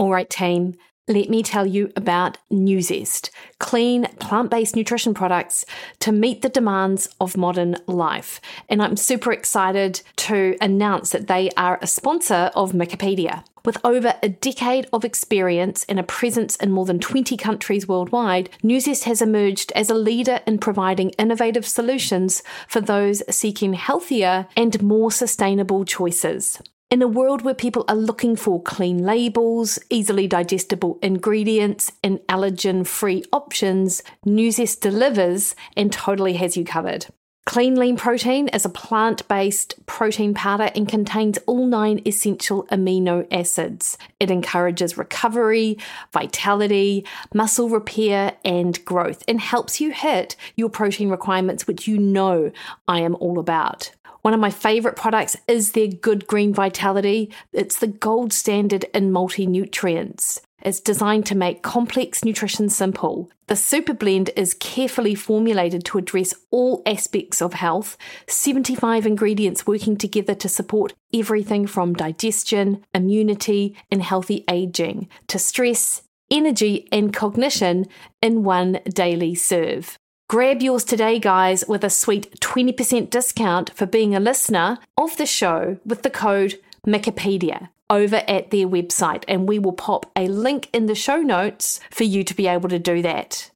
All 0.00 0.10
right, 0.10 0.30
team, 0.30 0.76
let 1.08 1.28
me 1.28 1.42
tell 1.42 1.66
you 1.66 1.92
about 1.94 2.38
Nuzest, 2.50 3.28
clean, 3.58 4.06
plant 4.18 4.50
based 4.50 4.74
nutrition 4.74 5.12
products 5.12 5.66
to 5.98 6.10
meet 6.10 6.40
the 6.40 6.48
demands 6.48 7.06
of 7.20 7.36
modern 7.36 7.76
life. 7.86 8.40
And 8.70 8.82
I'm 8.82 8.96
super 8.96 9.30
excited 9.30 10.00
to 10.16 10.56
announce 10.58 11.10
that 11.10 11.26
they 11.26 11.50
are 11.54 11.78
a 11.82 11.86
sponsor 11.86 12.50
of 12.54 12.72
Mikkipedia. 12.72 13.44
With 13.62 13.76
over 13.84 14.14
a 14.22 14.30
decade 14.30 14.86
of 14.90 15.04
experience 15.04 15.84
and 15.86 16.00
a 16.00 16.02
presence 16.02 16.56
in 16.56 16.72
more 16.72 16.86
than 16.86 16.98
20 16.98 17.36
countries 17.36 17.86
worldwide, 17.86 18.48
Nuzest 18.64 19.04
has 19.04 19.20
emerged 19.20 19.70
as 19.72 19.90
a 19.90 19.94
leader 19.94 20.40
in 20.46 20.56
providing 20.56 21.10
innovative 21.18 21.66
solutions 21.66 22.42
for 22.66 22.80
those 22.80 23.22
seeking 23.28 23.74
healthier 23.74 24.48
and 24.56 24.82
more 24.82 25.12
sustainable 25.12 25.84
choices. 25.84 26.58
In 26.90 27.02
a 27.02 27.06
world 27.06 27.42
where 27.42 27.54
people 27.54 27.84
are 27.86 27.94
looking 27.94 28.34
for 28.34 28.60
clean 28.60 29.04
labels, 29.04 29.78
easily 29.90 30.26
digestible 30.26 30.98
ingredients, 31.02 31.92
and 32.02 32.18
allergen 32.28 32.84
free 32.84 33.22
options, 33.32 34.02
Nuzest 34.26 34.80
delivers 34.80 35.54
and 35.76 35.92
totally 35.92 36.32
has 36.32 36.56
you 36.56 36.64
covered. 36.64 37.06
Clean 37.46 37.76
Lean 37.76 37.96
Protein 37.96 38.48
is 38.48 38.64
a 38.64 38.68
plant 38.68 39.26
based 39.28 39.74
protein 39.86 40.34
powder 40.34 40.72
and 40.74 40.88
contains 40.88 41.38
all 41.46 41.64
nine 41.64 42.00
essential 42.04 42.64
amino 42.72 43.24
acids. 43.30 43.96
It 44.18 44.30
encourages 44.30 44.98
recovery, 44.98 45.78
vitality, 46.12 47.06
muscle 47.32 47.68
repair, 47.68 48.36
and 48.44 48.84
growth, 48.84 49.22
and 49.28 49.40
helps 49.40 49.80
you 49.80 49.92
hit 49.92 50.34
your 50.56 50.68
protein 50.68 51.08
requirements, 51.08 51.68
which 51.68 51.86
you 51.86 51.98
know 51.98 52.50
I 52.88 53.00
am 53.00 53.14
all 53.14 53.38
about. 53.38 53.92
One 54.22 54.34
of 54.34 54.40
my 54.40 54.50
favorite 54.50 54.96
products 54.96 55.36
is 55.48 55.72
their 55.72 55.88
Good 55.88 56.26
Green 56.26 56.52
Vitality. 56.52 57.32
It's 57.52 57.78
the 57.78 57.86
gold 57.86 58.32
standard 58.32 58.84
in 58.92 59.12
multi 59.12 59.46
nutrients. 59.46 60.40
It's 60.62 60.80
designed 60.80 61.24
to 61.26 61.34
make 61.34 61.62
complex 61.62 62.22
nutrition 62.22 62.68
simple. 62.68 63.30
The 63.46 63.56
super 63.56 63.94
blend 63.94 64.30
is 64.36 64.52
carefully 64.52 65.14
formulated 65.14 65.84
to 65.86 65.98
address 65.98 66.34
all 66.50 66.82
aspects 66.84 67.40
of 67.40 67.54
health, 67.54 67.96
75 68.26 69.06
ingredients 69.06 69.66
working 69.66 69.96
together 69.96 70.34
to 70.34 70.48
support 70.48 70.92
everything 71.14 71.66
from 71.66 71.94
digestion, 71.94 72.84
immunity, 72.92 73.74
and 73.90 74.02
healthy 74.02 74.44
aging 74.50 75.08
to 75.28 75.38
stress, 75.38 76.02
energy, 76.30 76.88
and 76.92 77.14
cognition 77.14 77.86
in 78.20 78.44
one 78.44 78.80
daily 78.92 79.34
serve. 79.34 79.98
Grab 80.30 80.62
yours 80.62 80.84
today, 80.84 81.18
guys, 81.18 81.64
with 81.66 81.82
a 81.82 81.90
sweet 81.90 82.38
20% 82.38 83.10
discount 83.10 83.74
for 83.74 83.84
being 83.84 84.14
a 84.14 84.20
listener 84.20 84.78
of 84.96 85.16
the 85.16 85.26
show 85.26 85.78
with 85.84 86.02
the 86.02 86.08
code 86.08 86.54
Mikkipedia 86.86 87.70
over 87.90 88.22
at 88.28 88.52
their 88.52 88.68
website, 88.68 89.24
and 89.26 89.48
we 89.48 89.58
will 89.58 89.72
pop 89.72 90.08
a 90.14 90.28
link 90.28 90.68
in 90.72 90.86
the 90.86 90.94
show 90.94 91.16
notes 91.16 91.80
for 91.90 92.04
you 92.04 92.22
to 92.22 92.32
be 92.32 92.46
able 92.46 92.68
to 92.68 92.78
do 92.78 93.02
that. 93.02 93.50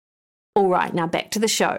All 0.57 0.67
right, 0.67 0.93
now 0.93 1.07
back 1.07 1.31
to 1.31 1.39
the 1.39 1.47
show. 1.47 1.79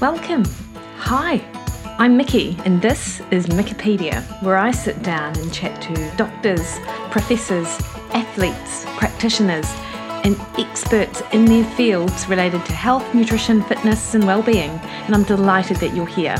Welcome. 0.00 0.42
Hi. 0.98 1.40
I'm 1.96 2.16
Mikki, 2.16 2.56
and 2.64 2.82
this 2.82 3.20
is 3.30 3.46
Mikkipedia, 3.46 4.20
where 4.42 4.56
I 4.56 4.72
sit 4.72 5.00
down 5.04 5.38
and 5.38 5.54
chat 5.54 5.80
to 5.82 6.16
doctors, 6.16 6.80
professors, 7.12 7.78
athletes, 8.14 8.84
practitioners, 8.96 9.70
and 10.24 10.40
experts 10.58 11.22
in 11.32 11.44
their 11.44 11.64
fields 11.72 12.26
related 12.28 12.64
to 12.64 12.72
health, 12.72 13.14
nutrition, 13.14 13.62
fitness, 13.64 14.14
and 14.14 14.24
well-being. 14.24 14.70
And 14.70 15.14
I'm 15.14 15.24
delighted 15.24 15.76
that 15.78 15.94
you're 15.94 16.06
here. 16.06 16.36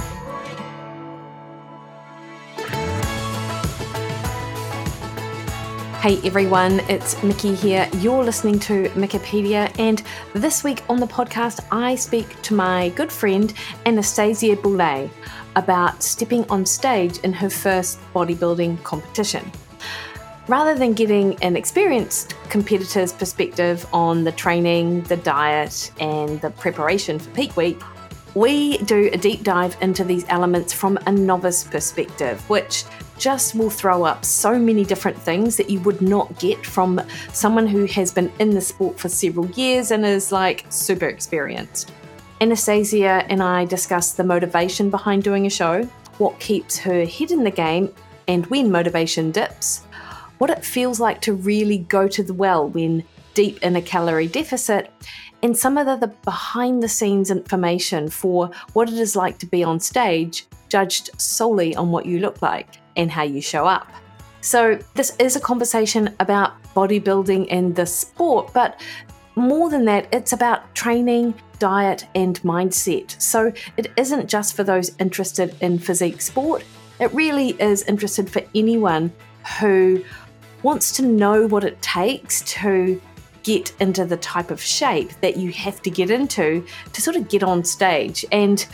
Hey 6.00 6.20
everyone, 6.22 6.81
it's 6.91 7.22
Mikki 7.22 7.55
here. 7.55 7.88
You're 7.94 8.22
listening 8.22 8.59
to 8.61 8.91
Mikkipedia, 8.91 9.75
and 9.78 10.03
this 10.34 10.62
week 10.62 10.82
on 10.91 11.00
the 11.00 11.06
podcast, 11.06 11.65
I 11.72 11.94
speak 11.94 12.43
to 12.43 12.54
my 12.54 12.91
good 12.91 13.10
friend 13.10 13.54
Anastasia 13.87 14.54
Boulais 14.54 15.09
about 15.56 16.03
stepping 16.03 16.44
on 16.50 16.66
stage 16.66 17.16
in 17.20 17.32
her 17.32 17.49
first 17.49 17.99
bodybuilding 18.12 18.82
competition. 18.82 19.50
Rather 20.47 20.75
than 20.75 20.93
getting 20.93 21.43
an 21.43 21.56
experienced 21.56 22.34
competitor's 22.50 23.15
perspective 23.15 23.87
on 23.94 24.25
the 24.25 24.32
training, 24.32 25.00
the 25.05 25.16
diet, 25.16 25.91
and 26.00 26.38
the 26.43 26.50
preparation 26.50 27.19
for 27.19 27.31
peak 27.31 27.56
week, 27.56 27.81
we 28.34 28.77
do 28.78 29.09
a 29.12 29.16
deep 29.16 29.43
dive 29.43 29.75
into 29.81 30.05
these 30.05 30.27
elements 30.28 30.71
from 30.71 30.99
a 31.06 31.12
novice 31.12 31.65
perspective, 31.65 32.47
which 32.50 32.84
just 33.16 33.55
will 33.55 33.71
throw 33.71 34.03
up 34.03 34.22
so 34.22 34.59
many 34.59 34.84
different 34.84 35.16
things 35.16 35.56
that 35.56 35.71
you 35.71 35.81
would 35.81 36.03
not 36.03 36.38
get 36.38 36.66
from 36.66 37.00
someone 37.32 37.66
who 37.66 37.87
has 37.87 38.12
been 38.12 38.31
in 38.38 38.50
the 38.50 38.61
sport 38.61 39.00
for 39.00 39.09
several 39.09 39.47
years 39.53 39.93
and 39.93 40.05
is 40.05 40.31
like 40.31 40.66
super 40.69 41.06
experienced. 41.06 41.91
Anastasia 42.43 43.25
and 43.31 43.43
I 43.43 43.65
discuss 43.65 44.12
the 44.12 44.25
motivation 44.25 44.91
behind 44.91 45.22
doing 45.22 45.47
a 45.47 45.50
show, 45.50 45.84
what 46.19 46.38
keeps 46.38 46.76
her 46.78 47.06
head 47.06 47.31
in 47.31 47.44
the 47.44 47.50
game, 47.50 47.94
and 48.26 48.44
when 48.47 48.71
motivation 48.71 49.31
dips, 49.31 49.82
what 50.39 50.50
it 50.50 50.65
feels 50.65 51.00
like 51.00 51.21
to 51.22 51.33
really 51.33 51.78
go 51.78 52.09
to 52.09 52.22
the 52.22 52.34
well 52.34 52.69
when 52.69 53.05
deep 53.34 53.62
in 53.62 53.77
a 53.77 53.83
calorie 53.83 54.28
deficit, 54.28 54.91
and 55.43 55.56
some 55.56 55.77
of 55.77 56.00
the, 56.00 56.06
behind 56.25 56.83
the 56.83 56.89
scenes 56.89 57.31
information 57.31 58.09
for 58.09 58.50
what 58.73 58.89
it 58.89 58.94
is 58.94 59.15
like 59.15 59.39
to 59.39 59.47
be 59.47 59.62
on 59.62 59.78
stage, 59.78 60.47
judged 60.69 61.11
solely 61.21 61.77
on 61.77 61.91
what 61.91 62.06
you 62.06 62.19
look 62.19 62.41
like 62.41 62.78
and 62.97 63.11
how 63.11 63.23
you 63.23 63.43
show 63.43 63.67
up. 63.67 63.89
So, 64.41 64.78
this 64.94 65.17
is 65.19 65.37
a 65.37 65.41
conversation 65.41 66.15
about 66.21 66.62
bodybuilding 66.75 67.49
and 67.50 67.75
the 67.75 67.87
sport, 67.87 68.53
but 68.53 68.81
more 69.37 69.71
than 69.71 69.84
that, 69.87 70.06
it's 70.12 70.33
about 70.33 70.75
training, 70.75 71.34
diet, 71.59 72.06
and 72.15 72.41
mindset. 72.43 73.21
So, 73.21 73.53
it 73.77 73.91
isn't 73.97 74.28
just 74.28 74.55
for 74.55 74.62
those 74.62 74.94
interested 74.99 75.56
in 75.61 75.78
physique 75.78 76.21
sport, 76.21 76.65
it 77.00 77.12
really 77.12 77.50
is 77.61 77.83
interested 77.84 78.31
for 78.31 78.43
anyone 78.55 79.12
who 79.59 80.05
wants 80.64 80.91
to 80.92 81.02
know 81.02 81.47
what 81.47 81.62
it 81.62 81.80
takes 81.82 82.41
to 82.42 83.00
get 83.44 83.72
into 83.78 84.04
the 84.06 84.16
type 84.16 84.50
of 84.50 84.60
shape 84.60 85.10
that 85.20 85.36
you 85.36 85.52
have 85.52 85.82
to 85.82 85.91
get 85.91 86.10
into 86.10 86.64
to 86.92 87.02
sort 87.02 87.14
of 87.14 87.28
get 87.28 87.42
on 87.42 87.62
stage. 87.62 88.25
And 88.32 88.66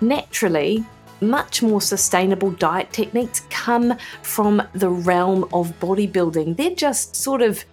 naturally, 0.00 0.84
much 1.20 1.62
more 1.62 1.80
sustainable 1.80 2.50
diet 2.52 2.92
techniques 2.92 3.40
come 3.50 3.96
from 4.22 4.62
the 4.74 4.90
realm 4.90 5.44
of 5.52 5.72
bodybuilding. 5.80 6.56
They're 6.56 6.74
just 6.74 7.16
sort 7.16 7.42
of 7.42 7.64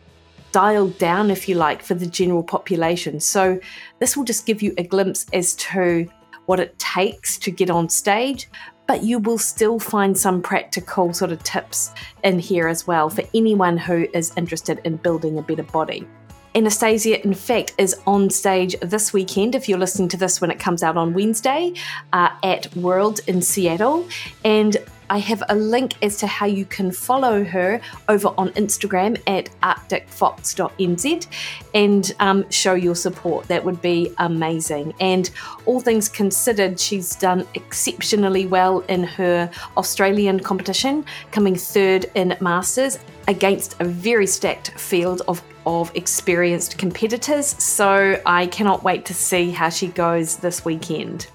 dialed 0.54 0.98
down, 0.98 1.30
if 1.30 1.50
you 1.50 1.56
like, 1.56 1.84
for 1.84 1.94
the 1.94 2.08
general 2.08 2.42
population. 2.42 3.20
So, 3.20 3.60
this 4.00 4.16
will 4.16 4.24
just 4.24 4.46
give 4.46 4.62
you 4.62 4.74
a 4.78 4.84
glimpse 4.84 5.26
as 5.34 5.54
to 5.56 6.10
what 6.46 6.60
it 6.60 6.80
takes 6.80 7.38
to 7.40 7.52
get 7.52 7.70
on 7.70 7.90
stage, 7.90 8.48
but 8.88 9.04
you 9.04 9.20
will 9.20 9.38
still 9.38 9.80
find 9.80 10.18
some 10.18 10.42
practical 10.42 11.14
sort 11.14 11.32
of 11.32 11.44
tips 11.44 11.92
in 12.24 12.40
here 12.40 12.68
as 12.68 12.86
well 12.88 13.10
for 13.10 13.24
anyone 13.34 13.78
who 13.78 14.08
is 14.14 14.32
interested 14.38 14.80
in 14.84 14.98
building 14.98 15.38
a 15.38 15.42
better 15.42 15.64
body. 15.64 16.08
Anastasia, 16.56 17.22
in 17.22 17.34
fact, 17.34 17.74
is 17.78 17.98
on 18.08 18.30
stage 18.30 18.80
this 18.80 19.12
weekend. 19.12 19.56
If 19.56 19.68
you're 19.68 19.78
listening 19.78 20.08
to 20.10 20.18
this 20.18 20.40
when 20.40 20.52
it 20.52 20.58
comes 20.58 20.84
out 20.84 20.96
on 20.96 21.14
Wednesday 21.14 21.74
uh, 22.14 22.30
at 22.44 22.74
World 22.78 23.20
in 23.28 23.42
Seattle. 23.42 24.08
And 24.46 24.78
I 25.10 25.20
have 25.20 25.44
a 25.50 25.56
link 25.56 25.94
as 26.02 26.18
to 26.18 26.28
how 26.28 26.46
you 26.46 26.66
can 26.66 26.92
follow 26.92 27.44
her 27.44 27.80
over 28.10 28.30
on 28.38 28.50
Instagram 28.52 29.22
at 29.28 29.50
arcticfox.nz 29.62 31.28
and 31.74 32.16
um, 32.20 32.50
show 32.50 32.74
your 32.74 32.96
support. 32.96 33.48
That 33.48 33.64
would 33.64 33.82
be 33.82 34.14
amazing. 34.18 34.94
And 35.00 35.30
all 35.66 35.80
things 35.80 36.10
considered, 36.10 36.80
she's 36.80 37.16
done 37.16 37.48
exceptionally 37.54 38.48
well 38.48 38.80
in 38.82 39.04
her 39.04 39.50
Australian 39.78 40.40
competition, 40.40 41.06
coming 41.32 41.56
third 41.56 42.06
in 42.16 42.36
Masters 42.42 43.00
against 43.28 43.80
a 43.80 43.86
very 43.86 44.28
stacked 44.28 44.72
field 44.80 45.22
of, 45.28 45.42
of 45.66 45.92
experienced 45.96 46.78
competitors. 46.78 47.48
So 47.62 48.22
I 48.26 48.48
cannot 48.48 48.84
wait 48.84 49.06
to 49.06 49.14
see 49.14 49.52
how 49.52 49.70
she 49.70 49.88
goes 49.88 50.38
this 50.38 50.64
weekend. 50.64 51.28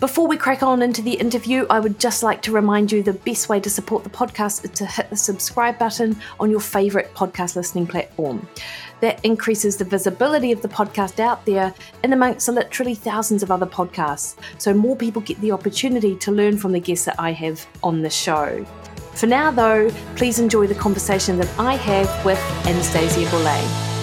Before 0.00 0.26
we 0.26 0.36
crack 0.36 0.62
on 0.62 0.82
into 0.82 1.02
the 1.02 1.14
interview, 1.14 1.66
I 1.70 1.78
would 1.78 2.00
just 2.00 2.24
like 2.24 2.42
to 2.42 2.52
remind 2.52 2.90
you 2.90 3.02
the 3.02 3.12
best 3.12 3.48
way 3.48 3.60
to 3.60 3.70
support 3.70 4.02
the 4.02 4.10
podcast 4.10 4.64
is 4.64 4.70
to 4.72 4.86
hit 4.86 5.08
the 5.08 5.16
subscribe 5.16 5.78
button 5.78 6.16
on 6.40 6.50
your 6.50 6.60
favourite 6.60 7.14
podcast 7.14 7.54
listening 7.54 7.86
platform. 7.86 8.46
That 9.00 9.24
increases 9.24 9.76
the 9.76 9.84
visibility 9.84 10.50
of 10.50 10.62
the 10.62 10.68
podcast 10.68 11.20
out 11.20 11.46
there 11.46 11.72
in 12.02 12.12
amongst 12.12 12.48
literally 12.48 12.96
thousands 12.96 13.42
of 13.44 13.52
other 13.52 13.66
podcasts, 13.66 14.34
so 14.58 14.74
more 14.74 14.96
people 14.96 15.22
get 15.22 15.40
the 15.40 15.52
opportunity 15.52 16.16
to 16.16 16.32
learn 16.32 16.58
from 16.58 16.72
the 16.72 16.80
guests 16.80 17.04
that 17.04 17.18
I 17.18 17.30
have 17.30 17.64
on 17.82 18.02
the 18.02 18.10
show. 18.10 18.66
For 19.14 19.26
now, 19.26 19.52
though, 19.52 19.90
please 20.16 20.40
enjoy 20.40 20.66
the 20.66 20.74
conversation 20.74 21.38
that 21.38 21.58
I 21.58 21.76
have 21.76 22.24
with 22.24 22.38
Anastasia 22.66 23.26
Boulais. 23.30 23.93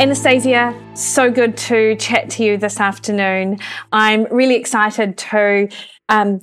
Anastasia, 0.00 0.74
so 0.94 1.30
good 1.30 1.56
to 1.56 1.94
chat 1.96 2.28
to 2.30 2.42
you 2.42 2.56
this 2.58 2.80
afternoon. 2.80 3.58
I'm 3.92 4.24
really 4.24 4.56
excited 4.56 5.16
to 5.18 5.68
um, 6.08 6.40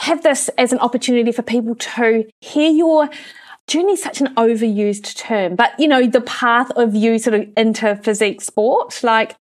have 0.00 0.22
this 0.22 0.48
as 0.56 0.72
an 0.72 0.78
opportunity 0.78 1.30
for 1.30 1.42
people 1.42 1.74
to 1.74 2.24
hear 2.40 2.70
your 2.70 3.10
journey 3.66 3.92
is 3.92 4.02
such 4.02 4.22
an 4.22 4.34
overused 4.36 5.14
term, 5.16 5.56
but 5.56 5.78
you 5.78 5.86
know, 5.86 6.06
the 6.06 6.22
path 6.22 6.70
of 6.70 6.94
you 6.94 7.18
sort 7.18 7.34
of 7.34 7.46
into 7.56 7.96
physique 7.96 8.40
sport. 8.40 9.00
Like 9.02 9.36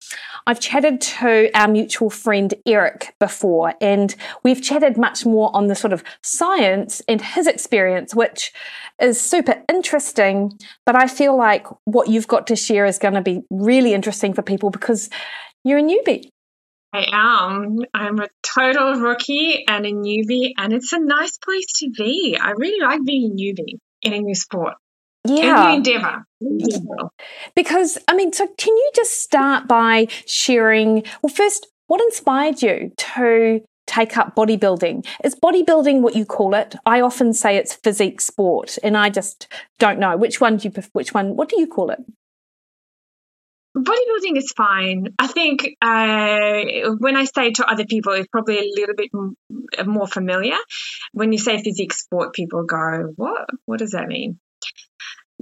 I've 0.47 0.61
chatted 0.61 1.01
to 1.01 1.51
our 1.55 1.69
mutual 1.69 2.11
friend 2.11 2.53
Eric 2.67 3.15
before, 3.19 3.75
and 3.81 4.15
we've 4.43 4.63
chatted 4.63 4.97
much 4.97 5.25
more 5.27 5.55
on 5.55 5.67
the 5.67 5.75
sort 5.75 5.93
of 5.93 6.03
science 6.23 7.03
and 7.09 7.21
his 7.21 7.47
experience, 7.47 8.15
which 8.15 8.53
is 9.01 9.21
super 9.21 9.63
interesting. 9.69 10.53
But 10.87 10.97
I 10.97 11.07
feel 11.07 11.37
like 11.37 11.67
what 11.85 12.09
you've 12.09 12.29
got 12.29 12.47
to 12.49 12.57
share 12.57 12.87
is 12.87 12.99
going 12.99 13.15
to 13.15 13.23
be 13.23 13.43
really 13.51 13.95
interesting 13.95 14.35
for 14.35 14.43
people 14.43 14.71
because 14.71 15.11
you're 15.65 15.79
a 15.79 15.83
newbie. 15.83 16.31
I 16.93 17.07
am. 17.13 17.79
I'm 17.95 18.19
a 18.19 18.29
total 18.43 18.95
rookie 18.95 19.65
and 19.69 19.87
a 19.87 19.93
newbie, 19.93 20.55
and 20.57 20.73
it's 20.73 20.93
a 20.93 20.99
nice 20.99 21.39
place 21.39 21.73
to 21.79 21.91
be. 21.91 22.37
I 22.41 22.51
really 22.51 22.81
like 22.81 23.05
being 23.05 23.31
a 23.31 23.35
newbie 23.35 23.79
in 24.03 24.13
a 24.13 24.21
new 24.21 24.35
sport. 24.35 24.75
Yeah. 25.25 25.65
A 25.65 25.69
new 25.69 25.77
endeavor. 25.77 26.25
Because, 27.55 27.99
I 28.09 28.15
mean, 28.15 28.33
so 28.33 28.47
can 28.59 28.75
you 28.75 28.91
just 28.95 29.23
start 29.23 29.69
by 29.69 30.09
sharing? 30.27 31.05
Well, 31.23 31.33
first, 31.33 31.67
what 31.87 32.01
inspired 32.01 32.63
you 32.63 32.93
to 32.97 33.61
take 33.87 34.17
up 34.17 34.35
bodybuilding? 34.35 35.07
Is 35.25 35.35
bodybuilding 35.35 36.01
what 36.01 36.17
you 36.17 36.25
call 36.25 36.55
it? 36.55 36.77
I 36.87 37.01
often 37.01 37.35
say 37.35 37.57
it's 37.57 37.75
physique 37.75 38.21
sport, 38.21 38.79
and 38.83 38.97
I 38.97 39.11
just 39.11 39.49
don't 39.79 39.99
know 39.99 40.17
which 40.17 40.41
one 40.41 40.57
do 40.57 40.69
you. 40.69 40.83
Which 40.93 41.13
one? 41.13 41.37
What 41.37 41.49
do 41.49 41.61
you 41.61 41.67
call 41.67 41.91
it? 41.91 42.01
bodybuilding 43.77 44.37
is 44.37 44.53
fine. 44.57 45.15
I 45.19 45.27
think 45.27 45.77
uh, 45.81 46.91
when 46.99 47.17
I 47.17 47.25
say 47.25 47.53
to 47.53 47.71
other 47.71 47.85
people, 47.85 48.13
it's 48.15 48.29
probably 48.29 48.59
a 48.59 48.71
little 48.75 48.95
bit 48.97 49.11
m- 49.15 49.37
more 49.87 50.07
familiar. 50.07 50.57
When 51.13 51.33
you 51.33 51.39
say 51.39 51.63
physique 51.63 51.93
sport, 51.93 52.33
people 52.35 52.65
go, 52.65 53.13
"What? 53.17 53.49
What 53.67 53.79
does 53.79 53.93
that 53.93 54.09
mean?" 54.09 54.39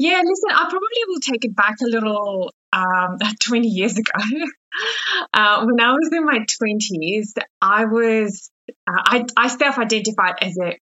Yeah, 0.00 0.22
listen, 0.24 0.50
I 0.50 0.68
probably 0.70 1.02
will 1.08 1.20
take 1.20 1.44
it 1.44 1.56
back 1.56 1.76
a 1.82 1.88
little. 1.88 2.52
Um, 2.72 3.16
20 3.40 3.66
years 3.66 3.96
ago, 3.98 4.12
uh, 5.34 5.64
when 5.64 5.80
I 5.80 5.92
was 5.92 6.10
in 6.12 6.24
my 6.24 6.40
20s, 6.40 7.32
I 7.62 7.86
was 7.86 8.50
uh, 8.86 9.02
I, 9.04 9.24
I 9.36 9.48
self-identified 9.48 10.34
as 10.42 10.56
a 10.62 10.76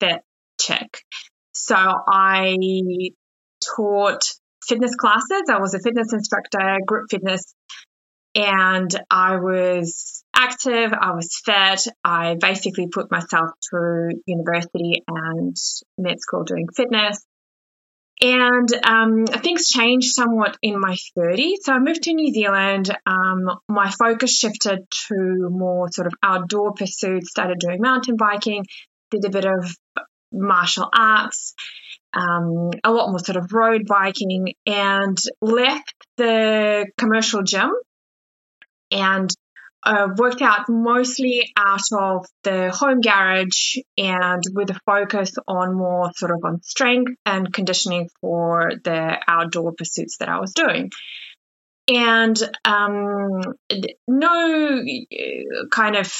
fit 0.00 0.20
chick. 0.60 0.98
So 1.52 1.76
I 1.76 2.56
taught 3.76 4.22
fitness 4.66 4.94
classes. 4.96 5.44
I 5.50 5.58
was 5.58 5.74
a 5.74 5.80
fitness 5.80 6.12
instructor, 6.12 6.78
group 6.86 7.06
fitness, 7.10 7.54
and 8.34 8.90
I 9.10 9.36
was 9.36 10.24
active, 10.34 10.92
I 10.92 11.12
was 11.12 11.40
fit. 11.44 11.86
I 12.04 12.34
basically 12.34 12.88
put 12.88 13.10
myself 13.10 13.50
through 13.68 14.10
university 14.26 15.02
and 15.06 15.56
med 15.98 16.20
school 16.20 16.44
doing 16.44 16.66
fitness. 16.74 17.24
And 18.20 18.68
um, 18.84 19.26
things 19.26 19.68
changed 19.68 20.14
somewhat 20.14 20.56
in 20.62 20.80
my 20.80 20.96
30s. 21.18 21.56
So 21.62 21.72
I 21.74 21.78
moved 21.78 22.04
to 22.04 22.14
New 22.14 22.32
Zealand. 22.32 22.90
Um, 23.04 23.58
my 23.68 23.90
focus 23.90 24.36
shifted 24.36 24.80
to 25.08 25.48
more 25.50 25.88
sort 25.92 26.06
of 26.06 26.14
outdoor 26.22 26.72
pursuits, 26.72 27.30
started 27.30 27.58
doing 27.58 27.80
mountain 27.80 28.16
biking, 28.16 28.64
did 29.10 29.24
a 29.26 29.30
bit 29.30 29.44
of 29.44 29.70
martial 30.32 30.88
arts 30.92 31.54
um, 32.16 32.70
a 32.82 32.90
lot 32.90 33.10
more 33.10 33.18
sort 33.18 33.36
of 33.36 33.52
road 33.52 33.82
biking 33.86 34.54
and 34.64 35.18
left 35.40 35.94
the 36.16 36.86
commercial 36.96 37.42
gym 37.42 37.70
and 38.90 39.30
uh, 39.86 40.08
worked 40.16 40.42
out 40.42 40.68
mostly 40.68 41.52
out 41.56 41.80
of 41.92 42.26
the 42.42 42.70
home 42.70 43.00
garage 43.00 43.76
and 43.96 44.42
with 44.52 44.70
a 44.70 44.80
focus 44.84 45.32
on 45.46 45.76
more 45.76 46.10
sort 46.16 46.32
of 46.32 46.44
on 46.44 46.60
strength 46.62 47.12
and 47.24 47.52
conditioning 47.52 48.08
for 48.20 48.72
the 48.82 49.16
outdoor 49.28 49.72
pursuits 49.72 50.16
that 50.18 50.28
I 50.28 50.40
was 50.40 50.52
doing. 50.52 50.90
And 51.88 52.36
um, 52.64 53.42
no 54.08 54.82
uh, 54.82 55.66
kind 55.70 55.94
of 55.94 56.12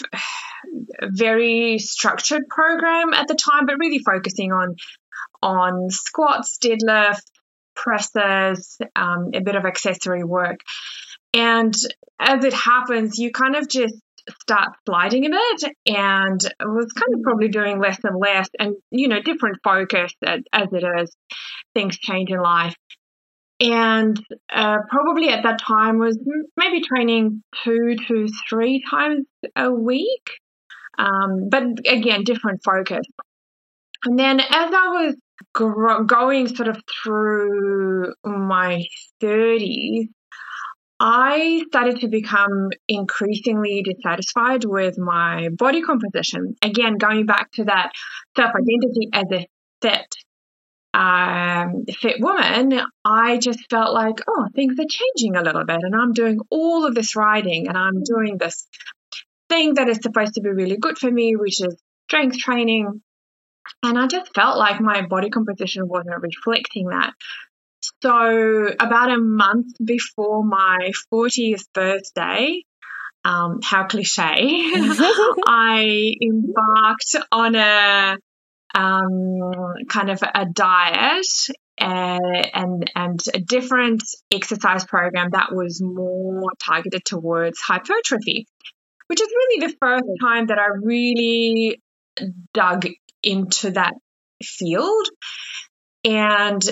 very 1.02 1.78
structured 1.78 2.48
program 2.48 3.12
at 3.14 3.26
the 3.26 3.34
time, 3.34 3.66
but 3.66 3.78
really 3.78 3.98
focusing 3.98 4.52
on 4.52 4.76
on 5.42 5.90
squats, 5.90 6.58
deadlift, 6.62 7.22
presses, 7.74 8.78
um, 8.94 9.30
a 9.34 9.40
bit 9.40 9.56
of 9.56 9.64
accessory 9.64 10.22
work. 10.22 10.60
And 11.36 11.74
as 12.18 12.44
it 12.44 12.54
happens, 12.54 13.18
you 13.18 13.30
kind 13.30 13.56
of 13.56 13.68
just 13.68 13.94
start 14.40 14.70
sliding 14.86 15.26
a 15.26 15.30
bit 15.30 15.72
and 15.86 16.40
was 16.64 16.92
kind 16.92 17.14
of 17.14 17.22
probably 17.22 17.48
doing 17.48 17.78
less 17.78 17.98
and 18.02 18.18
less 18.18 18.48
and, 18.58 18.74
you 18.90 19.06
know, 19.06 19.20
different 19.20 19.58
focus 19.62 20.12
as, 20.24 20.40
as 20.52 20.68
it 20.72 20.82
is. 20.98 21.14
Things 21.74 21.98
change 21.98 22.30
in 22.30 22.40
life. 22.40 22.74
And 23.60 24.18
uh, 24.50 24.78
probably 24.90 25.28
at 25.28 25.42
that 25.42 25.60
time 25.60 25.98
was 25.98 26.18
maybe 26.56 26.80
training 26.80 27.42
two 27.64 27.96
to 28.08 28.28
three 28.48 28.82
times 28.90 29.26
a 29.54 29.70
week. 29.70 30.30
Um, 30.98 31.50
but 31.50 31.64
again, 31.86 32.24
different 32.24 32.62
focus. 32.64 33.06
And 34.04 34.18
then 34.18 34.40
as 34.40 34.46
I 34.50 34.88
was 34.88 35.16
going 36.06 36.48
sort 36.48 36.68
of 36.68 36.80
through 37.02 38.14
my 38.24 38.84
30s, 39.22 40.08
I 40.98 41.62
started 41.68 42.00
to 42.00 42.08
become 42.08 42.70
increasingly 42.88 43.82
dissatisfied 43.82 44.64
with 44.64 44.96
my 44.98 45.50
body 45.50 45.82
composition. 45.82 46.56
Again, 46.62 46.96
going 46.96 47.26
back 47.26 47.52
to 47.52 47.64
that 47.64 47.92
self 48.36 48.52
identity 48.54 49.10
as 49.12 49.24
a 49.30 49.46
fit, 49.82 50.14
um, 50.94 51.84
fit 52.00 52.16
woman, 52.20 52.80
I 53.04 53.36
just 53.36 53.68
felt 53.68 53.92
like, 53.92 54.20
oh, 54.26 54.46
things 54.54 54.76
are 54.78 54.86
changing 54.88 55.36
a 55.36 55.42
little 55.42 55.66
bit, 55.66 55.80
and 55.82 55.94
I'm 55.94 56.14
doing 56.14 56.38
all 56.50 56.86
of 56.86 56.94
this 56.94 57.14
riding, 57.14 57.68
and 57.68 57.76
I'm 57.76 58.02
doing 58.02 58.38
this 58.38 58.66
thing 59.50 59.74
that 59.74 59.90
is 59.90 59.98
supposed 60.02 60.34
to 60.34 60.40
be 60.40 60.48
really 60.48 60.78
good 60.78 60.96
for 60.96 61.10
me, 61.10 61.36
which 61.36 61.60
is 61.60 61.76
strength 62.08 62.38
training. 62.38 63.02
And 63.82 63.98
I 63.98 64.06
just 64.06 64.32
felt 64.34 64.56
like 64.58 64.80
my 64.80 65.02
body 65.06 65.28
composition 65.28 65.88
wasn't 65.88 66.22
reflecting 66.22 66.86
that. 66.88 67.12
So, 68.02 68.68
about 68.80 69.10
a 69.10 69.18
month 69.18 69.74
before 69.84 70.44
my 70.44 70.92
40th 71.12 71.64
birthday, 71.74 72.62
um, 73.24 73.60
how 73.62 73.86
cliche, 73.86 74.28
I 75.46 76.14
embarked 76.22 77.16
on 77.32 77.54
a 77.56 78.16
um, 78.74 79.74
kind 79.88 80.10
of 80.10 80.22
a 80.22 80.46
diet 80.46 81.26
uh, 81.80 82.18
and 82.54 82.90
and 82.94 83.20
a 83.34 83.40
different 83.40 84.02
exercise 84.32 84.84
program 84.84 85.30
that 85.32 85.52
was 85.52 85.82
more 85.82 86.50
targeted 86.64 87.04
towards 87.04 87.58
hypertrophy, 87.60 88.46
which 89.08 89.20
is 89.20 89.28
really 89.28 89.66
the 89.66 89.76
first 89.80 90.04
time 90.20 90.46
that 90.46 90.58
I 90.58 90.66
really 90.82 91.80
dug 92.54 92.86
into 93.22 93.72
that 93.72 93.94
field. 94.42 95.06
And 96.04 96.62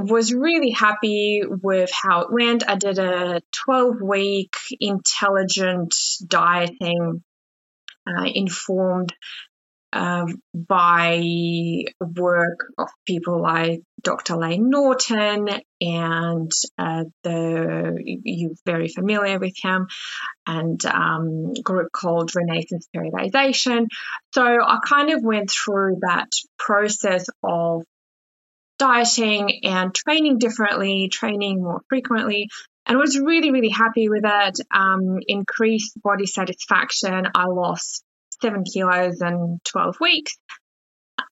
was 0.00 0.32
really 0.32 0.70
happy 0.70 1.42
with 1.46 1.90
how 1.92 2.22
it 2.22 2.32
went. 2.32 2.68
I 2.68 2.76
did 2.76 2.98
a 2.98 3.42
12 3.52 4.00
week 4.00 4.56
intelligent 4.80 5.94
dieting 6.26 7.22
uh, 8.06 8.24
informed 8.24 9.12
uh, 9.92 10.26
by 10.54 11.22
work 12.00 12.58
of 12.78 12.88
people 13.06 13.42
like 13.42 13.82
Dr. 14.02 14.36
Layne 14.36 14.70
Norton 14.70 15.48
and 15.80 16.50
uh, 16.78 17.04
the 17.22 17.98
you're 18.02 18.52
very 18.64 18.88
familiar 18.88 19.38
with 19.38 19.54
him, 19.62 19.86
and 20.46 20.84
um, 20.86 21.52
group 21.62 21.92
called 21.92 22.32
Renaissance 22.34 22.88
Periodization. 22.94 23.86
So 24.32 24.42
I 24.42 24.78
kind 24.84 25.10
of 25.10 25.22
went 25.22 25.50
through 25.50 25.98
that 26.00 26.28
process 26.58 27.26
of 27.42 27.82
dieting 28.78 29.60
and 29.64 29.94
training 29.94 30.38
differently, 30.38 31.08
training 31.08 31.62
more 31.62 31.82
frequently, 31.88 32.48
and 32.86 32.98
was 32.98 33.18
really, 33.18 33.50
really 33.50 33.68
happy 33.68 34.08
with 34.08 34.24
it. 34.24 34.60
Um, 34.74 35.18
increased 35.26 36.00
body 36.02 36.26
satisfaction. 36.26 37.28
I 37.34 37.46
lost 37.46 38.02
seven 38.40 38.64
kilos 38.64 39.20
in 39.20 39.60
12 39.64 39.96
weeks. 40.00 40.36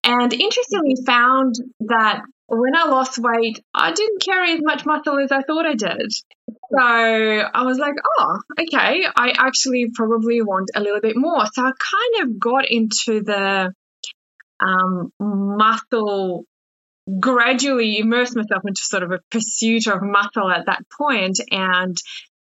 And 0.04 0.32
interestingly, 0.32 0.96
found 1.04 1.56
that 1.80 2.22
when 2.46 2.74
I 2.74 2.84
lost 2.84 3.18
weight, 3.18 3.62
I 3.74 3.92
didn't 3.92 4.22
carry 4.22 4.52
as 4.54 4.60
much 4.62 4.84
muscle 4.86 5.18
as 5.18 5.30
I 5.30 5.42
thought 5.42 5.66
I 5.66 5.74
did. 5.74 6.12
So 6.72 6.78
I 6.78 7.62
was 7.64 7.78
like, 7.78 7.94
oh, 8.18 8.38
okay, 8.60 9.04
I 9.14 9.32
actually 9.36 9.90
probably 9.94 10.42
want 10.42 10.70
a 10.74 10.80
little 10.80 11.00
bit 11.00 11.16
more. 11.16 11.44
So 11.52 11.62
I 11.62 11.70
kind 11.70 12.24
of 12.24 12.40
got 12.40 12.68
into 12.68 13.22
the 13.22 13.72
um, 14.60 15.12
muscle, 15.20 16.44
gradually 17.18 17.98
immersed 17.98 18.36
myself 18.36 18.62
into 18.66 18.82
sort 18.82 19.02
of 19.02 19.12
a 19.12 19.20
pursuit 19.30 19.86
of 19.86 20.02
muscle 20.02 20.50
at 20.50 20.66
that 20.66 20.82
point 20.96 21.40
and 21.50 21.96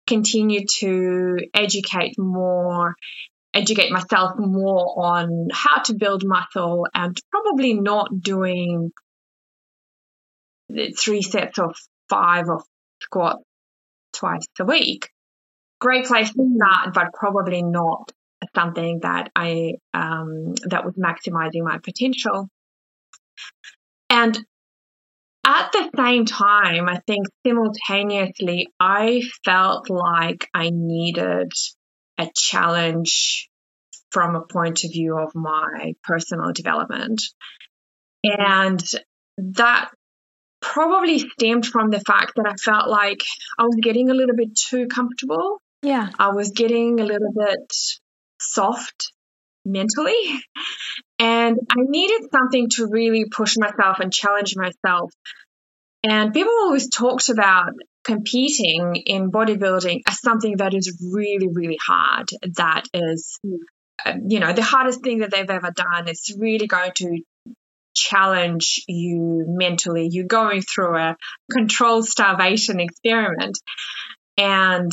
continued 0.06 0.68
to 0.78 1.38
educate 1.54 2.18
more 2.18 2.94
educate 3.52 3.90
myself 3.90 4.32
more 4.38 5.04
on 5.04 5.48
how 5.52 5.82
to 5.82 5.94
build 5.94 6.22
muscle 6.24 6.86
and 6.94 7.16
probably 7.30 7.74
not 7.74 8.08
doing 8.20 8.92
three 10.96 11.22
sets 11.22 11.58
of 11.58 11.74
five 12.08 12.48
of 12.48 12.62
squat 13.02 13.38
twice 14.12 14.46
a 14.60 14.64
week. 14.64 15.08
Great 15.80 16.06
place 16.06 16.32
to 16.32 16.48
start, 16.56 16.94
but 16.94 17.12
probably 17.12 17.62
not 17.62 18.12
something 18.54 19.00
that 19.02 19.30
I 19.34 19.74
um, 19.94 20.54
that 20.66 20.84
was 20.84 20.94
maximizing 20.94 21.62
my 21.62 21.78
potential. 21.78 22.48
And 24.08 24.38
at 25.50 25.72
the 25.72 25.90
same 25.96 26.26
time, 26.26 26.88
I 26.88 27.00
think 27.06 27.26
simultaneously, 27.44 28.68
I 28.78 29.22
felt 29.44 29.90
like 29.90 30.48
I 30.54 30.70
needed 30.72 31.50
a 32.18 32.28
challenge 32.36 33.48
from 34.12 34.36
a 34.36 34.42
point 34.42 34.84
of 34.84 34.92
view 34.92 35.18
of 35.18 35.34
my 35.34 35.94
personal 36.04 36.52
development. 36.52 37.22
And 38.22 38.80
that 39.38 39.90
probably 40.60 41.18
stemmed 41.18 41.66
from 41.66 41.90
the 41.90 42.00
fact 42.00 42.34
that 42.36 42.46
I 42.46 42.54
felt 42.54 42.88
like 42.88 43.22
I 43.58 43.64
was 43.64 43.76
getting 43.82 44.08
a 44.08 44.14
little 44.14 44.36
bit 44.36 44.54
too 44.54 44.86
comfortable. 44.86 45.60
Yeah. 45.82 46.10
I 46.18 46.28
was 46.28 46.50
getting 46.50 47.00
a 47.00 47.04
little 47.04 47.32
bit 47.34 47.72
soft 48.40 49.12
mentally. 49.64 50.40
And 51.40 51.58
I 51.70 51.80
needed 51.88 52.28
something 52.30 52.68
to 52.76 52.86
really 52.86 53.24
push 53.24 53.56
myself 53.56 53.98
and 54.00 54.12
challenge 54.12 54.56
myself. 54.56 55.10
And 56.02 56.34
people 56.34 56.52
always 56.52 56.90
talked 56.90 57.30
about 57.30 57.72
competing 58.04 58.96
in 59.06 59.30
bodybuilding 59.30 60.00
as 60.06 60.20
something 60.20 60.58
that 60.58 60.74
is 60.74 60.98
really, 61.14 61.48
really 61.50 61.78
hard. 61.80 62.28
That 62.56 62.84
is, 62.92 63.38
uh, 64.04 64.14
you 64.26 64.40
know, 64.40 64.52
the 64.52 64.62
hardest 64.62 65.02
thing 65.02 65.20
that 65.20 65.30
they've 65.30 65.48
ever 65.48 65.70
done. 65.74 66.08
It's 66.08 66.34
really 66.36 66.66
going 66.66 66.92
to 66.96 67.22
challenge 67.96 68.84
you 68.86 69.44
mentally. 69.46 70.08
You're 70.10 70.26
going 70.26 70.60
through 70.60 70.96
a 70.96 71.16
controlled 71.50 72.06
starvation 72.06 72.80
experiment. 72.80 73.58
And 74.36 74.92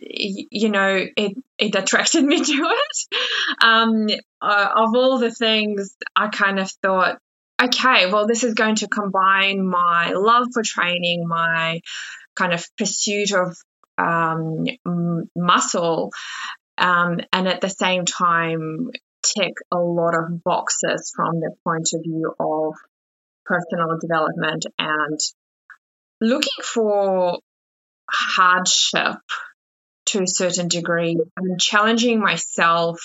you 0.00 0.68
know, 0.68 1.06
it, 1.16 1.36
it 1.58 1.74
attracted 1.74 2.24
me 2.24 2.40
to 2.44 2.52
it. 2.52 3.16
Um, 3.62 4.06
uh, 4.40 4.68
of 4.76 4.94
all 4.94 5.18
the 5.18 5.30
things, 5.30 5.96
I 6.14 6.28
kind 6.28 6.58
of 6.58 6.70
thought, 6.82 7.18
okay, 7.62 8.10
well, 8.10 8.26
this 8.26 8.44
is 8.44 8.54
going 8.54 8.76
to 8.76 8.88
combine 8.88 9.66
my 9.66 10.12
love 10.12 10.48
for 10.52 10.62
training, 10.62 11.26
my 11.26 11.80
kind 12.36 12.52
of 12.52 12.64
pursuit 12.76 13.32
of 13.32 13.56
um, 13.98 14.64
muscle, 15.34 16.12
um, 16.76 17.18
and 17.32 17.48
at 17.48 17.60
the 17.60 17.68
same 17.68 18.04
time, 18.04 18.90
tick 19.22 19.54
a 19.72 19.78
lot 19.78 20.14
of 20.14 20.44
boxes 20.44 21.12
from 21.14 21.40
the 21.40 21.50
point 21.64 21.88
of 21.94 22.02
view 22.02 22.32
of 22.38 22.74
personal 23.44 23.98
development 24.00 24.66
and 24.78 25.18
looking 26.20 26.62
for 26.62 27.40
hardship 28.08 29.18
to 30.08 30.22
a 30.22 30.26
certain 30.26 30.68
degree 30.68 31.18
and 31.36 31.60
challenging 31.60 32.20
myself 32.20 33.00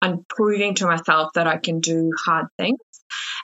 and 0.00 0.26
proving 0.28 0.74
to 0.74 0.86
myself 0.86 1.32
that 1.34 1.46
I 1.46 1.56
can 1.58 1.80
do 1.80 2.10
hard 2.24 2.46
things. 2.56 2.78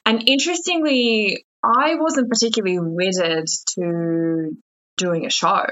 And 0.07 0.29
interestingly, 0.29 1.47
I 1.63 1.95
wasn't 1.97 2.29
particularly 2.29 2.79
wedded 2.79 3.49
to 3.75 4.57
doing 4.97 5.27
a 5.27 5.31
show. 5.31 5.65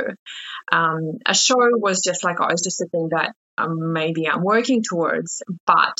Um, 0.70 1.18
a 1.26 1.34
show 1.34 1.56
was 1.72 2.00
just 2.02 2.24
like, 2.24 2.40
oh, 2.40 2.48
it's 2.50 2.64
just 2.64 2.80
a 2.80 2.86
thing 2.86 3.10
that 3.10 3.34
um, 3.58 3.92
maybe 3.92 4.26
I'm 4.28 4.42
working 4.42 4.82
towards, 4.82 5.42
but 5.66 5.96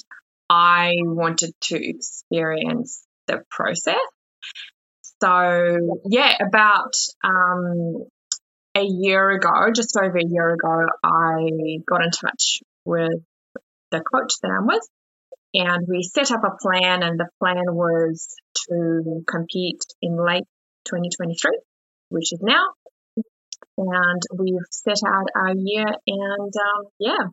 I 0.49 0.93
wanted 1.03 1.53
to 1.63 1.77
experience 1.77 3.05
the 3.27 3.43
process. 3.51 3.97
So, 5.23 6.01
yeah, 6.07 6.37
about 6.45 6.95
um, 7.23 8.07
a 8.75 8.83
year 8.83 9.31
ago, 9.31 9.71
just 9.75 9.97
over 9.97 10.17
a 10.17 10.27
year 10.27 10.51
ago, 10.51 10.87
I 11.05 11.47
got 11.87 12.05
in 12.05 12.11
touch 12.11 12.61
with 12.85 13.21
the 13.91 14.01
coach 14.01 14.33
that 14.43 14.51
I'm 14.51 14.67
with 14.67 14.83
and 15.55 15.87
we 15.89 16.03
set 16.03 16.31
up 16.31 16.43
a 16.45 16.57
plan 16.61 17.03
and 17.03 17.19
the 17.19 17.29
plan 17.39 17.65
was 17.69 18.35
to 18.69 19.23
compete 19.29 19.83
in 20.01 20.17
late 20.17 20.45
2023, 20.87 21.59
which 22.09 22.33
is 22.33 22.41
now. 22.43 22.65
And 23.77 24.23
we've 24.39 24.55
set 24.71 24.99
out 25.07 25.27
our 25.35 25.55
year 25.55 25.87
and 26.07 26.53
um, 26.57 26.85
yeah, 26.99 27.27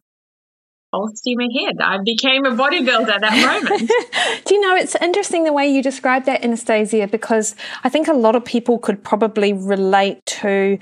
all 0.91 1.09
steam 1.13 1.39
ahead. 1.39 1.75
I 1.81 1.97
became 2.03 2.45
a 2.45 2.51
bodybuilder 2.51 3.09
at 3.09 3.21
that 3.21 3.63
moment. 3.63 3.89
Do 4.45 4.55
you 4.55 4.61
know, 4.61 4.75
it's 4.75 4.95
interesting 4.95 5.43
the 5.43 5.53
way 5.53 5.67
you 5.67 5.81
describe 5.81 6.25
that, 6.25 6.43
Anastasia, 6.43 7.07
because 7.07 7.55
I 7.83 7.89
think 7.89 8.07
a 8.07 8.13
lot 8.13 8.35
of 8.35 8.43
people 8.43 8.79
could 8.79 9.03
probably 9.03 9.53
relate 9.53 10.25
to 10.25 10.77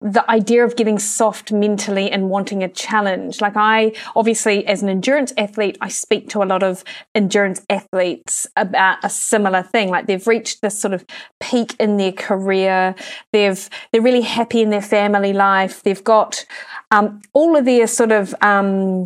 the 0.00 0.28
idea 0.30 0.64
of 0.64 0.76
getting 0.76 0.98
soft 0.98 1.52
mentally 1.52 2.10
and 2.10 2.30
wanting 2.30 2.62
a 2.62 2.68
challenge. 2.68 3.40
Like 3.40 3.56
I 3.56 3.92
obviously 4.16 4.66
as 4.66 4.82
an 4.82 4.88
endurance 4.88 5.32
athlete, 5.36 5.76
I 5.80 5.88
speak 5.88 6.30
to 6.30 6.42
a 6.42 6.44
lot 6.44 6.62
of 6.62 6.82
endurance 7.14 7.64
athletes 7.68 8.46
about 8.56 8.98
a 9.02 9.10
similar 9.10 9.62
thing. 9.62 9.90
Like 9.90 10.06
they've 10.06 10.26
reached 10.26 10.62
this 10.62 10.78
sort 10.78 10.94
of 10.94 11.04
peak 11.38 11.76
in 11.78 11.98
their 11.98 12.12
career. 12.12 12.94
They've 13.32 13.68
they're 13.92 14.00
really 14.00 14.22
happy 14.22 14.62
in 14.62 14.70
their 14.70 14.82
family 14.82 15.34
life. 15.34 15.82
They've 15.82 16.02
got 16.02 16.46
um, 16.90 17.20
all 17.34 17.56
of 17.56 17.66
their 17.66 17.86
sort 17.86 18.12
of 18.12 18.34
um, 18.40 19.04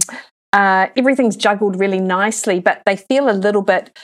uh, 0.53 0.87
everything's 0.97 1.37
juggled 1.37 1.81
really 1.81 1.99
nicely, 1.99 2.61
but 2.61 2.83
they 2.87 2.95
feel 2.97 3.29
a 3.29 3.35
little 3.35 3.63
bit 3.63 3.99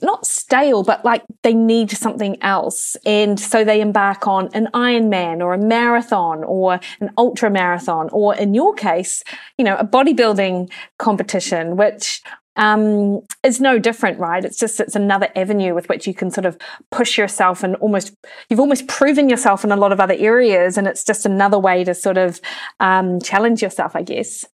not 0.00 0.26
stale, 0.26 0.82
but 0.82 1.04
like 1.04 1.22
they 1.42 1.54
need 1.54 1.90
something 1.90 2.42
else. 2.42 2.96
And 3.04 3.38
so 3.38 3.64
they 3.64 3.80
embark 3.80 4.26
on 4.26 4.48
an 4.54 4.68
Ironman 4.74 5.40
or 5.40 5.54
a 5.54 5.58
marathon 5.58 6.44
or 6.44 6.80
an 7.00 7.10
ultra 7.16 7.50
marathon, 7.50 8.08
or 8.12 8.34
in 8.34 8.54
your 8.54 8.74
case, 8.74 9.22
you 9.56 9.64
know, 9.64 9.76
a 9.76 9.84
bodybuilding 9.84 10.70
competition, 10.98 11.76
which 11.76 12.22
um, 12.56 13.20
is 13.44 13.60
no 13.60 13.78
different, 13.78 14.18
right? 14.18 14.44
It's 14.44 14.58
just 14.58 14.80
it's 14.80 14.96
another 14.96 15.28
avenue 15.36 15.74
with 15.74 15.88
which 15.88 16.06
you 16.06 16.14
can 16.14 16.30
sort 16.30 16.44
of 16.44 16.58
push 16.90 17.16
yourself 17.16 17.62
and 17.62 17.76
almost 17.76 18.12
you've 18.50 18.60
almost 18.60 18.88
proven 18.88 19.28
yourself 19.28 19.64
in 19.64 19.70
a 19.70 19.76
lot 19.76 19.92
of 19.92 20.00
other 20.00 20.16
areas, 20.18 20.76
and 20.76 20.88
it's 20.88 21.04
just 21.04 21.24
another 21.24 21.58
way 21.58 21.84
to 21.84 21.94
sort 21.94 22.18
of 22.18 22.40
um, 22.80 23.20
challenge 23.20 23.62
yourself, 23.62 23.94
I 23.94 24.02
guess. 24.02 24.44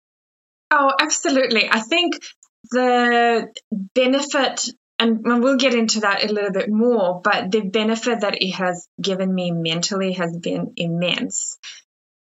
Oh, 0.71 0.91
absolutely. 1.01 1.69
I 1.71 1.81
think 1.81 2.15
the 2.71 3.49
benefit 3.95 4.69
and 5.05 5.43
we'll 5.43 5.57
get 5.57 5.75
into 5.75 6.01
that 6.01 6.25
a 6.25 6.33
little 6.33 6.53
bit 6.53 6.71
more, 6.71 7.21
but 7.23 7.51
the 7.51 7.61
benefit 7.61 8.21
that 8.21 8.43
it 8.43 8.53
has 8.53 8.89
given 9.01 9.33
me 9.35 9.51
mentally 9.51 10.13
has 10.13 10.37
been 10.37 10.73
immense. 10.77 11.59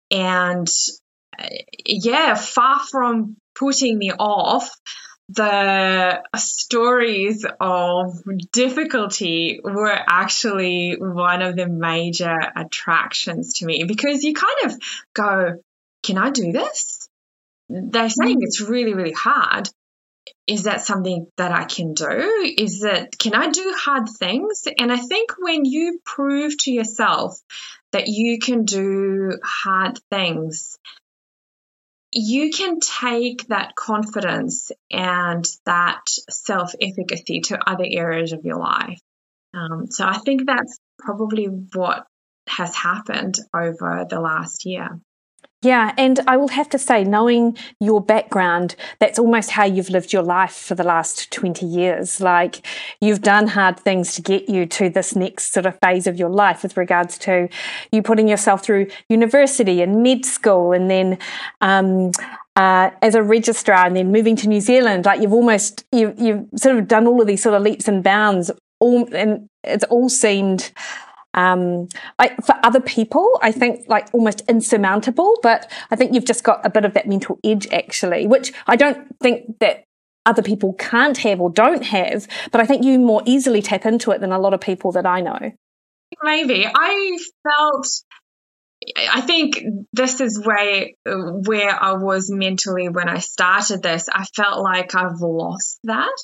And 0.09 0.67
uh, 1.37 1.47
yeah, 1.85 2.35
far 2.35 2.79
from 2.79 3.37
putting 3.55 3.97
me 3.97 4.11
off, 4.11 4.69
the 5.29 6.21
stories 6.35 7.45
of 7.59 8.21
difficulty 8.51 9.59
were 9.63 9.97
actually 10.07 10.97
one 10.99 11.41
of 11.41 11.55
the 11.55 11.67
major 11.67 12.37
attractions 12.55 13.53
to 13.55 13.65
me 13.65 13.85
because 13.85 14.23
you 14.23 14.33
kind 14.33 14.65
of 14.65 14.75
go, 15.13 15.61
Can 16.03 16.17
I 16.17 16.29
do 16.29 16.51
this? 16.51 17.07
They're 17.69 18.09
saying 18.09 18.39
mm. 18.39 18.43
it's 18.43 18.61
really, 18.61 18.93
really 18.93 19.13
hard 19.13 19.69
is 20.47 20.63
that 20.63 20.81
something 20.81 21.27
that 21.37 21.51
I 21.51 21.65
can 21.65 21.93
do? 21.93 22.53
Is 22.57 22.81
that, 22.81 23.17
can 23.17 23.33
I 23.33 23.49
do 23.49 23.73
hard 23.77 24.09
things? 24.09 24.67
And 24.77 24.91
I 24.91 24.97
think 24.97 25.31
when 25.39 25.65
you 25.65 25.99
prove 26.05 26.57
to 26.59 26.71
yourself 26.71 27.39
that 27.91 28.07
you 28.07 28.39
can 28.39 28.65
do 28.65 29.37
hard 29.43 29.99
things, 30.09 30.77
you 32.11 32.51
can 32.51 32.79
take 32.79 33.47
that 33.47 33.75
confidence 33.75 34.71
and 34.91 35.47
that 35.65 36.01
self 36.29 36.73
efficacy 36.79 37.41
to 37.41 37.69
other 37.69 37.85
areas 37.89 38.33
of 38.33 38.45
your 38.45 38.59
life. 38.59 38.99
Um, 39.53 39.87
so 39.89 40.05
I 40.05 40.17
think 40.19 40.45
that's 40.45 40.77
probably 40.99 41.45
what 41.45 42.05
has 42.47 42.75
happened 42.75 43.37
over 43.55 44.05
the 44.07 44.19
last 44.19 44.65
year. 44.65 44.99
Yeah, 45.63 45.93
and 45.97 46.19
I 46.27 46.35
will 46.35 46.49
have 46.49 46.67
to 46.69 46.77
say, 46.77 47.05
knowing 47.05 47.57
your 47.79 48.01
background, 48.01 48.75
that's 48.99 49.17
almost 49.17 49.51
how 49.51 49.63
you've 49.63 49.89
lived 49.89 50.11
your 50.11 50.21
life 50.21 50.53
for 50.53 50.75
the 50.75 50.83
last 50.83 51.31
20 51.31 51.65
years. 51.65 52.19
Like 52.19 52.67
you've 52.99 53.21
done 53.21 53.47
hard 53.47 53.79
things 53.79 54.13
to 54.15 54.21
get 54.21 54.49
you 54.49 54.65
to 54.65 54.89
this 54.89 55.15
next 55.15 55.53
sort 55.53 55.65
of 55.65 55.79
phase 55.79 56.05
of 56.05 56.17
your 56.17 56.27
life 56.27 56.63
with 56.63 56.75
regards 56.75 57.17
to 57.19 57.47
you 57.93 58.01
putting 58.01 58.27
yourself 58.27 58.61
through 58.61 58.87
university 59.07 59.81
and 59.81 60.03
med 60.03 60.25
school 60.25 60.73
and 60.73 60.91
then 60.91 61.17
um, 61.61 62.11
uh, 62.57 62.89
as 63.01 63.15
a 63.15 63.23
registrar 63.23 63.85
and 63.85 63.95
then 63.95 64.11
moving 64.11 64.35
to 64.35 64.49
New 64.49 64.59
Zealand. 64.59 65.05
Like 65.05 65.21
you've 65.21 65.33
almost, 65.33 65.85
you, 65.93 66.13
you've 66.17 66.45
sort 66.57 66.77
of 66.77 66.89
done 66.89 67.07
all 67.07 67.21
of 67.21 67.27
these 67.27 67.41
sort 67.41 67.55
of 67.55 67.61
leaps 67.61 67.87
and 67.87 68.03
bounds 68.03 68.51
all, 68.81 69.07
and 69.15 69.47
it's 69.63 69.85
all 69.85 70.09
seemed 70.09 70.73
um, 71.33 71.87
I, 72.19 72.35
for 72.45 72.55
other 72.63 72.79
people, 72.79 73.39
I 73.41 73.51
think 73.51 73.87
like 73.87 74.07
almost 74.13 74.41
insurmountable. 74.47 75.37
But 75.41 75.71
I 75.91 75.95
think 75.95 76.13
you've 76.13 76.25
just 76.25 76.43
got 76.43 76.65
a 76.65 76.69
bit 76.69 76.85
of 76.85 76.93
that 76.93 77.07
mental 77.07 77.39
edge, 77.43 77.67
actually, 77.71 78.27
which 78.27 78.53
I 78.67 78.75
don't 78.75 79.07
think 79.19 79.59
that 79.59 79.83
other 80.25 80.41
people 80.41 80.73
can't 80.73 81.17
have 81.17 81.41
or 81.41 81.49
don't 81.49 81.83
have. 81.85 82.27
But 82.51 82.61
I 82.61 82.65
think 82.65 82.83
you 82.83 82.99
more 82.99 83.21
easily 83.25 83.61
tap 83.61 83.85
into 83.85 84.11
it 84.11 84.21
than 84.21 84.31
a 84.31 84.39
lot 84.39 84.53
of 84.53 84.61
people 84.61 84.91
that 84.93 85.05
I 85.05 85.21
know. 85.21 85.51
Maybe 86.21 86.65
I 86.67 87.17
felt 87.43 87.87
I 89.11 89.21
think 89.21 89.63
this 89.93 90.19
is 90.19 90.41
where 90.43 90.89
where 91.05 91.71
I 91.71 91.93
was 91.93 92.29
mentally 92.29 92.89
when 92.89 93.09
I 93.09 93.19
started 93.19 93.81
this. 93.81 94.09
I 94.11 94.25
felt 94.25 94.61
like 94.61 94.93
I've 94.95 95.19
lost 95.21 95.79
that. 95.85 96.23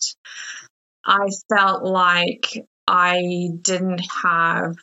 I 1.05 1.27
felt 1.53 1.83
like 1.83 2.65
I 2.87 3.49
didn't 3.61 4.01
have 4.23 4.75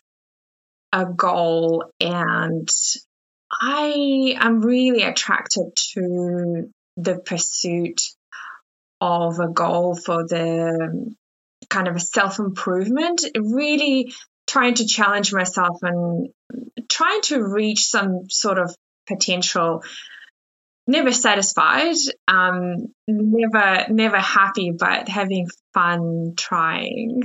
a 0.93 1.05
goal 1.05 1.85
and 2.01 2.69
I 3.51 4.37
am 4.39 4.61
really 4.61 5.03
attracted 5.03 5.73
to 5.95 6.71
the 6.97 7.19
pursuit 7.19 8.01
of 9.01 9.39
a 9.39 9.49
goal 9.49 9.95
for 9.97 10.27
the 10.27 11.15
kind 11.69 11.89
of 11.89 11.97
a 11.97 12.01
self 12.01 12.39
improvement, 12.39 13.25
really 13.37 14.15
trying 14.47 14.75
to 14.75 14.87
challenge 14.87 15.33
myself 15.33 15.79
and 15.83 16.29
trying 16.89 17.21
to 17.23 17.43
reach 17.43 17.85
some 17.85 18.29
sort 18.31 18.59
of 18.59 18.75
potential. 19.07 19.83
Never 20.89 21.13
satisfied 21.13 21.97
um, 22.29 22.95
never 23.09 23.87
never 23.93 24.19
happy 24.19 24.71
but 24.71 25.09
having 25.09 25.49
fun 25.75 26.35
trying 26.37 27.23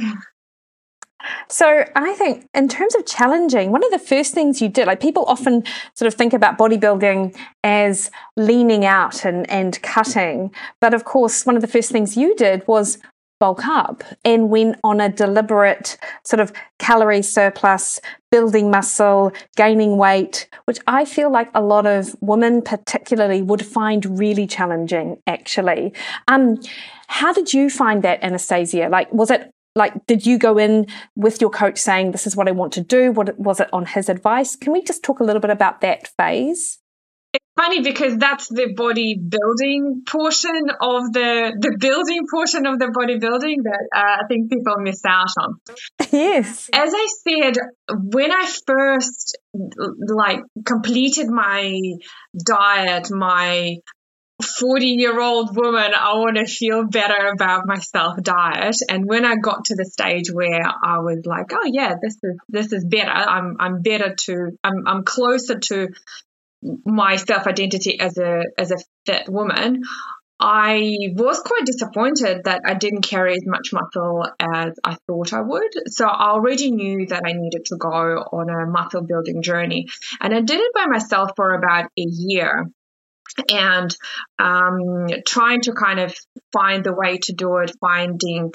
So 1.52 1.84
I 1.98 2.14
think 2.14 2.48
in 2.54 2.70
terms 2.70 2.96
of 2.96 3.06
challenging, 3.06 3.72
one 3.72 3.84
of 3.84 3.92
the 3.92 4.00
first 4.00 4.34
things 4.34 4.62
you 4.62 4.70
did, 4.70 4.88
like 4.88 5.02
people 5.02 5.26
often 5.26 5.66
sort 5.96 6.08
of 6.08 6.14
think 6.14 6.32
about 6.32 6.58
bodybuilding 6.58 7.38
as 7.62 8.10
leaning 8.38 8.86
out 8.86 9.26
and, 9.26 9.50
and 9.52 9.80
cutting. 9.82 10.54
But 10.80 10.94
of 10.94 11.04
course, 11.04 11.46
one 11.46 11.58
of 11.58 11.62
the 11.62 11.68
first 11.68 11.92
things 11.92 12.16
you 12.16 12.38
did 12.38 12.66
was 12.68 13.00
bulk 13.42 13.66
up 13.66 14.02
and 14.24 14.50
went 14.50 14.78
on 14.84 15.02
a 15.02 15.10
deliberate 15.10 15.98
sort 16.24 16.40
of 16.40 16.54
calorie 16.80 17.22
surplus, 17.22 18.00
building 18.32 18.72
muscle, 18.72 19.34
gaining 19.58 19.98
weight, 19.98 20.48
which 20.66 20.80
I 20.88 21.04
feel 21.04 21.30
like 21.30 21.50
a 21.54 21.62
lot 21.62 21.86
of 21.86 22.16
women 22.22 22.62
particularly 22.62 23.42
would 23.42 23.66
find 23.66 24.18
really 24.18 24.48
challenging 24.48 25.18
actually. 25.28 25.94
Um, 26.30 26.62
how 27.08 27.34
did 27.34 27.54
you 27.54 27.70
find 27.70 28.04
that, 28.04 28.24
Anastasia? 28.24 28.88
Like, 28.90 29.12
was 29.12 29.30
it 29.30 29.52
like 29.76 30.06
did 30.06 30.26
you 30.26 30.38
go 30.38 30.58
in 30.58 30.86
with 31.16 31.42
your 31.42 31.50
coach 31.50 31.78
saying 31.78 32.12
this 32.12 32.28
is 32.28 32.36
what 32.36 32.48
i 32.48 32.52
want 32.52 32.74
to 32.74 32.82
do 32.82 33.12
what 33.12 33.38
was 33.40 33.60
it 33.60 33.70
on 33.72 33.86
his 33.86 34.10
advice 34.10 34.56
can 34.56 34.74
we 34.74 34.82
just 34.84 35.04
talk 35.04 35.20
a 35.20 35.24
little 35.24 35.42
bit 35.42 35.52
about 35.52 35.82
that 35.82 36.08
phase 36.18 36.80
it's 37.34 37.46
funny 37.58 37.82
because 37.82 38.18
that's 38.18 38.50
the 38.50 38.74
bodybuilding 38.78 40.06
portion 40.06 40.70
of 40.82 41.14
the 41.14 41.56
the 41.58 41.78
building 41.80 42.26
portion 42.30 42.66
of 42.66 42.78
the 42.78 42.88
bodybuilding 42.88 43.64
that 43.64 43.88
uh, 43.96 44.24
I 44.24 44.28
think 44.28 44.50
people 44.50 44.76
miss 44.80 45.02
out 45.06 45.30
on. 45.40 45.56
Yes. 46.12 46.70
As 46.74 46.94
I 46.94 47.08
said, 47.26 47.56
when 47.90 48.34
I 48.34 48.52
first 48.68 49.38
like 49.54 50.42
completed 50.66 51.30
my 51.30 51.80
diet, 52.46 53.10
my 53.12 53.78
40 54.42 54.86
year 54.86 55.20
old 55.20 55.56
woman, 55.56 55.92
I 55.96 56.14
want 56.16 56.38
to 56.38 56.46
feel 56.46 56.86
better 56.86 57.28
about 57.34 57.66
myself 57.66 58.22
diet. 58.22 58.76
And 58.90 59.06
when 59.06 59.26
I 59.26 59.36
got 59.36 59.66
to 59.66 59.76
the 59.76 59.86
stage 59.86 60.32
where 60.32 60.64
I 60.64 61.00
was 61.00 61.26
like, 61.26 61.52
oh 61.54 61.66
yeah, 61.66 61.96
this 62.02 62.18
is, 62.24 62.38
this 62.50 62.74
is 62.74 62.86
better. 62.86 63.12
I'm, 63.12 63.58
I'm 63.60 63.82
better 63.82 64.16
to, 64.16 64.58
I'm, 64.64 64.88
I'm 64.88 65.04
closer 65.04 65.60
to 65.60 65.90
my 66.86 67.16
self 67.16 67.48
identity 67.48 68.00
as 68.00 68.18
a, 68.18 68.44
as 68.58 68.72
a 68.72 68.78
fit 69.06 69.30
woman. 69.30 69.82
I 70.44 70.98
was 71.14 71.40
quite 71.40 71.66
disappointed 71.66 72.46
that 72.46 72.62
I 72.66 72.74
didn't 72.74 73.04
carry 73.04 73.34
as 73.34 73.46
much 73.46 73.70
muscle 73.72 74.26
as 74.40 74.74
I 74.84 74.98
thought 75.06 75.34
I 75.34 75.42
would. 75.42 75.72
So 75.88 76.08
I 76.08 76.32
already 76.32 76.72
knew 76.72 77.06
that 77.08 77.22
I 77.24 77.34
needed 77.34 77.66
to 77.66 77.78
go 77.78 77.90
on 77.90 78.50
a 78.50 78.66
muscle 78.66 79.04
building 79.04 79.44
journey. 79.44 79.86
And 80.20 80.34
I 80.34 80.42
did 80.42 80.60
it 80.60 80.74
by 80.74 80.88
myself 80.88 81.32
for 81.36 81.54
about 81.54 81.86
a 81.86 82.04
year 82.04 82.66
and 83.50 83.96
um, 84.40 85.08
trying 85.26 85.62
to 85.62 85.74
kind 85.74 86.00
of 86.00 86.16
find 86.52 86.84
the 86.84 86.94
way 86.94 87.18
to 87.18 87.34
do 87.34 87.58
it, 87.58 87.72
finding 87.80 88.52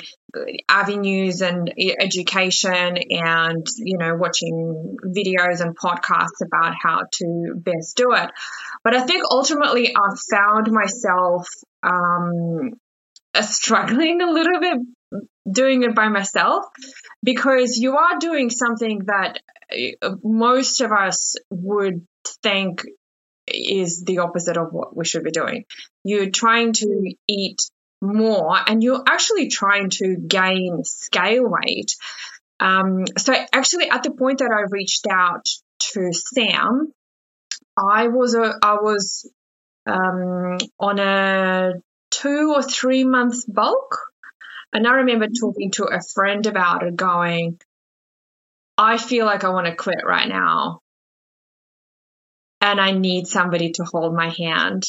avenues 0.68 1.40
and 1.40 1.72
education, 2.00 2.98
and 3.10 3.66
you 3.78 3.98
know, 3.98 4.16
watching 4.16 4.96
videos 5.04 5.60
and 5.60 5.76
podcasts 5.76 6.44
about 6.44 6.74
how 6.80 7.02
to 7.12 7.54
best 7.56 7.96
do 7.96 8.12
it. 8.12 8.30
But 8.84 8.94
I 8.94 9.00
think 9.00 9.24
ultimately, 9.30 9.94
I've 9.94 10.18
found 10.30 10.70
myself 10.70 11.48
um, 11.82 12.72
struggling 13.42 14.20
a 14.22 14.30
little 14.30 14.60
bit 14.60 14.78
doing 15.50 15.82
it 15.84 15.94
by 15.94 16.08
myself 16.08 16.64
because 17.22 17.76
you 17.78 17.96
are 17.96 18.18
doing 18.18 18.50
something 18.50 19.02
that 19.06 19.38
uh, 20.02 20.14
most 20.22 20.80
of 20.80 20.92
us 20.92 21.36
would 21.50 22.04
think 22.42 22.82
is 23.48 24.02
the 24.04 24.18
opposite 24.18 24.56
of 24.56 24.72
what 24.72 24.96
we 24.96 25.04
should 25.04 25.24
be 25.24 25.30
doing. 25.30 25.64
You're 26.04 26.30
trying 26.30 26.72
to 26.74 27.14
eat 27.28 27.58
more 28.00 28.56
and 28.66 28.82
you're 28.82 29.02
actually 29.06 29.48
trying 29.48 29.90
to 29.90 30.16
gain 30.16 30.82
scale 30.84 31.44
weight. 31.48 31.94
Um, 32.58 33.04
so, 33.18 33.34
actually, 33.52 33.90
at 33.90 34.02
the 34.02 34.10
point 34.10 34.38
that 34.38 34.50
I 34.50 34.64
reached 34.70 35.06
out 35.10 35.46
to 35.92 36.12
Sam, 36.12 36.92
I 37.76 38.08
was 38.08 38.34
a, 38.34 38.54
I 38.62 38.74
was 38.74 39.30
um, 39.86 40.58
on 40.80 40.98
a 40.98 41.72
two 42.10 42.54
or 42.54 42.62
three 42.62 43.04
months 43.04 43.44
bulk, 43.44 43.98
and 44.72 44.86
I 44.86 44.92
remember 44.92 45.26
talking 45.28 45.70
to 45.72 45.84
a 45.84 46.00
friend 46.14 46.46
about 46.46 46.82
it, 46.82 46.96
going, 46.96 47.58
"I 48.78 48.96
feel 48.96 49.26
like 49.26 49.44
I 49.44 49.50
want 49.50 49.66
to 49.66 49.76
quit 49.76 49.98
right 50.06 50.28
now 50.28 50.80
and 52.66 52.80
I 52.80 52.90
need 52.90 53.28
somebody 53.28 53.70
to 53.74 53.84
hold 53.84 54.12
my 54.12 54.28
hand 54.28 54.82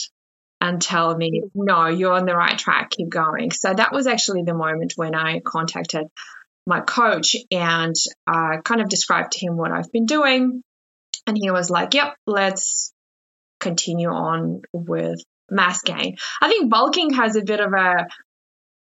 and 0.59 0.81
tell 0.81 1.15
me, 1.15 1.43
no, 1.53 1.85
you're 1.85 2.13
on 2.13 2.25
the 2.25 2.35
right 2.35 2.57
track, 2.57 2.89
keep 2.89 3.07
going. 3.07 3.51
So 3.51 3.71
that 3.71 3.93
was 3.93 4.07
actually 4.07 4.41
the 4.41 4.55
moment 4.55 4.93
when 4.95 5.13
I 5.13 5.41
contacted 5.41 6.07
my 6.65 6.81
coach 6.81 7.35
and 7.51 7.93
uh, 8.25 8.57
kind 8.63 8.81
of 8.81 8.89
described 8.89 9.33
to 9.33 9.45
him 9.45 9.57
what 9.57 9.71
I've 9.71 9.91
been 9.91 10.07
doing. 10.07 10.63
And 11.27 11.37
he 11.39 11.51
was 11.51 11.69
like, 11.69 11.93
yep, 11.93 12.15
let's 12.25 12.91
continue 13.59 14.09
on 14.09 14.63
with 14.73 15.21
mass 15.51 15.83
gain. 15.83 16.15
I 16.41 16.49
think 16.49 16.71
bulking 16.71 17.13
has 17.13 17.35
a 17.35 17.43
bit 17.43 17.59
of 17.59 17.73
a 17.73 18.07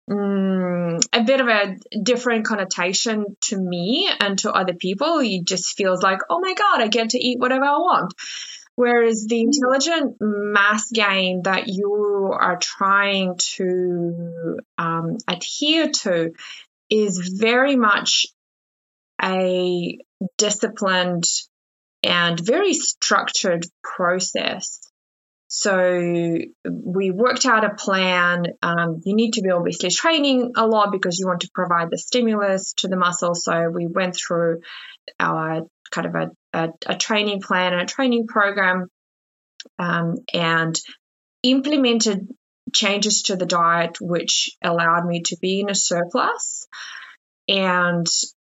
Mm, 0.08 1.04
a 1.12 1.24
bit 1.24 1.40
of 1.40 1.48
a 1.48 1.76
different 2.00 2.46
connotation 2.46 3.24
to 3.42 3.56
me 3.56 4.08
and 4.20 4.38
to 4.38 4.52
other 4.52 4.74
people. 4.74 5.18
It 5.18 5.44
just 5.44 5.76
feels 5.76 6.00
like, 6.00 6.20
oh 6.30 6.38
my 6.38 6.54
God, 6.54 6.80
I 6.80 6.86
get 6.86 7.10
to 7.10 7.18
eat 7.18 7.40
whatever 7.40 7.64
I 7.64 7.78
want. 7.78 8.14
Whereas 8.76 9.26
the 9.26 9.40
intelligent 9.40 10.16
mass 10.20 10.90
gain 10.90 11.42
that 11.44 11.64
you 11.66 12.30
are 12.38 12.58
trying 12.58 13.38
to 13.56 14.58
um, 14.76 15.16
adhere 15.26 15.90
to 15.90 16.32
is 16.90 17.34
very 17.38 17.76
much 17.76 18.26
a 19.22 19.98
disciplined 20.36 21.24
and 22.02 22.38
very 22.38 22.74
structured 22.74 23.64
process. 23.82 24.80
So 25.48 26.36
we 26.64 27.10
worked 27.10 27.46
out 27.46 27.64
a 27.64 27.74
plan. 27.74 28.44
Um, 28.62 29.00
you 29.04 29.14
need 29.14 29.32
to 29.34 29.42
be 29.42 29.50
obviously 29.50 29.90
training 29.90 30.52
a 30.56 30.66
lot 30.66 30.92
because 30.92 31.18
you 31.18 31.26
want 31.26 31.40
to 31.40 31.50
provide 31.54 31.88
the 31.90 31.98
stimulus 31.98 32.74
to 32.78 32.88
the 32.88 32.96
muscle. 32.96 33.34
So 33.34 33.70
we 33.70 33.86
went 33.86 34.16
through 34.16 34.60
our 35.18 35.62
kind 35.90 36.06
of 36.06 36.14
a, 36.14 36.30
a, 36.56 36.68
a 36.86 36.96
training 36.96 37.42
plan 37.42 37.72
and 37.72 37.82
a 37.82 37.86
training 37.86 38.26
program 38.26 38.88
um, 39.78 40.16
and 40.32 40.80
implemented 41.42 42.28
changes 42.72 43.22
to 43.22 43.36
the 43.36 43.46
diet 43.46 43.98
which 44.00 44.50
allowed 44.62 45.06
me 45.06 45.22
to 45.22 45.36
be 45.40 45.60
in 45.60 45.70
a 45.70 45.74
surplus 45.74 46.66
and 47.48 48.06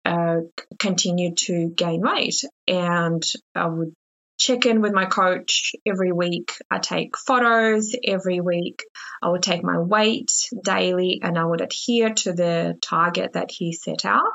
uh, 0.05 0.39
continue 0.79 1.35
to 1.35 1.69
gain 1.69 2.01
weight. 2.01 2.37
And 2.67 3.23
I 3.55 3.67
would 3.67 3.93
check 4.39 4.65
in 4.65 4.81
with 4.81 4.93
my 4.93 5.05
coach 5.05 5.73
every 5.87 6.13
week. 6.13 6.53
I 6.71 6.79
take 6.79 7.17
photos 7.19 7.95
every 8.03 8.41
week. 8.41 8.83
I 9.23 9.29
would 9.29 9.43
take 9.43 9.63
my 9.63 9.79
weight 9.79 10.33
daily 10.65 11.21
and 11.23 11.39
I 11.39 11.45
would 11.45 11.61
adhere 11.61 12.15
to 12.15 12.33
the 12.33 12.79
target 12.81 13.35
that 13.35 13.51
he 13.51 13.75
set 13.75 14.07
out. 14.07 14.33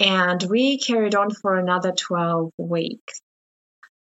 And 0.00 0.42
we 0.42 0.78
carried 0.78 1.14
on 1.14 1.30
for 1.30 1.56
another 1.56 1.92
12 1.92 2.50
weeks. 2.58 3.20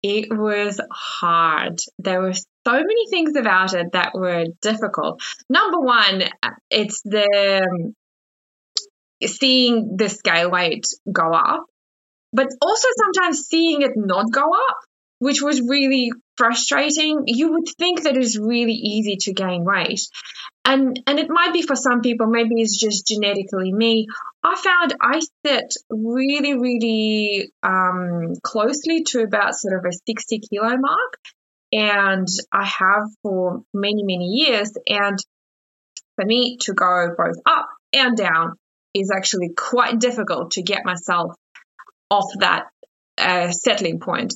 It 0.04 0.36
was 0.36 0.80
hard. 0.92 1.80
There 2.00 2.22
were 2.22 2.34
so 2.34 2.74
many 2.74 3.10
things 3.10 3.36
about 3.36 3.74
it 3.74 3.92
that 3.94 4.13
were 4.13 4.46
difficult. 4.62 5.22
Number 5.50 5.80
one, 5.80 6.24
it's 6.70 7.02
the 7.04 7.62
um, 7.63 7.94
seeing 9.26 9.98
the 9.98 10.10
scale 10.10 10.52
weight 10.52 10.86
go 11.12 11.34
up 11.34 11.66
but 12.34 12.48
also 12.62 12.88
sometimes 12.98 13.48
seeing 13.48 13.82
it 13.82 13.92
not 13.96 14.32
go 14.32 14.44
up, 14.44 14.78
which 15.20 15.42
was 15.42 15.62
really 15.62 16.12
frustrating. 16.38 17.23
You 17.26 17.54
would 17.54 17.67
think 17.78 18.04
that 18.04 18.15
it's 18.15 18.38
really 18.38 18.73
easy 18.73 19.17
to 19.21 19.34
gain 19.34 19.65
weight. 19.65 20.02
And, 20.63 21.02
and 21.08 21.17
it 21.17 21.30
might 21.30 21.54
be 21.54 21.62
for 21.62 21.76
some 21.76 22.02
people, 22.02 22.28
maybe 22.28 22.62
it's 22.62 22.78
just 22.78 23.08
genetically 23.08 23.71
me. 23.71 24.08
I 24.43 24.56
found 24.56 24.95
I 25.02 25.21
sit 25.45 25.73
really, 25.89 26.56
really 26.56 27.52
um, 27.63 28.34
closely 28.43 29.04
to 29.04 29.21
about 29.21 29.56
sort 29.56 29.80
of 29.80 29.86
a 29.86 29.93
60 29.93 30.41
kilo 30.50 30.78
mark. 30.78 31.17
And 31.71 32.28
I 32.52 32.65
have 32.65 33.04
for 33.23 33.62
many, 33.73 34.04
many 34.04 34.26
years. 34.26 34.71
And 34.88 35.17
for 36.15 36.26
me 36.26 36.58
to 36.62 36.73
go 36.73 37.15
both 37.17 37.38
up 37.45 37.69
and 37.93 38.17
down 38.17 38.54
is 38.93 39.12
actually 39.15 39.50
quite 39.56 40.00
difficult 40.00 40.52
to 40.52 40.63
get 40.63 40.84
myself 40.84 41.34
off 42.10 42.30
that 42.39 42.67
uh, 43.17 43.52
settling 43.52 44.00
point. 44.00 44.34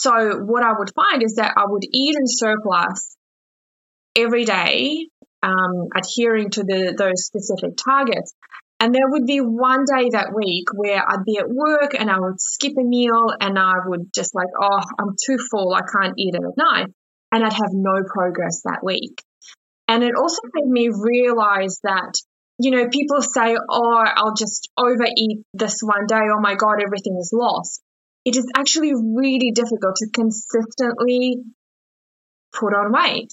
So 0.00 0.38
what 0.38 0.62
I 0.62 0.72
would 0.76 0.90
find 0.94 1.22
is 1.22 1.34
that 1.36 1.54
I 1.56 1.64
would 1.66 1.84
eat 1.84 2.16
in 2.16 2.26
surplus 2.26 3.16
every 4.16 4.44
day, 4.44 5.06
um, 5.42 5.88
adhering 5.96 6.50
to 6.50 6.62
the, 6.62 6.94
those 6.96 7.24
specific 7.24 7.76
targets. 7.76 8.32
And 8.80 8.92
there 8.92 9.08
would 9.08 9.26
be 9.26 9.38
one 9.38 9.84
day 9.84 10.08
that 10.10 10.34
week 10.34 10.66
where 10.74 10.98
I'd 10.98 11.24
be 11.24 11.38
at 11.38 11.48
work 11.48 11.94
and 11.94 12.10
I 12.10 12.18
would 12.18 12.40
skip 12.40 12.72
a 12.76 12.82
meal 12.82 13.28
and 13.40 13.56
I 13.56 13.74
would 13.86 14.12
just 14.12 14.34
like, 14.34 14.48
oh, 14.60 14.80
I'm 14.98 15.14
too 15.24 15.38
full. 15.50 15.72
I 15.72 15.82
can't 15.82 16.14
eat 16.18 16.34
it 16.34 16.42
at 16.42 16.56
night. 16.56 16.88
And 17.30 17.44
I'd 17.44 17.52
have 17.52 17.72
no 17.72 18.02
progress 18.12 18.62
that 18.64 18.80
week. 18.82 19.22
And 19.86 20.02
it 20.02 20.14
also 20.20 20.40
made 20.52 20.68
me 20.68 20.90
realize 20.92 21.78
that, 21.84 22.14
you 22.58 22.72
know, 22.72 22.88
people 22.88 23.22
say, 23.22 23.56
oh, 23.56 24.04
I'll 24.04 24.34
just 24.34 24.68
overeat 24.76 25.44
this 25.54 25.80
one 25.80 26.06
day. 26.08 26.20
Oh 26.34 26.40
my 26.40 26.56
God, 26.56 26.82
everything 26.82 27.16
is 27.20 27.30
lost. 27.32 27.80
It 28.24 28.36
is 28.36 28.50
actually 28.56 28.92
really 28.94 29.50
difficult 29.50 29.96
to 29.96 30.08
consistently 30.12 31.42
put 32.52 32.74
on 32.74 32.92
weight. 32.92 33.32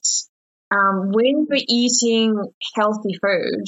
Um, 0.71 1.11
when 1.11 1.47
you're 1.49 1.65
eating 1.67 2.35
healthy 2.75 3.17
food, 3.21 3.65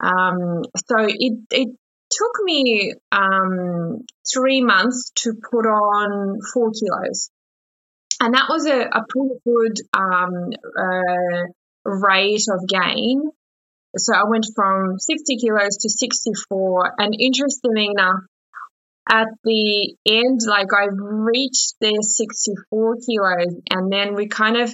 um, 0.00 0.62
so 0.88 0.96
it, 0.98 1.38
it 1.50 1.68
took 2.10 2.44
me 2.44 2.94
um, 3.12 4.04
three 4.32 4.60
months 4.60 5.12
to 5.16 5.34
put 5.50 5.66
on 5.66 6.38
four 6.52 6.70
kilos. 6.72 7.30
And 8.20 8.34
that 8.34 8.46
was 8.48 8.66
a, 8.66 8.80
a 8.80 9.04
pretty 9.08 9.34
good 9.44 9.76
um, 9.94 10.50
uh, 10.78 11.44
rate 11.84 12.44
of 12.50 12.68
gain. 12.68 13.22
So 13.96 14.14
I 14.14 14.24
went 14.28 14.46
from 14.54 14.98
60 14.98 15.36
kilos 15.36 15.78
to 15.78 15.88
64. 15.88 16.94
And 16.98 17.14
interestingly 17.18 17.86
enough, 17.86 18.20
at 19.10 19.26
the 19.42 19.94
end, 20.06 20.40
like 20.46 20.68
I've 20.72 20.96
reached 20.96 21.74
the 21.80 21.98
64 22.00 22.96
kilos 23.04 23.60
and 23.70 23.92
then 23.92 24.14
we 24.14 24.28
kind 24.28 24.56
of 24.56 24.72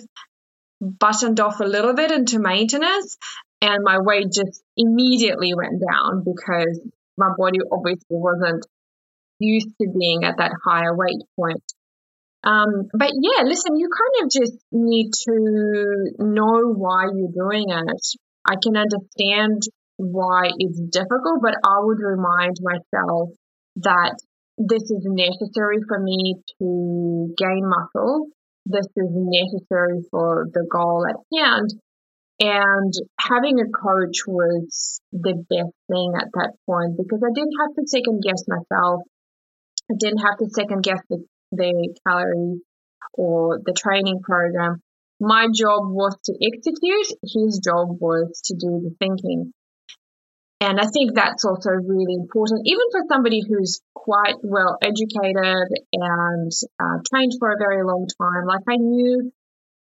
buttoned 0.81 1.40
off 1.40 1.61
a 1.61 1.64
little 1.64 1.94
bit 1.94 2.11
into 2.11 2.38
maintenance 2.38 3.16
and 3.62 3.83
my 3.83 3.99
weight 3.99 4.27
just 4.33 4.62
immediately 4.77 5.55
went 5.55 5.81
down 5.81 6.22
because 6.22 6.81
my 7.16 7.31
body 7.38 7.59
obviously 7.72 8.05
wasn't 8.11 8.66
used 9.38 9.68
to 9.81 9.88
being 9.99 10.25
at 10.25 10.37
that 10.37 10.53
higher 10.64 10.94
weight 10.94 11.22
point. 11.38 11.62
Um, 12.44 12.88
but 12.92 13.11
yeah, 13.14 13.42
listen, 13.44 13.77
you 13.77 13.88
kind 13.88 14.25
of 14.25 14.31
just 14.31 14.59
need 14.70 15.11
to 15.25 16.12
know 16.18 16.75
why 16.75 17.05
you're 17.05 17.33
doing 17.33 17.70
it. 17.70 18.07
I 18.44 18.55
can 18.62 18.77
understand 18.77 19.62
why 19.96 20.51
it's 20.57 20.79
difficult, 20.79 21.40
but 21.42 21.55
I 21.64 21.81
would 21.81 21.99
remind 21.99 22.57
myself 22.61 23.31
that 23.77 24.17
this 24.59 24.83
is 24.83 25.05
necessary 25.05 25.79
for 25.87 25.99
me 25.99 26.37
to 26.59 27.35
gain 27.37 27.62
muscle. 27.65 28.29
This 28.65 28.87
is 28.97 29.11
necessary 29.11 30.01
for 30.11 30.47
the 30.53 30.67
goal 30.71 31.07
at 31.09 31.17
hand. 31.37 31.71
And 32.39 32.93
having 33.19 33.61
a 33.61 33.71
coach 33.71 34.27
was 34.27 35.01
the 35.12 35.35
best 35.49 35.73
thing 35.89 36.12
at 36.19 36.29
that 36.35 36.53
point 36.67 36.97
because 36.97 37.23
I 37.25 37.33
didn't 37.35 37.57
have 37.61 37.75
to 37.77 37.87
second 37.87 38.23
guess 38.23 38.45
myself. 38.49 39.03
I 39.91 39.95
didn't 39.99 40.19
have 40.19 40.39
to 40.39 40.51
second 40.51 40.83
guess 40.83 41.01
the 41.09 41.25
the 41.53 41.95
calories 42.07 42.61
or 43.15 43.61
the 43.65 43.73
training 43.73 44.21
program. 44.23 44.83
My 45.21 45.47
job 45.47 45.89
was 45.89 46.17
to 46.25 46.35
execute, 46.43 47.19
his 47.23 47.61
job 47.65 47.97
was 48.01 48.43
to 48.47 48.55
do 48.55 48.81
the 48.83 48.95
thinking. 48.99 49.53
And 50.61 50.81
I 50.81 50.87
think 50.87 51.14
that's 51.14 51.45
also 51.45 51.71
really 51.71 52.14
important, 52.14 52.62
even 52.64 52.87
for 52.90 53.01
somebody 53.11 53.42
who's 53.47 53.81
quite 53.95 54.37
well 54.42 54.79
educated 54.81 55.69
and 55.92 56.53
uh, 56.81 56.99
trained 57.12 57.33
for 57.38 57.53
a 57.53 57.59
very 57.59 57.85
long 57.85 58.07
time. 58.21 58.47
Like 58.47 58.62
I 58.69 58.77
knew, 58.77 59.31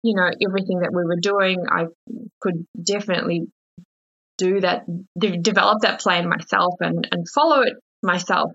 you 0.02 0.14
know, 0.16 0.29
everything 0.44 0.81
that 0.81 0.92
we 0.92 1.05
were 1.05 1.20
doing. 1.20 1.64
I 1.70 1.87
could 2.40 2.66
definitely 2.83 3.46
do 4.38 4.61
that, 4.61 4.85
de- 5.18 5.38
develop 5.38 5.83
that 5.83 6.00
plan 6.00 6.29
myself 6.29 6.74
and, 6.81 7.07
and 7.12 7.26
follow 7.33 7.62
it 7.62 7.74
myself 8.02 8.50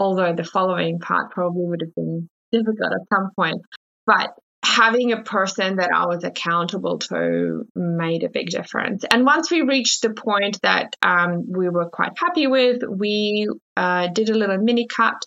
although 0.00 0.32
the 0.32 0.44
following 0.44 0.98
part 0.98 1.30
probably 1.32 1.64
would 1.66 1.80
have 1.80 1.94
been 1.94 2.28
difficult 2.52 2.92
at 2.92 3.08
some 3.12 3.30
point. 3.36 3.60
But 4.06 4.30
having 4.64 5.12
a 5.12 5.22
person 5.22 5.76
that 5.76 5.90
I 5.94 6.06
was 6.06 6.24
accountable 6.24 6.98
to 6.98 7.66
made 7.74 8.24
a 8.24 8.28
big 8.28 8.50
difference. 8.50 9.04
And 9.10 9.24
once 9.24 9.50
we 9.50 9.62
reached 9.62 10.02
the 10.02 10.10
point 10.10 10.60
that 10.62 10.94
um, 11.02 11.44
we 11.48 11.68
were 11.68 11.88
quite 11.88 12.12
happy 12.16 12.46
with, 12.46 12.82
we 12.88 13.48
uh, 13.76 14.08
did 14.08 14.30
a 14.30 14.34
little 14.34 14.58
mini 14.58 14.86
cut 14.86 15.24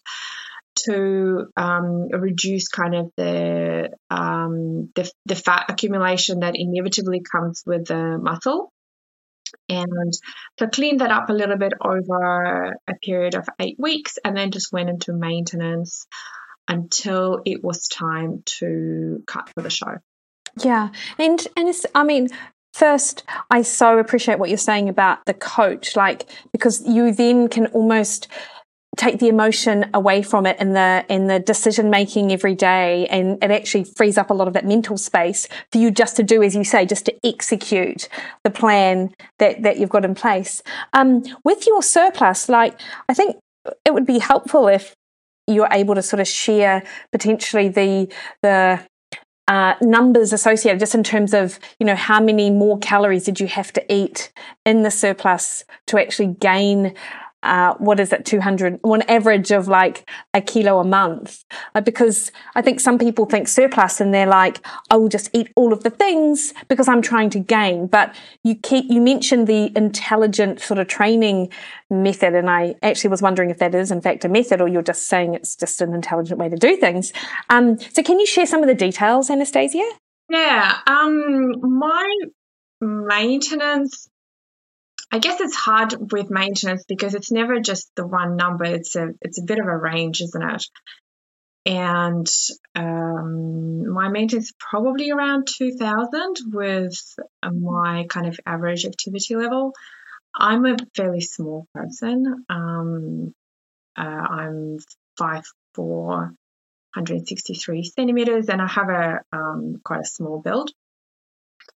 to 0.85 1.47
um, 1.55 2.09
reduce 2.09 2.67
kind 2.67 2.95
of 2.95 3.11
the, 3.17 3.89
um, 4.09 4.89
the, 4.95 5.09
the 5.25 5.35
fat 5.35 5.65
accumulation 5.69 6.39
that 6.39 6.55
inevitably 6.55 7.21
comes 7.21 7.63
with 7.65 7.87
the 7.87 8.17
muscle. 8.21 8.71
And 9.67 10.13
so 10.59 10.67
cleaned 10.67 11.01
that 11.01 11.11
up 11.11 11.29
a 11.29 11.33
little 11.33 11.57
bit 11.57 11.73
over 11.81 12.77
a 12.87 12.93
period 13.03 13.35
of 13.35 13.47
eight 13.59 13.75
weeks 13.77 14.17
and 14.23 14.35
then 14.35 14.51
just 14.51 14.71
went 14.71 14.89
into 14.89 15.13
maintenance 15.13 16.07
until 16.67 17.41
it 17.45 17.63
was 17.63 17.87
time 17.87 18.43
to 18.45 19.23
cut 19.27 19.49
for 19.53 19.61
the 19.61 19.69
show. 19.69 19.97
Yeah. 20.61 20.89
And 21.17 21.45
and 21.55 21.69
it's 21.69 21.85
I 21.95 22.03
mean 22.03 22.29
First, 22.73 23.25
I 23.49 23.63
so 23.63 23.97
appreciate 23.97 24.39
what 24.39 24.47
you're 24.49 24.57
saying 24.57 24.87
about 24.87 25.25
the 25.25 25.33
coach, 25.33 25.95
like, 25.97 26.29
because 26.53 26.81
you 26.87 27.11
then 27.11 27.49
can 27.49 27.67
almost 27.67 28.29
take 28.97 29.19
the 29.19 29.29
emotion 29.29 29.89
away 29.93 30.21
from 30.21 30.45
it 30.45 30.59
in 30.59 30.73
the 30.73 31.05
in 31.07 31.27
the 31.27 31.39
decision 31.39 31.89
making 31.89 32.31
every 32.31 32.53
day 32.53 33.07
and 33.07 33.41
it 33.41 33.49
actually 33.49 33.85
frees 33.85 34.17
up 34.17 34.29
a 34.29 34.33
lot 34.33 34.49
of 34.49 34.53
that 34.53 34.65
mental 34.65 34.97
space 34.97 35.47
for 35.71 35.77
you 35.77 35.89
just 35.89 36.17
to 36.17 36.23
do 36.23 36.43
as 36.43 36.55
you 36.55 36.63
say 36.65 36.85
just 36.85 37.05
to 37.05 37.15
execute 37.25 38.09
the 38.43 38.49
plan 38.49 39.09
that 39.39 39.63
that 39.63 39.77
you've 39.77 39.89
got 39.89 40.03
in 40.03 40.13
place 40.13 40.61
um, 40.91 41.23
with 41.45 41.65
your 41.65 41.81
surplus 41.81 42.49
like 42.49 42.77
i 43.07 43.13
think 43.13 43.37
it 43.85 43.93
would 43.93 44.05
be 44.05 44.19
helpful 44.19 44.67
if 44.67 44.93
you're 45.47 45.69
able 45.71 45.95
to 45.95 46.01
sort 46.01 46.19
of 46.19 46.27
share 46.27 46.83
potentially 47.11 47.67
the 47.67 48.11
the 48.41 48.85
uh, 49.47 49.75
numbers 49.81 50.31
associated 50.31 50.79
just 50.79 50.95
in 50.95 51.03
terms 51.03 51.33
of 51.33 51.59
you 51.79 51.85
know 51.85 51.95
how 51.95 52.21
many 52.21 52.49
more 52.49 52.77
calories 52.79 53.25
did 53.25 53.39
you 53.39 53.47
have 53.47 53.73
to 53.73 53.93
eat 53.93 54.31
in 54.65 54.83
the 54.83 54.91
surplus 54.91 55.65
to 55.87 55.99
actually 55.99 56.27
gain 56.39 56.93
what 57.77 57.99
is 57.99 58.13
it, 58.13 58.25
200, 58.25 58.79
on 58.83 59.01
average 59.03 59.51
of 59.51 59.67
like 59.67 60.09
a 60.33 60.41
kilo 60.41 60.79
a 60.79 60.83
month. 60.83 61.43
Because 61.83 62.31
I 62.55 62.61
think 62.61 62.79
some 62.79 62.97
people 62.97 63.25
think 63.25 63.47
surplus 63.47 63.99
and 63.99 64.13
they're 64.13 64.27
like, 64.27 64.65
I 64.89 64.97
will 64.97 65.09
just 65.09 65.29
eat 65.33 65.51
all 65.55 65.73
of 65.73 65.83
the 65.83 65.89
things 65.89 66.53
because 66.67 66.87
I'm 66.87 67.01
trying 67.01 67.29
to 67.31 67.39
gain. 67.39 67.87
But 67.87 68.15
you 68.43 68.55
keep, 68.55 68.85
you 68.89 69.01
mentioned 69.01 69.47
the 69.47 69.71
intelligent 69.75 70.59
sort 70.59 70.79
of 70.79 70.87
training 70.87 71.49
method. 71.89 72.35
And 72.35 72.49
I 72.49 72.75
actually 72.83 73.09
was 73.09 73.21
wondering 73.21 73.49
if 73.49 73.57
that 73.59 73.75
is 73.75 73.91
in 73.91 74.01
fact 74.01 74.25
a 74.25 74.29
method 74.29 74.61
or 74.61 74.67
you're 74.67 74.81
just 74.81 75.07
saying 75.07 75.33
it's 75.33 75.55
just 75.55 75.81
an 75.81 75.93
intelligent 75.93 76.39
way 76.39 76.49
to 76.49 76.57
do 76.57 76.75
things. 76.77 77.11
Um, 77.49 77.79
so 77.79 78.03
can 78.03 78.19
you 78.19 78.25
share 78.25 78.45
some 78.45 78.61
of 78.61 78.67
the 78.67 78.75
details, 78.75 79.29
Anastasia? 79.29 79.89
Yeah. 80.29 80.77
Um, 80.87 81.53
my 81.61 82.07
maintenance 82.79 84.07
I 85.11 85.19
guess 85.19 85.41
it's 85.41 85.55
hard 85.55 86.11
with 86.11 86.29
maintenance 86.29 86.85
because 86.87 87.15
it's 87.15 87.31
never 87.31 87.59
just 87.59 87.91
the 87.95 88.07
one 88.07 88.37
number. 88.37 88.63
It's 88.63 88.95
a 88.95 89.09
it's 89.21 89.39
a 89.39 89.45
bit 89.45 89.59
of 89.59 89.65
a 89.65 89.75
range, 89.75 90.21
isn't 90.21 90.49
it? 90.49 90.65
And 91.65 92.27
um, 92.75 93.89
my 93.89 94.07
maintenance 94.07 94.45
is 94.45 94.53
probably 94.57 95.11
around 95.11 95.47
two 95.47 95.73
thousand 95.77 96.37
with 96.45 96.97
my 97.43 98.05
kind 98.09 98.27
of 98.27 98.39
average 98.45 98.85
activity 98.85 99.35
level. 99.35 99.73
I'm 100.33 100.65
a 100.65 100.77
fairly 100.95 101.21
small 101.21 101.67
person. 101.73 102.45
Um, 102.49 103.33
uh, 103.97 104.01
I'm 104.01 104.77
five 105.17 105.43
four, 105.75 106.33
163 106.95 107.83
centimeters, 107.83 108.47
and 108.49 108.61
I 108.61 108.67
have 108.67 108.89
a 108.89 109.19
um, 109.33 109.81
quite 109.83 110.01
a 110.01 110.05
small 110.05 110.41
build. 110.41 110.71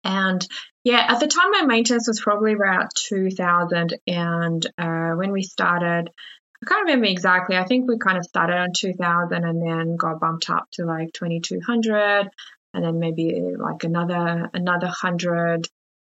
And 0.03 0.45
yeah, 0.83 1.05
at 1.07 1.19
the 1.19 1.27
time, 1.27 1.51
my 1.51 1.63
maintenance 1.65 2.07
was 2.07 2.19
probably 2.21 2.53
about 2.53 2.93
2000. 2.95 3.97
And 4.07 4.65
uh, 4.77 5.11
when 5.11 5.31
we 5.31 5.43
started, 5.43 6.09
I 6.09 6.65
can't 6.65 6.85
remember 6.85 7.05
exactly. 7.05 7.57
I 7.57 7.65
think 7.65 7.87
we 7.87 7.97
kind 7.97 8.17
of 8.17 8.25
started 8.25 8.57
on 8.57 8.69
2000 8.75 9.43
and 9.43 9.61
then 9.61 9.95
got 9.95 10.19
bumped 10.19 10.49
up 10.49 10.67
to 10.73 10.85
like 10.85 11.13
2200 11.13 12.29
and 12.73 12.83
then 12.83 12.99
maybe 12.99 13.39
like 13.57 13.83
another 13.83 14.49
another 14.53 14.87
100 14.87 15.67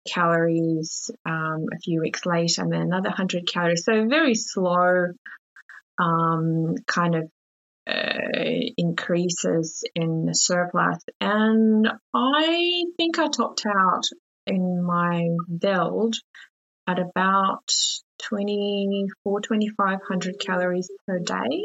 calories 0.06 1.10
um, 1.24 1.66
a 1.72 1.78
few 1.78 2.00
weeks 2.00 2.26
later 2.26 2.62
and 2.62 2.72
then 2.72 2.82
another 2.82 3.08
100 3.08 3.46
calories. 3.46 3.84
So 3.84 4.06
very 4.08 4.34
slow 4.34 5.06
um, 5.98 6.74
kind 6.86 7.14
of 7.14 7.30
increases 7.86 9.84
in 9.94 10.26
the 10.26 10.34
surplus. 10.34 11.02
And 11.20 11.88
I 12.14 12.84
think 12.96 13.18
I 13.18 13.28
topped 13.28 13.64
out 13.66 14.04
in 14.46 14.82
my 14.84 15.28
build 15.58 16.16
at 16.86 16.98
about 16.98 17.68
24, 18.28 19.40
2500 19.40 20.38
calories 20.40 20.90
per 21.06 21.18
day. 21.18 21.64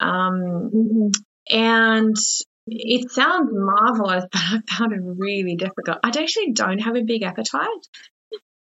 Um, 0.00 0.70
mm-hmm. 0.74 1.08
And 1.50 2.16
it 2.66 3.10
sounds 3.10 3.50
marvelous, 3.52 4.24
but 4.32 4.40
I 4.40 4.58
found 4.68 4.92
it 4.92 5.00
really 5.02 5.56
difficult. 5.56 5.98
I 6.02 6.08
actually 6.08 6.52
don't 6.52 6.78
have 6.78 6.96
a 6.96 7.02
big 7.02 7.22
appetite. 7.22 7.68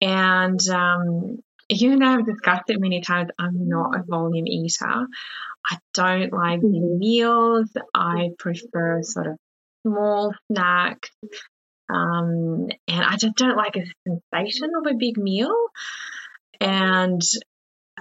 And 0.01 0.59
um, 0.69 1.39
you 1.69 1.91
and 1.93 2.03
I 2.03 2.11
have 2.11 2.25
discussed 2.25 2.69
it 2.69 2.79
many 2.79 3.01
times. 3.01 3.29
I'm 3.37 3.67
not 3.67 3.95
a 3.95 4.03
volume 4.03 4.47
eater. 4.47 5.07
I 5.69 5.77
don't 5.93 6.31
like 6.31 6.61
big 6.61 6.71
mm-hmm. 6.71 6.99
meals. 6.99 7.69
I 7.93 8.29
prefer 8.39 9.01
sort 9.03 9.27
of 9.27 9.37
small 9.85 10.33
snacks. 10.51 11.09
Um, 11.89 12.67
and 12.87 13.03
I 13.03 13.15
just 13.17 13.35
don't 13.35 13.57
like 13.57 13.75
a 13.75 13.85
sensation 14.07 14.71
of 14.77 14.91
a 14.91 14.97
big 14.97 15.17
meal. 15.17 15.55
And 16.59 17.21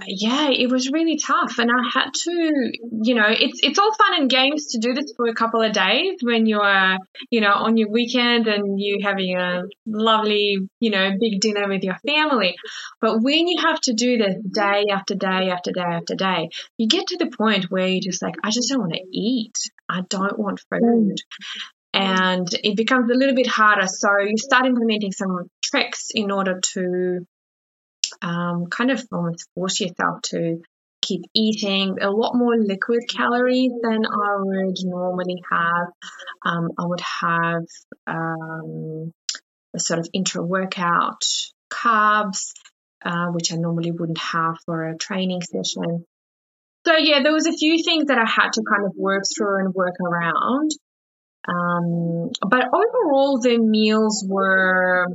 yeah, 0.05 0.51
it 0.51 0.71
was 0.71 0.91
really 0.91 1.17
tough, 1.17 1.59
and 1.59 1.71
I 1.71 1.89
had 1.93 2.13
to, 2.13 2.73
you 3.03 3.15
know, 3.15 3.29
it's 3.29 3.61
it's 3.63 3.79
all 3.79 3.95
fun 3.95 4.21
and 4.21 4.29
games 4.31 4.67
to 4.73 4.79
do 4.79 4.93
this 4.93 5.15
for 5.17 5.27
a 5.27 5.35
couple 5.35 5.63
of 5.63 5.73
days 5.73 6.19
when 6.21 6.45
you're, 6.45 6.99
you 7.31 7.41
know, 7.41 7.53
on 7.53 7.79
your 7.79 7.91
weekend 7.91 8.47
and 8.47 8.79
you 8.79 8.99
having 9.03 9.37
a 9.37 9.63
lovely, 9.87 10.59
you 10.81 10.91
know, 10.91 11.13
big 11.19 11.41
dinner 11.41 11.67
with 11.67 11.83
your 11.83 11.97
family. 12.07 12.57
But 13.01 13.23
when 13.23 13.49
you 13.49 13.63
have 13.63 13.81
to 13.83 13.95
do 13.95 14.19
this 14.19 14.37
day 14.53 14.85
after 14.93 15.15
day 15.15 15.51
after 15.51 15.73
day 15.73 15.81
after 15.81 16.15
day, 16.15 16.51
you 16.77 16.89
get 16.89 17.07
to 17.09 17.17
the 17.17 17.31
point 17.35 17.71
where 17.71 17.87
you're 17.87 18.01
just 18.01 18.23
like, 18.23 18.35
I 18.45 18.51
just 18.51 18.69
don't 18.69 18.81
want 18.81 18.93
to 18.93 19.05
eat. 19.11 19.59
I 19.89 20.03
don't 20.11 20.39
want 20.39 20.61
food. 20.71 20.83
Mm. 20.83 21.17
And 21.95 22.49
it 22.63 22.77
becomes 22.77 23.11
a 23.11 23.15
little 23.15 23.35
bit 23.35 23.47
harder. 23.47 23.87
So 23.87 24.09
you 24.21 24.37
start 24.37 24.67
implementing 24.67 25.13
some 25.13 25.49
tricks 25.63 26.11
in 26.15 26.31
order 26.31 26.61
to 26.75 27.27
um, 28.23 28.67
kind 28.67 28.91
of 28.91 29.03
almost 29.13 29.49
force 29.55 29.81
yourself 29.81 30.23
to 30.23 30.61
keep 31.03 31.23
eating 31.35 31.99
a 32.01 32.11
lot 32.11 32.35
more 32.35 32.57
liquid 32.57 33.01
calories 33.09 33.73
than 33.83 34.05
I 34.05 34.37
would 34.39 34.77
normally 34.83 35.43
have. 35.51 35.89
Um, 36.45 36.71
I 36.79 36.87
would 36.87 37.01
have 37.01 37.63
um, 38.07 39.13
a 39.75 39.79
sort 39.79 40.01
of 40.01 40.09
intra 40.13 40.43
workout 40.43 41.23
carbs, 41.71 42.53
uh, 43.05 43.27
which 43.29 43.53
I 43.53 43.57
normally 43.57 43.93
wouldn't 43.93 44.19
have 44.19 44.57
for 44.65 44.89
a 44.89 44.99
training 44.99 45.43
session. 45.43 46.05
So 46.87 46.97
yeah, 46.97 47.23
there 47.23 47.33
was 47.33 47.47
a 47.47 47.53
few 47.53 47.83
things 47.83 48.07
that 48.07 48.19
I 48.19 48.29
had 48.29 48.53
to 48.55 48.63
kind 48.63 48.87
of 48.87 48.93
work 48.97 49.25
through 49.37 49.59
and 49.59 49.75
work 49.75 49.97
around. 50.01 50.71
Um, 51.49 52.31
but 52.49 52.65
overall, 52.67 53.41
the 53.41 53.59
meals 53.59 54.25
were 54.27 55.07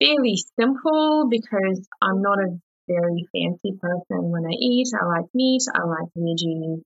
fairly 0.00 0.36
simple 0.58 1.28
because 1.30 1.86
I'm 2.00 2.22
not 2.22 2.38
a 2.38 2.58
very 2.88 3.26
fancy 3.32 3.76
person 3.80 4.30
when 4.30 4.44
I 4.46 4.54
eat. 4.58 4.88
I 5.00 5.04
like 5.06 5.26
meat, 5.34 5.62
I 5.74 5.84
like 5.84 6.08
veggies. 6.16 6.82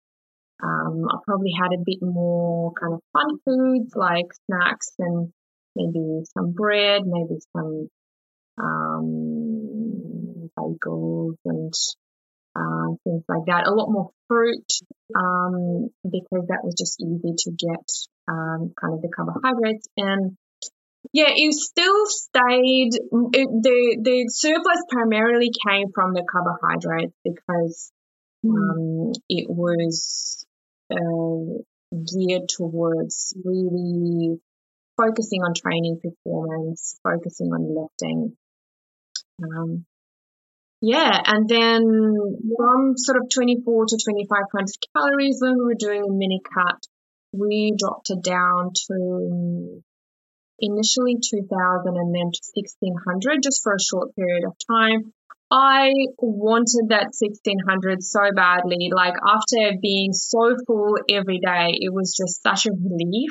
Um, 0.63 1.07
I 1.11 1.17
probably 1.25 1.53
had 1.59 1.73
a 1.73 1.83
bit 1.85 2.03
more 2.03 2.73
kind 2.73 2.95
of 2.95 3.01
fun 3.13 3.39
foods 3.45 3.95
like 3.97 4.27
snacks 4.47 4.93
and 4.99 5.33
maybe 5.75 6.23
some 6.37 6.53
bread, 6.53 7.03
maybe 7.07 7.41
some 7.57 7.89
um, 8.59 10.51
bagels 10.59 11.37
and 11.45 11.73
uh, 12.55 12.95
things 13.05 13.25
like 13.29 13.47
that. 13.47 13.67
A 13.67 13.73
lot 13.73 13.91
more 13.91 14.11
fruit 14.29 14.67
um, 15.17 15.89
because 16.05 16.47
that 16.49 16.63
was 16.63 16.75
just 16.79 17.01
easy 17.01 17.35
to 17.39 17.51
get 17.53 17.87
um, 18.29 18.73
kind 18.79 18.95
of 18.95 19.03
the 19.03 19.09
carbohydrates 19.09 19.89
and 19.97 20.37
yeah, 21.13 21.31
it 21.35 21.55
still 21.55 22.07
stayed. 22.07 22.93
It, 23.33 23.49
the 23.63 23.99
the 24.03 24.27
surplus 24.29 24.85
primarily 24.89 25.51
came 25.67 25.89
from 25.95 26.13
the 26.13 26.25
carbohydrates 26.31 27.17
because 27.25 27.91
mm. 28.45 28.51
um, 28.51 29.13
it 29.29 29.49
was 29.49 30.47
uh, 30.93 31.63
geared 31.91 32.49
towards 32.49 33.35
really 33.45 34.41
focusing 34.97 35.41
on 35.43 35.55
training 35.55 36.01
performance, 36.03 36.99
focusing 37.03 37.49
on 37.49 37.75
lifting. 37.75 38.37
Um, 39.43 39.87
yeah, 40.83 41.21
and 41.27 41.49
then 41.49 41.83
from 42.57 42.95
sort 42.97 43.19
of 43.19 43.29
24 43.35 43.87
to 43.87 43.97
2500 43.97 44.69
calories 44.95 45.39
when 45.41 45.59
we 45.59 45.65
were 45.65 45.75
doing 45.75 46.05
a 46.05 46.13
mini 46.13 46.41
cut, 46.55 46.79
we 47.33 47.75
dropped 47.77 48.11
it 48.11 48.23
down 48.23 48.73
to 48.87 49.83
initially 50.61 51.17
2000 51.17 51.97
and 51.97 52.15
then 52.15 52.31
to 52.31 52.41
1600 52.55 53.43
just 53.43 53.63
for 53.63 53.75
a 53.75 53.83
short 53.83 54.15
period 54.15 54.45
of 54.45 54.55
time. 54.69 55.13
I 55.51 55.91
wanted 56.19 56.91
that 56.91 57.11
1600 57.11 58.05
so 58.05 58.21
badly. 58.37 58.91
Like 58.95 59.15
after 59.19 59.77
being 59.83 60.13
so 60.13 60.55
full 60.65 60.95
every 61.11 61.41
day, 61.41 61.75
it 61.75 61.93
was 61.93 62.15
just 62.17 62.41
such 62.41 62.67
a 62.67 62.71
relief 62.71 63.31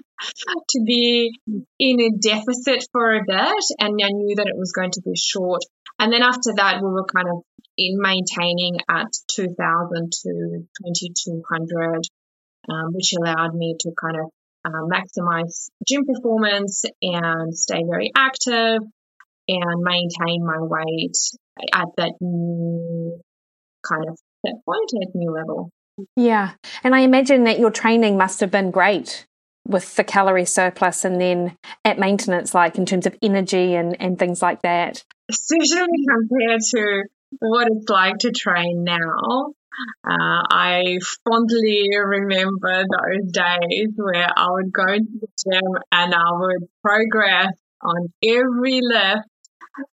to 0.69 0.83
be 0.85 1.31
in 1.79 2.01
a 2.01 2.09
deficit 2.19 2.85
for 2.91 3.15
a 3.15 3.23
bit. 3.25 3.63
And 3.79 3.99
I 4.03 4.11
knew 4.11 4.35
that 4.35 4.47
it 4.47 4.57
was 4.57 4.73
going 4.73 4.91
to 4.91 5.01
be 5.01 5.15
short. 5.15 5.61
And 5.97 6.11
then 6.11 6.21
after 6.21 6.51
that, 6.57 6.81
we 6.81 6.89
were 6.89 7.05
kind 7.05 7.29
of 7.29 7.43
in 7.77 7.95
maintaining 8.01 8.79
at 8.89 9.07
2000 9.35 9.55
to 9.55 10.67
2200, 10.83 12.03
um, 12.69 12.93
which 12.93 13.13
allowed 13.15 13.55
me 13.55 13.75
to 13.79 13.91
kind 13.97 14.17
of 14.17 14.29
uh, 14.65 14.85
maximize 14.91 15.69
gym 15.87 16.05
performance 16.05 16.83
and 17.01 17.55
stay 17.55 17.81
very 17.89 18.11
active 18.15 18.81
and 19.47 19.81
maintain 19.81 20.45
my 20.45 20.57
weight 20.59 21.17
at 21.73 21.87
that 21.97 22.13
new 22.21 23.19
kind 23.87 24.05
of 24.09 24.17
set 24.45 24.55
point 24.65 24.91
at 25.01 25.15
new 25.15 25.31
level. 25.31 25.71
Yeah. 26.15 26.51
And 26.83 26.95
I 26.95 26.99
imagine 26.99 27.43
that 27.45 27.59
your 27.59 27.71
training 27.71 28.17
must 28.17 28.39
have 28.39 28.51
been 28.51 28.71
great 28.71 29.25
with 29.67 29.95
the 29.95 30.03
calorie 30.03 30.45
surplus 30.45 31.05
and 31.05 31.19
then 31.19 31.57
at 31.85 31.99
maintenance, 31.99 32.53
like 32.53 32.77
in 32.77 32.85
terms 32.85 33.05
of 33.05 33.15
energy 33.21 33.75
and, 33.75 33.99
and 33.99 34.17
things 34.17 34.41
like 34.41 34.61
that. 34.61 35.03
Especially 35.29 35.87
compared 36.09 36.61
to 36.71 37.03
what 37.39 37.67
it's 37.69 37.89
like 37.89 38.17
to 38.19 38.31
train 38.31 38.83
now. 38.83 39.53
Uh, 40.03 40.43
I 40.49 40.97
fondly 41.25 41.89
remember 42.05 42.83
those 42.83 43.31
days 43.31 43.89
where 43.95 44.27
I 44.35 44.47
would 44.51 44.71
go 44.73 44.85
to 44.85 44.99
the 45.21 45.27
gym 45.43 45.71
and 45.91 46.13
I 46.13 46.31
would 46.31 46.67
progress 46.83 47.53
on 47.81 48.07
every 48.23 48.81
lift, 48.81 49.27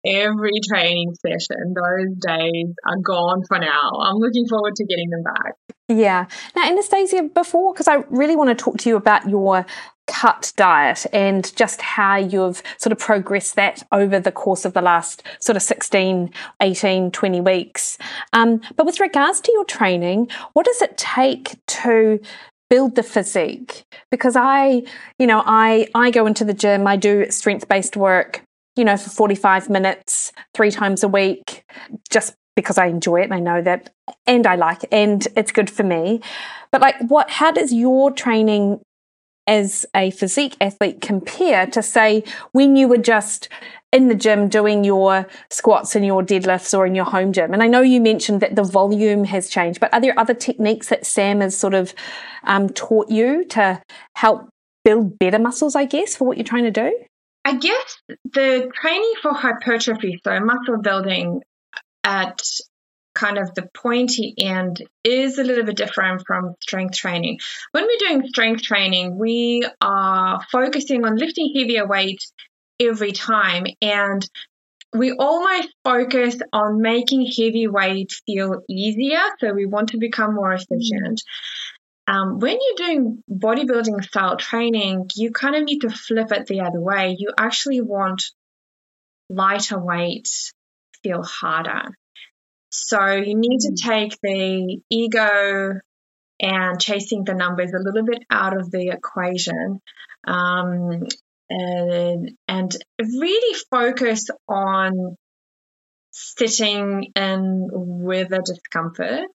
every 0.05 0.59
training 0.67 1.13
session. 1.15 1.73
Those 1.75 2.15
days 2.25 2.73
are 2.85 2.97
gone 3.03 3.43
for 3.47 3.59
now. 3.59 3.91
I'm 4.01 4.17
looking 4.17 4.47
forward 4.47 4.75
to 4.75 4.85
getting 4.85 5.09
them 5.09 5.23
back. 5.23 5.55
Yeah. 5.89 6.27
Now, 6.55 6.69
Anastasia, 6.69 7.23
before, 7.23 7.73
because 7.73 7.87
I 7.87 7.95
really 8.09 8.35
want 8.35 8.49
to 8.49 8.55
talk 8.55 8.77
to 8.77 8.89
you 8.89 8.95
about 8.95 9.27
your 9.27 9.65
cut 10.05 10.53
diet 10.55 11.05
and 11.13 11.55
just 11.55 11.81
how 11.81 12.15
you've 12.15 12.61
sort 12.77 12.91
of 12.91 12.99
progressed 12.99 13.55
that 13.55 13.83
over 13.91 14.19
the 14.19 14.31
course 14.31 14.65
of 14.65 14.73
the 14.73 14.81
last 14.81 15.23
sort 15.39 15.55
of 15.55 15.63
16, 15.63 16.31
18, 16.61 17.11
20 17.11 17.41
weeks. 17.41 17.97
Um, 18.33 18.61
but 18.75 18.85
with 18.85 18.99
regards 18.99 19.41
to 19.41 19.51
your 19.51 19.65
training, 19.65 20.29
what 20.53 20.65
does 20.65 20.81
it 20.81 20.95
take 20.95 21.57
to 21.67 22.19
build 22.69 22.95
the 22.95 23.03
physique? 23.03 23.83
Because 24.11 24.35
I, 24.35 24.83
you 25.17 25.25
know, 25.25 25.41
I, 25.43 25.87
I 25.95 26.11
go 26.11 26.27
into 26.27 26.45
the 26.45 26.53
gym, 26.53 26.85
I 26.85 26.97
do 26.97 27.29
strength 27.31 27.67
based 27.67 27.97
work, 27.97 28.43
you 28.75 28.85
know, 28.85 28.95
for 28.95 29.09
45 29.09 29.69
minutes, 29.71 30.31
three 30.53 30.69
times 30.69 31.03
a 31.03 31.07
week, 31.07 31.63
just 32.11 32.35
because 32.55 32.77
I 32.77 32.87
enjoy 32.87 33.21
it 33.21 33.25
and 33.25 33.33
I 33.33 33.39
know 33.39 33.61
that 33.61 33.91
and 34.25 34.45
I 34.45 34.55
like 34.55 34.83
it 34.83 34.89
and 34.91 35.27
it's 35.35 35.51
good 35.51 35.69
for 35.69 35.83
me. 35.83 36.21
But 36.71 36.81
like 36.81 36.95
what 37.07 37.29
how 37.29 37.51
does 37.51 37.73
your 37.73 38.11
training 38.11 38.81
as 39.47 39.85
a 39.95 40.11
physique 40.11 40.55
athlete 40.61 41.01
compare 41.01 41.65
to 41.67 41.81
say 41.81 42.23
when 42.51 42.75
you 42.75 42.87
were 42.87 42.97
just 42.97 43.49
in 43.91 44.07
the 44.07 44.13
gym 44.13 44.47
doing 44.47 44.83
your 44.83 45.27
squats 45.49 45.95
and 45.95 46.05
your 46.05 46.21
deadlifts 46.21 46.77
or 46.77 46.85
in 46.85 46.93
your 46.93 47.05
home 47.05 47.33
gym? 47.33 47.53
And 47.53 47.63
I 47.63 47.67
know 47.67 47.81
you 47.81 47.99
mentioned 47.99 48.41
that 48.41 48.55
the 48.55 48.63
volume 48.63 49.23
has 49.23 49.49
changed, 49.49 49.79
but 49.79 49.93
are 49.93 50.01
there 50.01 50.17
other 50.19 50.35
techniques 50.35 50.89
that 50.89 51.05
Sam 51.05 51.41
has 51.41 51.57
sort 51.57 51.73
of 51.73 51.93
um, 52.43 52.69
taught 52.69 53.09
you 53.09 53.45
to 53.45 53.81
help 54.15 54.49
build 54.85 55.17
better 55.17 55.39
muscles, 55.39 55.75
I 55.75 55.85
guess, 55.85 56.15
for 56.15 56.27
what 56.27 56.37
you're 56.37 56.43
trying 56.43 56.65
to 56.65 56.71
do? 56.71 56.97
I 57.45 57.55
guess 57.55 57.97
the 58.33 58.69
training 58.75 59.13
for 59.21 59.33
hypertrophy, 59.33 60.19
so 60.23 60.39
muscle 60.39 60.77
building 60.77 61.41
at 62.09 62.41
kind 63.13 63.37
of 63.37 63.53
the 63.53 63.67
pointy 63.75 64.33
end 64.39 64.81
is 65.03 65.37
a 65.37 65.43
little 65.43 65.63
bit 65.63 65.77
different 65.77 66.23
from 66.25 66.55
strength 66.59 66.95
training. 66.95 67.37
When 67.71 67.83
we're 67.85 68.07
doing 68.07 68.27
strength 68.27 68.63
training, 68.63 69.17
we 69.17 69.63
are 69.79 70.41
focusing 70.51 71.05
on 71.05 71.17
lifting 71.17 71.53
heavier 71.55 71.87
weights 71.87 72.33
every 72.79 73.11
time 73.11 73.65
and 73.81 74.27
we 74.91 75.11
almost 75.11 75.69
focus 75.83 76.37
on 76.51 76.81
making 76.81 77.25
heavy 77.25 77.67
weight 77.67 78.11
feel 78.25 78.61
easier. 78.67 79.21
So 79.39 79.53
we 79.53 79.67
want 79.67 79.89
to 79.89 79.99
become 79.99 80.33
more 80.33 80.53
efficient. 80.53 81.21
Um, 82.07 82.39
when 82.39 82.57
you're 82.59 82.87
doing 82.87 83.23
bodybuilding 83.29 84.03
style 84.03 84.37
training, 84.37 85.11
you 85.15 85.31
kind 85.31 85.55
of 85.55 85.63
need 85.63 85.81
to 85.81 85.91
flip 85.91 86.31
it 86.31 86.47
the 86.47 86.61
other 86.61 86.79
way. 86.79 87.15
You 87.19 87.33
actually 87.37 87.81
want 87.81 88.23
lighter 89.29 89.77
weights 89.77 90.53
feel 91.03 91.23
harder. 91.23 91.89
So 92.71 93.13
you 93.13 93.35
need 93.35 93.59
to 93.61 93.71
mm. 93.71 93.87
take 93.87 94.17
the 94.21 94.79
ego 94.89 95.79
and 96.41 96.79
chasing 96.79 97.23
the 97.25 97.33
numbers 97.33 97.71
a 97.73 97.83
little 97.83 98.05
bit 98.05 98.23
out 98.29 98.55
of 98.55 98.71
the 98.71 98.89
equation 98.89 99.81
um, 100.25 101.03
and, 101.49 102.31
and 102.47 102.77
really 102.99 103.59
focus 103.69 104.27
on 104.47 105.17
sitting 106.11 107.11
in 107.15 107.67
with 107.71 108.29
the 108.29 108.41
discomfort. 108.45 109.35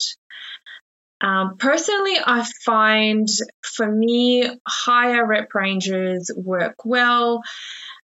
Um, 1.20 1.56
personally, 1.56 2.16
I 2.24 2.44
find 2.64 3.28
for 3.62 3.90
me, 3.90 4.48
higher 4.66 5.24
rep 5.24 5.54
ranges 5.54 6.32
work 6.36 6.84
well. 6.84 7.42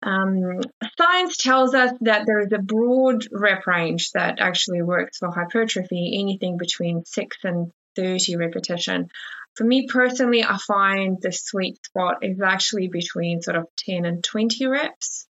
Um, 0.04 0.60
science 0.98 1.38
tells 1.38 1.74
us 1.74 1.92
that 2.02 2.26
there 2.26 2.42
is 2.42 2.52
a 2.52 2.60
broad 2.60 3.26
rep 3.32 3.66
range 3.66 4.12
that 4.12 4.40
actually 4.40 4.82
works 4.82 5.18
for 5.20 5.32
hypertrophy, 5.32 6.20
anything 6.20 6.58
between 6.58 7.06
6 7.06 7.38
and 7.44 7.72
30 7.96 8.36
repetition. 8.36 9.08
For 9.56 9.64
me 9.64 9.88
personally, 9.88 10.44
I 10.44 10.58
find 10.58 11.18
the 11.22 11.32
sweet 11.32 11.78
spot 11.86 12.18
is 12.24 12.42
actually 12.42 12.88
between 12.88 13.42
sort 13.42 13.56
of 13.56 13.68
10 13.78 14.06
and 14.06 14.24
20 14.24 14.66
reps 14.68 15.28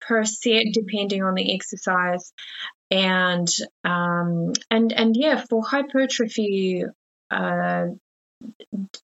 per 0.00 0.24
set, 0.24 0.66
depending 0.72 1.22
on 1.22 1.34
the 1.34 1.54
exercise. 1.54 2.32
And 2.90 3.48
um, 3.82 4.52
and 4.70 4.92
and 4.92 5.16
yeah, 5.16 5.42
for 5.48 5.66
hypertrophy, 5.66 6.84
uh, 7.30 7.86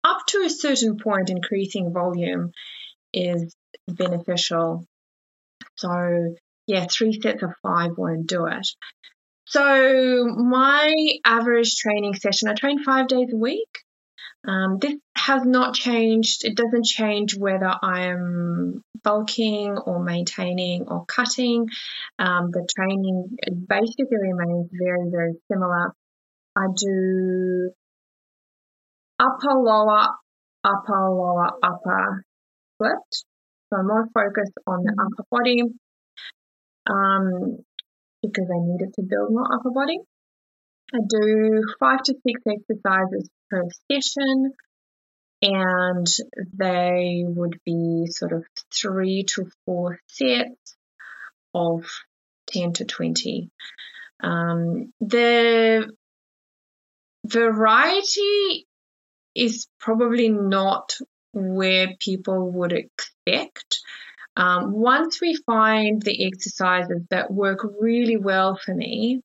up 0.04 0.18
to 0.28 0.42
a 0.44 0.50
certain 0.50 0.98
point, 0.98 1.30
increasing 1.30 1.92
volume 1.92 2.52
is 3.14 3.54
beneficial. 3.86 4.86
So, 5.76 6.34
yeah, 6.66 6.86
three 6.90 7.18
sets 7.20 7.42
of 7.42 7.50
five 7.62 7.92
won't 7.96 8.26
do 8.26 8.46
it. 8.46 8.66
So, 9.46 10.26
my 10.26 10.94
average 11.24 11.76
training 11.76 12.14
session, 12.14 12.48
I 12.48 12.54
train 12.54 12.82
five 12.82 13.08
days 13.08 13.28
a 13.32 13.36
week. 13.36 13.68
Um, 14.46 14.78
this 14.78 14.94
has 15.16 15.42
not 15.44 15.74
changed. 15.74 16.44
It 16.44 16.56
doesn't 16.56 16.84
change 16.84 17.36
whether 17.36 17.72
I'm 17.82 18.82
bulking 19.02 19.76
or 19.78 20.02
maintaining 20.02 20.86
or 20.88 21.04
cutting. 21.06 21.68
Um, 22.18 22.50
the 22.50 22.66
training 22.76 23.36
basically 23.68 24.16
remains 24.20 24.70
very, 24.72 25.10
very 25.10 25.34
similar. 25.50 25.92
I 26.56 26.66
do 26.76 27.70
upper, 29.18 29.54
lower, 29.54 30.08
upper, 30.64 31.10
lower, 31.10 31.50
upper 31.62 32.24
split. 32.74 33.27
So 33.70 33.78
I'm 33.78 33.86
more 33.86 34.08
focused 34.14 34.54
on 34.66 34.82
the 34.82 34.94
upper 34.98 35.26
body 35.30 35.62
um, 36.88 37.58
because 38.22 38.46
I 38.50 38.58
needed 38.60 38.94
to 38.94 39.02
build 39.02 39.30
more 39.30 39.52
upper 39.52 39.70
body. 39.70 39.98
I 40.94 40.98
do 41.06 41.62
five 41.78 42.02
to 42.04 42.14
six 42.26 42.40
exercises 42.46 43.28
per 43.50 43.64
session, 43.92 44.52
and 45.42 46.06
they 46.56 47.24
would 47.26 47.60
be 47.64 48.06
sort 48.08 48.32
of 48.32 48.44
three 48.74 49.24
to 49.34 49.50
four 49.66 50.00
sets 50.06 50.76
of 51.54 51.84
10 52.52 52.72
to 52.74 52.84
20. 52.86 53.50
Um, 54.22 54.92
the 55.00 55.90
variety 57.26 58.66
is 59.34 59.66
probably 59.78 60.30
not 60.30 60.96
where 61.32 61.94
people 61.98 62.50
would 62.52 62.72
expect. 62.72 63.80
Um, 64.36 64.72
once 64.72 65.20
we 65.20 65.34
find 65.34 66.00
the 66.00 66.26
exercises 66.26 67.02
that 67.10 67.30
work 67.30 67.66
really 67.80 68.16
well 68.16 68.56
for 68.56 68.74
me, 68.74 69.20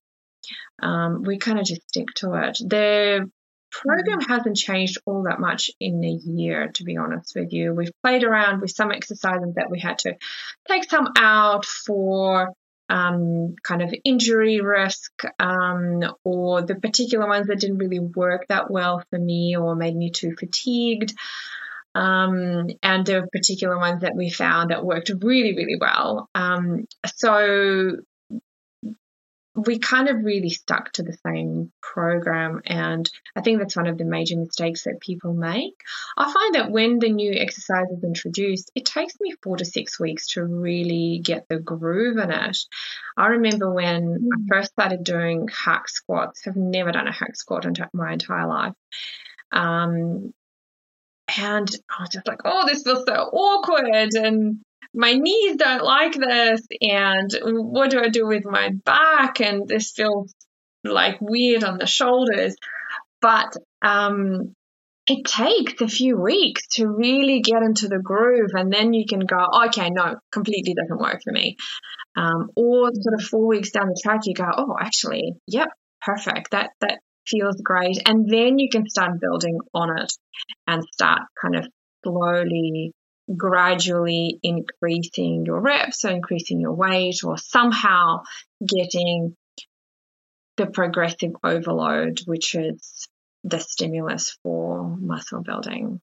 um, 0.82 1.24
we 1.24 1.38
kind 1.38 1.60
of 1.60 1.66
just 1.66 1.88
stick 1.88 2.08
to 2.16 2.34
it. 2.34 2.58
The 2.60 3.30
program 3.72 4.20
mm-hmm. 4.20 4.32
hasn't 4.32 4.58
changed 4.58 4.98
all 5.06 5.24
that 5.24 5.40
much 5.40 5.72
in 5.80 6.04
a 6.04 6.08
year, 6.08 6.70
to 6.74 6.84
be 6.84 6.98
honest 6.98 7.36
with 7.36 7.54
you. 7.54 7.74
We've 7.74 7.92
played 8.04 8.24
around 8.24 8.62
with 8.62 8.72
some 8.72 8.92
exercises 8.92 9.56
that 9.56 9.70
we 9.70 9.80
had 9.80 10.00
to 10.00 10.16
take 10.68 10.90
some 10.90 11.10
out 11.18 11.66
for 11.66 12.54
um, 12.90 13.56
kind 13.64 13.82
of 13.82 13.94
injury 14.04 14.62
risk 14.62 15.12
um, 15.40 16.04
or 16.24 16.62
the 16.62 16.76
particular 16.76 17.28
ones 17.28 17.48
that 17.48 17.60
didn't 17.60 17.78
really 17.78 18.00
work 18.00 18.46
that 18.50 18.70
well 18.70 19.04
for 19.10 19.18
me 19.18 19.56
or 19.58 19.76
made 19.76 19.96
me 19.96 20.12
too 20.12 20.36
fatigued. 20.38 21.14
Um, 21.96 22.68
and 22.82 23.06
there 23.06 23.22
were 23.22 23.28
particular 23.32 23.78
ones 23.78 24.02
that 24.02 24.16
we 24.16 24.30
found 24.30 24.72
that 24.72 24.86
worked 24.86 25.12
really, 25.22 25.56
really 25.56 25.78
well. 25.80 26.30
Um, 26.34 26.88
so 27.16 27.98
we 29.56 29.78
kind 29.78 30.10
of 30.10 30.24
really 30.24 30.50
stuck 30.50 30.92
to 30.94 31.04
the 31.04 31.16
same 31.26 31.72
program. 31.82 32.62
And 32.66 33.08
I 33.36 33.42
think 33.42 33.60
that's 33.60 33.76
one 33.76 33.86
of 33.86 34.00
the 34.00 34.06
major 34.06 34.36
mistakes 34.36 34.86
that 34.86 35.00
people 35.00 35.34
make. 35.34 35.76
I 36.18 36.32
find 36.32 36.56
that 36.56 36.72
when 36.72 36.98
the 36.98 37.12
new 37.12 37.32
exercise 37.34 37.86
is 37.96 38.04
introduced, 38.04 38.72
it 38.74 38.86
takes 38.86 39.14
me 39.22 39.36
four 39.44 39.58
to 39.58 39.66
six 39.66 40.00
weeks 40.00 40.30
to 40.30 40.44
really 40.44 41.22
get 41.24 41.46
the 41.50 41.60
groove 41.60 42.18
in 42.18 42.32
it. 42.32 42.58
I 43.16 43.28
remember 43.28 43.72
when 43.72 44.04
mm. 44.04 44.28
I 44.34 44.56
first 44.56 44.72
started 44.72 45.04
doing 45.04 45.48
hack 45.48 45.88
squats, 45.88 46.46
have 46.46 46.56
never 46.56 46.92
done 46.92 47.08
a 47.08 47.14
hack 47.14 47.36
squat 47.36 47.66
in 47.66 47.76
my 47.94 48.14
entire 48.14 48.48
life. 48.48 48.74
Um, 49.52 50.34
and 51.38 51.70
I 51.90 52.02
was 52.02 52.10
just 52.10 52.28
like, 52.28 52.42
oh, 52.46 52.66
this 52.68 52.84
feels 52.84 53.06
so 53.08 53.14
awkward. 53.14 54.14
And 54.14 54.60
my 54.94 55.14
knees 55.14 55.56
don't 55.58 55.84
like 55.84 56.14
this. 56.14 56.62
And 56.82 57.32
what 57.44 57.90
do 57.90 58.00
I 58.00 58.10
do 58.10 58.28
with 58.28 58.46
my 58.46 58.72
back? 58.86 59.42
And 59.42 59.68
this 59.68 59.92
feels 59.92 60.34
like 60.84 61.18
weird 61.22 61.64
on 61.64 61.78
the 61.78 61.88
shoulders. 61.88 62.56
But 63.22 63.56
um, 63.82 64.54
it 65.08 65.26
takes 65.26 65.82
a 65.82 65.88
few 65.88 66.18
weeks 66.18 66.68
to 66.74 66.88
really 66.88 67.42
get 67.42 67.64
into 67.64 67.88
the 67.88 68.00
groove. 68.00 68.52
And 68.54 68.72
then 68.72 68.94
you 68.94 69.06
can 69.08 69.22
go, 69.22 69.48
okay, 69.68 69.90
no, 69.90 70.16
completely 70.32 70.74
doesn't 70.74 71.02
work 71.02 71.22
for 71.24 71.32
me. 71.32 71.58
Um, 72.16 72.50
or 72.56 72.92
sort 72.94 73.20
of 73.20 73.26
four 73.26 73.48
weeks 73.48 73.72
down 73.72 73.88
the 73.88 74.00
track, 74.04 74.22
you 74.26 74.36
go, 74.36 74.50
oh, 74.56 74.76
actually, 74.80 75.34
yep, 75.48 75.70
perfect. 76.02 76.52
That, 76.52 76.72
that 76.82 77.00
feels 77.26 77.60
great. 77.62 78.08
And 78.08 78.30
then 78.30 78.60
you 78.60 78.70
can 78.70 78.90
start 78.90 79.20
building 79.20 79.60
on 79.74 79.98
it 80.00 80.12
and 80.68 80.84
start 80.94 81.22
kind 81.42 81.56
of 81.56 81.68
slowly, 82.04 82.94
gradually 83.36 84.40
increasing 84.44 85.46
your 85.46 85.62
reps, 85.62 86.06
or 86.06 86.12
increasing 86.12 86.60
your 86.60 86.74
weight, 86.74 87.24
or 87.24 87.38
somehow 87.38 88.24
getting 88.66 89.36
the 90.58 90.68
progressive 90.68 91.32
overload, 91.44 92.20
which 92.26 92.56
is 92.56 93.08
the 93.44 93.60
stimulus 93.60 94.38
for 94.44 94.84
muscle 94.84 95.42
building. 95.42 96.00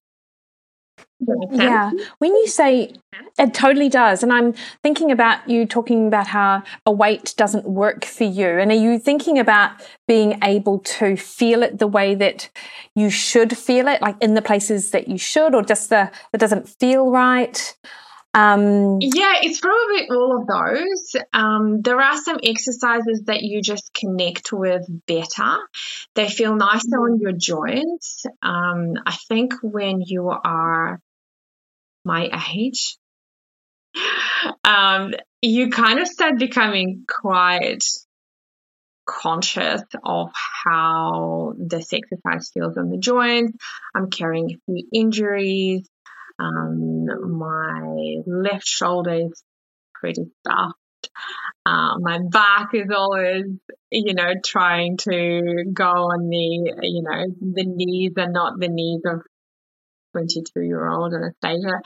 Yeah. 1.50 1.90
When 2.18 2.34
you 2.34 2.46
say 2.46 2.94
it 3.38 3.54
totally 3.54 3.88
does. 3.88 4.22
And 4.22 4.32
I'm 4.32 4.54
thinking 4.82 5.10
about 5.10 5.48
you 5.48 5.66
talking 5.66 6.06
about 6.06 6.26
how 6.28 6.62
a 6.86 6.92
weight 6.92 7.34
doesn't 7.36 7.66
work 7.66 8.04
for 8.04 8.24
you. 8.24 8.46
And 8.46 8.70
are 8.70 8.76
you 8.76 8.98
thinking 8.98 9.38
about 9.38 9.72
being 10.06 10.38
able 10.42 10.78
to 10.80 11.16
feel 11.16 11.62
it 11.62 11.78
the 11.78 11.86
way 11.86 12.14
that 12.14 12.50
you 12.94 13.10
should 13.10 13.56
feel 13.56 13.88
it, 13.88 14.02
like 14.02 14.16
in 14.20 14.34
the 14.34 14.42
places 14.42 14.90
that 14.90 15.08
you 15.08 15.18
should, 15.18 15.54
or 15.54 15.62
just 15.62 15.90
the 15.90 16.10
that 16.32 16.38
doesn't 16.38 16.68
feel 16.68 17.10
right? 17.10 17.76
Um, 18.32 18.98
yeah, 19.00 19.40
it's 19.42 19.58
probably 19.58 20.08
all 20.08 20.40
of 20.40 20.46
those. 20.46 21.16
Um, 21.32 21.82
there 21.82 22.00
are 22.00 22.16
some 22.16 22.38
exercises 22.44 23.22
that 23.26 23.42
you 23.42 23.60
just 23.60 23.92
connect 23.92 24.52
with 24.52 24.86
better. 25.06 25.58
They 26.14 26.28
feel 26.28 26.54
nicer 26.54 26.96
on 26.96 27.18
your 27.18 27.32
joints. 27.32 28.24
Um, 28.40 28.94
I 29.04 29.16
think 29.28 29.54
when 29.62 30.00
you 30.00 30.28
are 30.28 31.00
my 32.10 32.28
age, 32.52 32.96
um, 34.64 35.14
you 35.42 35.70
kind 35.70 36.00
of 36.00 36.08
start 36.08 36.38
becoming 36.38 37.04
quite 37.08 37.84
conscious 39.06 39.82
of 40.04 40.30
how 40.64 41.54
this 41.56 41.92
exercise 41.92 42.50
feels 42.52 42.76
on 42.76 42.90
the 42.90 42.98
joints. 42.98 43.56
I'm 43.94 44.10
carrying 44.10 44.50
a 44.50 44.58
few 44.66 44.88
injuries. 44.92 45.88
Um, 46.38 47.06
my 47.38 48.16
left 48.26 48.66
shoulder 48.66 49.14
is 49.14 49.42
pretty 49.94 50.24
stuffed. 50.40 50.76
Uh, 51.64 51.98
my 52.00 52.18
back 52.28 52.70
is 52.74 52.90
always, 52.94 53.44
you 53.90 54.14
know, 54.14 54.34
trying 54.44 54.96
to 54.98 55.64
go 55.72 55.84
on 55.84 56.28
the, 56.28 56.74
you 56.82 57.02
know, 57.02 57.24
the 57.40 57.64
knees 57.66 58.12
are 58.18 58.30
not 58.30 58.58
the 58.58 58.68
knees 58.68 59.02
of 59.06 59.22
22 60.12 60.60
year 60.62 60.88
old 60.88 61.12
Anastasia. 61.14 61.80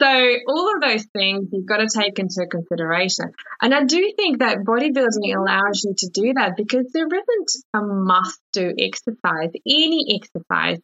So 0.00 0.36
all 0.48 0.74
of 0.74 0.80
those 0.82 1.04
things 1.12 1.48
you've 1.52 1.66
got 1.66 1.78
to 1.78 1.88
take 1.88 2.18
into 2.18 2.46
consideration. 2.50 3.32
And 3.60 3.74
I 3.74 3.84
do 3.84 4.12
think 4.16 4.40
that 4.40 4.58
bodybuilding 4.58 5.36
allows 5.36 5.84
you 5.84 5.94
to 5.96 6.08
do 6.12 6.32
that 6.34 6.56
because 6.56 6.86
there 6.92 7.06
isn't 7.06 7.50
a 7.74 7.80
must 7.82 8.40
do 8.52 8.72
exercise. 8.78 9.50
Any 9.66 10.20
exercise 10.20 10.78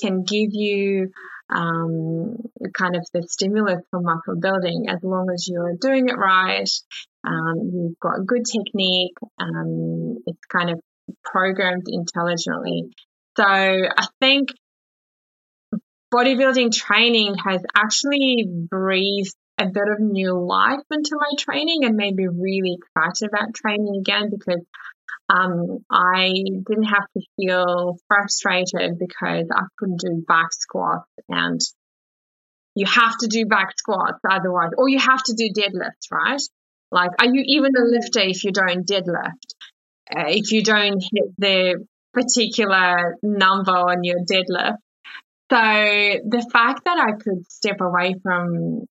can 0.00 0.22
give 0.22 0.50
you 0.52 1.10
um, 1.50 2.36
kind 2.76 2.96
of 2.96 3.06
the 3.12 3.26
stimulus 3.28 3.82
for 3.90 4.00
muscle 4.00 4.38
building 4.40 4.86
as 4.88 4.98
long 5.02 5.28
as 5.32 5.48
you're 5.48 5.76
doing 5.80 6.08
it 6.08 6.16
right. 6.16 6.68
Um, 7.24 7.70
you've 7.72 7.98
got 8.00 8.26
good 8.26 8.44
technique. 8.44 9.16
Um, 9.38 10.18
it's 10.26 10.44
kind 10.50 10.70
of 10.70 10.80
programmed 11.24 11.86
intelligently. 11.88 12.84
So 13.36 13.44
I 13.44 14.06
think 14.20 14.50
bodybuilding 16.12 16.72
training 16.72 17.34
has 17.36 17.62
actually 17.76 18.46
breathed 18.48 19.34
a 19.58 19.66
bit 19.66 19.88
of 19.88 20.00
new 20.00 20.38
life 20.38 20.80
into 20.90 21.16
my 21.16 21.30
training 21.38 21.84
and 21.84 21.96
made 21.96 22.14
me 22.14 22.26
really 22.26 22.78
excited 22.78 23.28
about 23.28 23.54
training 23.54 23.96
again 24.00 24.30
because 24.30 24.64
um, 25.28 25.78
I 25.90 26.32
didn't 26.66 26.84
have 26.84 27.06
to 27.16 27.22
feel 27.36 27.98
frustrated 28.08 28.98
because 28.98 29.46
I 29.52 29.62
couldn't 29.78 30.00
do 30.00 30.24
back 30.26 30.52
squats 30.52 31.08
and 31.28 31.60
you 32.74 32.86
have 32.86 33.18
to 33.18 33.26
do 33.26 33.44
back 33.46 33.76
squats 33.76 34.20
otherwise, 34.28 34.70
or 34.78 34.88
you 34.88 35.00
have 35.00 35.22
to 35.24 35.34
do 35.34 35.50
deadlifts, 35.52 36.12
right? 36.12 36.40
Like, 36.92 37.10
are 37.18 37.26
you 37.26 37.42
even 37.44 37.72
a 37.76 37.84
lifter 37.84 38.20
if 38.20 38.44
you 38.44 38.52
don't 38.52 38.86
deadlift? 38.86 39.32
Uh, 40.14 40.28
if 40.28 40.52
you 40.52 40.62
don't 40.62 41.02
hit 41.02 41.34
the 41.36 41.84
particular 42.14 43.16
number 43.22 43.72
on 43.72 44.04
your 44.04 44.20
deadlift? 44.20 44.76
So 45.50 45.56
the 45.56 46.46
fact 46.52 46.84
that 46.84 46.98
I 46.98 47.12
could 47.12 47.50
step 47.50 47.80
away 47.80 48.14
from 48.22 48.84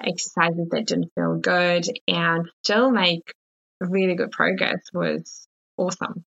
exercises 0.00 0.68
that 0.70 0.86
didn't 0.86 1.10
feel 1.14 1.36
good 1.36 1.84
and 2.06 2.48
still 2.62 2.90
make 2.90 3.32
really 3.80 4.14
good 4.14 4.30
progress 4.30 4.80
was 4.92 5.48
awesome. 5.76 6.24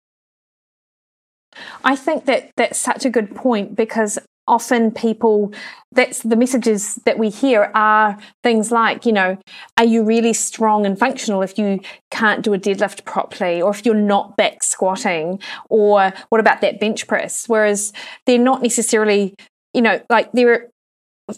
I 1.84 1.96
think 1.96 2.26
that 2.26 2.52
that's 2.56 2.80
such 2.80 3.06
a 3.06 3.10
good 3.10 3.36
point 3.36 3.76
because 3.76 4.20
often 4.48 4.92
people 4.92 5.54
that's 5.94 6.22
the 6.24 6.36
messages 6.36 6.96
that 7.06 7.18
we 7.18 7.30
hear 7.30 7.72
are 7.74 8.18
things 8.44 8.74
like 8.74 9.06
you 9.06 9.14
know 9.14 9.38
are 9.78 9.86
you 9.86 10.04
really 10.04 10.34
strong 10.34 10.86
and 10.86 11.00
functional 11.00 11.42
if 11.42 11.58
you 11.58 11.80
can't 12.12 12.44
do 12.44 12.54
a 12.54 12.60
deadlift 12.60 13.06
properly 13.06 13.62
or 13.62 13.72
if 13.72 13.86
you're 13.86 13.96
not 13.96 14.36
back 14.36 14.62
squatting 14.62 15.40
or 15.70 16.12
what 16.28 16.42
about 16.42 16.60
that 16.60 16.78
bench 16.78 17.08
press 17.08 17.48
whereas 17.48 17.94
they're 18.26 18.38
not 18.38 18.62
necessarily 18.62 19.34
you 19.74 19.82
know, 19.82 20.02
like 20.10 20.32
there 20.32 20.52
are, 20.54 21.36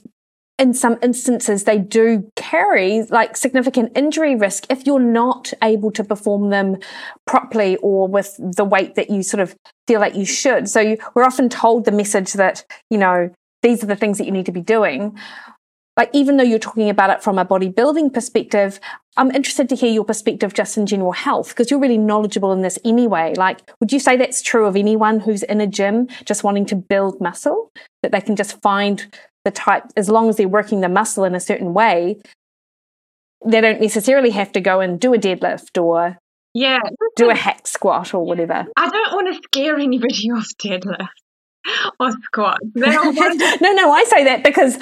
in 0.58 0.74
some 0.74 0.98
instances 1.02 1.66
they 1.66 1.78
do 1.78 2.32
carry 2.38 3.04
like 3.10 3.36
significant 3.36 3.92
injury 3.96 4.36
risk 4.36 4.66
if 4.70 4.86
you're 4.86 5.00
not 5.02 5.52
able 5.62 5.92
to 5.92 6.04
perform 6.04 6.50
them 6.50 6.78
properly 7.28 7.76
or 7.78 8.08
with 8.08 8.38
the 8.40 8.64
weight 8.64 8.96
that 8.96 9.10
you 9.10 9.22
sort 9.22 9.42
of 9.42 9.54
feel 9.86 10.00
like 10.00 10.16
you 10.16 10.26
should. 10.26 10.70
So 10.70 10.80
you, 10.80 10.98
we're 11.14 11.26
often 11.26 11.50
told 11.50 11.84
the 11.84 11.92
message 11.92 12.34
that, 12.34 12.64
you 12.90 12.98
know, 12.98 13.32
these 13.64 13.84
are 13.84 13.88
the 13.88 13.98
things 13.98 14.18
that 14.18 14.26
you 14.26 14.32
need 14.32 14.46
to 14.46 14.52
be 14.54 14.62
doing 14.62 15.18
like 15.98 16.10
even 16.14 16.38
though 16.38 16.44
you're 16.44 16.60
talking 16.60 16.90
about 16.90 17.10
it 17.10 17.24
from 17.24 17.38
a 17.38 17.46
bodybuilding 17.46 18.14
perspective, 18.14 18.80
I'm 19.18 19.32
interested 19.32 19.70
to 19.70 19.76
hear 19.76 19.92
your 19.92 20.04
perspective 20.04 20.54
just 20.54 20.78
in 20.78 20.86
general 20.86 21.14
health 21.14 21.50
because 21.50 21.72
you're 21.72 21.80
really 21.80 21.98
knowledgeable 21.98 22.52
in 22.52 22.62
this 22.62 22.78
anyway. 22.84 23.34
Like, 23.36 23.62
would 23.80 23.94
you 23.94 24.00
say 24.00 24.18
that's 24.18 24.42
true 24.42 24.66
of 24.66 24.76
anyone 24.76 25.22
who's 25.22 25.44
in 25.44 25.62
a 25.62 25.68
gym 25.68 26.08
just 26.26 26.44
wanting 26.44 26.66
to 26.68 26.76
build 26.76 27.22
muscle? 27.22 27.72
That 28.04 28.12
they 28.12 28.22
can 28.22 28.36
just 28.36 28.62
find 28.62 29.06
the 29.46 29.52
type, 29.52 29.86
as 29.96 30.10
long 30.10 30.28
as 30.28 30.36
they're 30.36 30.48
working 30.48 30.82
the 30.82 30.90
muscle 30.90 31.24
in 31.24 31.34
a 31.34 31.40
certain 31.40 31.74
way, 31.74 32.18
they 33.46 33.62
don't 33.62 33.80
necessarily 33.80 34.32
have 34.32 34.52
to 34.54 34.60
go 34.60 34.82
and 34.82 35.00
do 35.00 35.14
a 35.14 35.18
deadlift 35.18 35.82
or 35.82 36.18
yeah, 36.54 36.80
do 37.16 37.30
a 37.30 37.36
hack 37.36 37.68
squat 37.68 38.14
or 38.14 38.26
whatever. 38.26 38.66
I 38.76 38.90
don't 38.90 39.14
want 39.14 39.34
to 39.34 39.42
scare 39.44 39.78
anybody 39.78 40.30
off 40.36 40.48
deadlift 40.62 41.08
or 42.00 42.12
squat. 42.24 42.60
no, 42.76 43.74
no, 43.74 43.92
I 43.92 44.04
say 44.06 44.24
that 44.26 44.44
because 44.44 44.78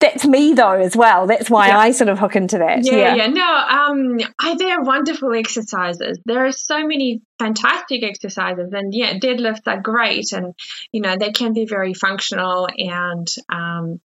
that's 0.00 0.26
me 0.26 0.52
though 0.52 0.72
as 0.72 0.96
well. 0.96 1.26
That's 1.26 1.48
why 1.48 1.68
yeah. 1.68 1.78
I 1.78 1.90
sort 1.92 2.08
of 2.08 2.18
hook 2.18 2.36
into 2.36 2.58
that. 2.58 2.84
Yeah, 2.84 2.92
yeah. 2.92 3.14
yeah. 3.14 3.26
No, 3.28 3.42
um, 3.42 4.20
I, 4.38 4.54
they're 4.56 4.82
wonderful 4.82 5.32
exercises. 5.34 6.18
There 6.24 6.44
are 6.44 6.52
so 6.52 6.86
many 6.86 7.22
fantastic 7.38 8.02
exercises, 8.02 8.70
and 8.72 8.94
yeah, 8.94 9.18
deadlifts 9.18 9.66
are 9.66 9.80
great, 9.80 10.32
and 10.32 10.54
you 10.92 11.00
know 11.00 11.16
they 11.16 11.32
can 11.32 11.54
be 11.54 11.64
very 11.64 11.94
functional 11.94 12.68
and 12.76 13.26
um, 13.48 14.00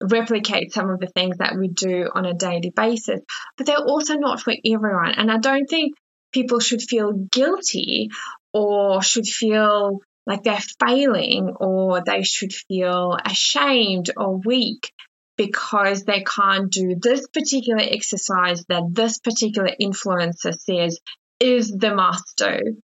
replicate 0.00 0.72
some 0.72 0.88
of 0.88 1.00
the 1.00 1.08
things 1.08 1.38
that 1.38 1.56
we 1.56 1.68
do 1.68 2.08
on 2.14 2.24
a 2.24 2.34
daily 2.34 2.72
basis. 2.74 3.20
But 3.58 3.66
they're 3.66 3.76
also 3.76 4.14
not 4.14 4.40
for 4.40 4.54
everyone, 4.64 5.12
and 5.12 5.30
I 5.30 5.36
don't 5.36 5.68
think 5.68 5.94
people 6.32 6.60
should 6.60 6.82
feel 6.82 7.12
guilty 7.12 8.08
or 8.54 9.02
should 9.02 9.26
feel 9.26 10.00
like 10.26 10.44
they're 10.44 10.58
failing 10.86 11.50
or 11.58 12.02
they 12.04 12.22
should 12.22 12.52
feel 12.52 13.16
ashamed 13.24 14.10
or 14.16 14.36
weak 14.36 14.92
because 15.40 16.04
they 16.04 16.22
can't 16.22 16.70
do 16.70 16.96
this 17.00 17.26
particular 17.28 17.80
exercise 17.80 18.62
that 18.68 18.82
this 18.92 19.18
particular 19.18 19.70
influencer 19.80 20.54
says 20.54 20.98
is 21.38 21.70
the 21.70 21.94
must 21.94 22.36
do. 22.36 22.82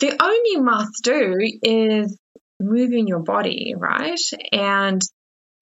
The 0.00 0.20
only 0.20 0.60
must 0.60 1.04
do 1.04 1.36
is 1.62 2.18
moving 2.58 3.06
your 3.06 3.20
body, 3.20 3.74
right? 3.76 4.18
And 4.50 5.00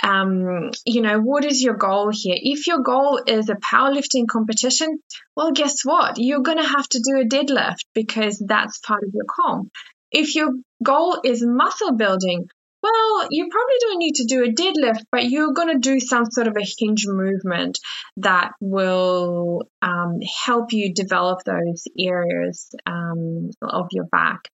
um, 0.03 0.71
you 0.87 1.03
know, 1.03 1.21
what 1.21 1.45
is 1.45 1.63
your 1.63 1.77
goal 1.77 2.11
here? 2.11 2.37
If 2.39 2.67
your 2.67 2.81
goal 2.81 3.21
is 3.27 3.51
a 3.51 3.57
powerlifting 3.57 4.27
competition, 4.27 4.99
well, 5.37 5.53
guess 5.53 5.85
what? 5.85 6.15
You're 6.17 6.41
going 6.41 6.59
to 6.59 6.69
have 6.77 6.89
to 6.89 6.99
do 6.99 7.21
a 7.21 7.29
deadlift 7.29 7.85
because 7.95 8.43
that's 8.47 8.79
part 8.79 9.03
of 9.03 9.11
your 9.13 9.27
comp. 9.29 9.71
If 10.11 10.35
your 10.35 10.51
goal 10.83 11.21
is 11.25 11.45
muscle 11.45 11.93
building, 11.93 12.49
well, 12.83 13.29
you 13.31 13.49
probably 13.51 13.75
don't 13.81 13.99
need 13.99 14.15
to 14.17 14.25
do 14.25 14.45
a 14.45 14.53
deadlift, 14.53 15.05
but 15.11 15.25
you're 15.25 15.53
going 15.53 15.73
to 15.73 15.79
do 15.79 15.99
some 16.01 16.27
sort 16.27 16.47
of 16.47 16.57
a 16.57 16.67
hinge 16.79 17.07
movement 17.07 17.79
that 18.19 18.53
will 18.61 19.63
um, 19.83 20.21
help 20.45 20.73
you 20.73 20.95
develop 20.95 21.41
those 21.45 21.85
areas 21.99 22.75
um, 22.87 23.51
of 23.63 23.89
your 23.93 24.05
back. 24.05 24.49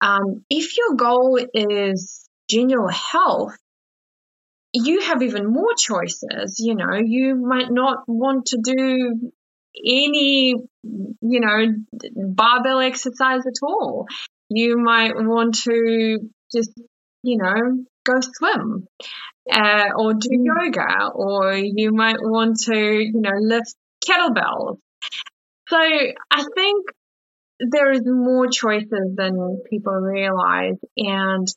Um, 0.00 0.44
if 0.48 0.76
your 0.76 0.94
goal 0.94 1.38
is 1.54 2.28
general 2.48 2.88
health, 2.88 3.56
you 4.72 5.00
have 5.00 5.22
even 5.22 5.52
more 5.52 5.74
choices. 5.76 6.56
You 6.58 6.74
know, 6.74 6.94
you 6.94 7.34
might 7.34 7.70
not 7.70 8.04
want 8.06 8.46
to 8.46 8.58
do 8.62 9.32
any, 9.84 10.54
you 10.82 11.40
know, 11.40 11.66
barbell 12.14 12.80
exercise 12.80 13.46
at 13.46 13.62
all. 13.62 14.06
You 14.48 14.78
might 14.78 15.16
want 15.16 15.56
to 15.64 16.30
just 16.52 16.70
you 17.22 17.38
know, 17.38 17.84
go 18.04 18.14
swim 18.20 18.86
uh, 19.52 19.88
or 19.96 20.14
do 20.14 20.28
mm. 20.30 20.44
yoga, 20.44 21.10
or 21.14 21.54
you 21.54 21.92
might 21.92 22.20
want 22.20 22.58
to, 22.64 22.76
you 22.76 23.20
know, 23.20 23.30
lift 23.40 23.74
kettlebells. 24.04 24.78
So 25.68 25.78
I 25.78 26.44
think 26.54 26.86
there 27.58 27.90
is 27.90 28.02
more 28.04 28.48
choices 28.48 29.14
than 29.16 29.62
people 29.68 29.94
realize. 29.94 30.76
And 30.96 31.48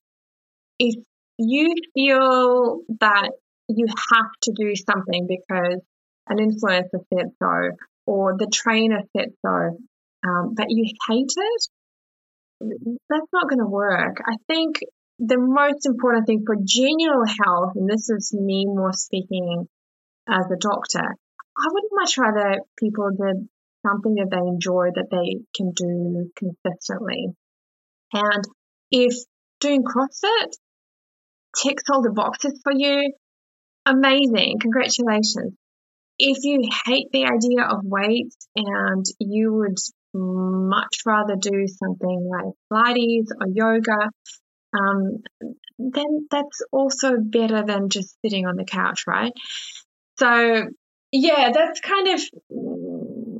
if 0.79 0.95
you 1.37 1.73
feel 1.93 2.81
that 2.99 3.31
you 3.67 3.85
have 3.87 4.31
to 4.43 4.53
do 4.55 4.75
something 4.75 5.27
because 5.27 5.79
an 6.27 6.37
influencer 6.37 7.03
said 7.13 7.31
so, 7.41 7.77
or 8.05 8.35
the 8.37 8.47
trainer 8.51 9.01
said 9.15 9.29
so, 9.45 9.77
um, 10.27 10.53
but 10.55 10.67
you 10.69 10.85
hate 11.07 11.31
it, 11.35 11.67
that's 13.09 13.27
not 13.31 13.49
going 13.49 13.59
to 13.59 13.69
work. 13.69 14.17
I 14.25 14.35
think 14.47 14.79
the 15.19 15.37
most 15.37 15.85
important 15.85 16.27
thing 16.27 16.43
for 16.45 16.55
general 16.55 17.25
health, 17.25 17.73
and 17.75 17.89
this 17.89 18.09
is 18.09 18.33
me 18.33 18.65
more 18.65 18.93
speaking 18.93 19.67
as 20.27 20.45
a 20.45 20.57
doctor, 20.57 21.03
I 21.57 21.67
would 21.71 21.83
much 21.91 22.17
rather 22.17 22.59
people 22.77 23.09
did 23.11 23.47
something 23.85 24.15
that 24.15 24.29
they 24.31 24.37
enjoy 24.37 24.89
that 24.95 25.09
they 25.11 25.43
can 25.55 25.71
do 25.71 26.31
consistently. 26.35 27.27
And 28.13 28.43
if 28.91 29.13
doing 29.59 29.83
CrossFit 29.83 30.51
ticks 31.61 31.83
all 31.91 32.01
the 32.01 32.11
boxes 32.11 32.59
for 32.63 32.71
you, 32.73 33.13
amazing, 33.85 34.59
congratulations. 34.61 35.53
If 36.17 36.37
you 36.43 36.61
hate 36.85 37.07
the 37.11 37.25
idea 37.25 37.65
of 37.69 37.79
weights 37.83 38.47
and 38.55 39.05
you 39.19 39.53
would 39.53 39.77
much 40.13 40.99
rather 41.05 41.35
do 41.39 41.65
something 41.67 42.29
like 42.29 42.53
Pilates 42.71 43.27
or 43.39 43.47
yoga, 43.53 44.09
um, 44.77 45.23
then 45.77 46.27
that's 46.29 46.61
also 46.71 47.17
better 47.17 47.63
than 47.63 47.89
just 47.89 48.15
sitting 48.23 48.45
on 48.45 48.55
the 48.55 48.65
couch, 48.65 49.05
right? 49.07 49.33
So, 50.17 50.67
yeah, 51.11 51.51
that's 51.53 51.79
kind 51.79 52.07
of 52.07 52.21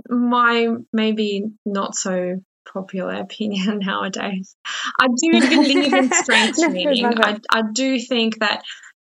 my 0.10 0.68
maybe 0.92 1.44
not 1.66 1.96
so 1.96 2.42
popular 2.74 3.16
opinion 3.22 3.80
nowadays. 3.80 4.56
I 5.00 5.08
do 5.08 5.40
believe 5.50 5.94
in 5.94 6.12
strength 6.12 6.60
training. 6.60 7.06
I, 7.06 7.40
I 7.50 7.62
do 7.74 8.00
think 8.00 8.40
that 8.40 8.64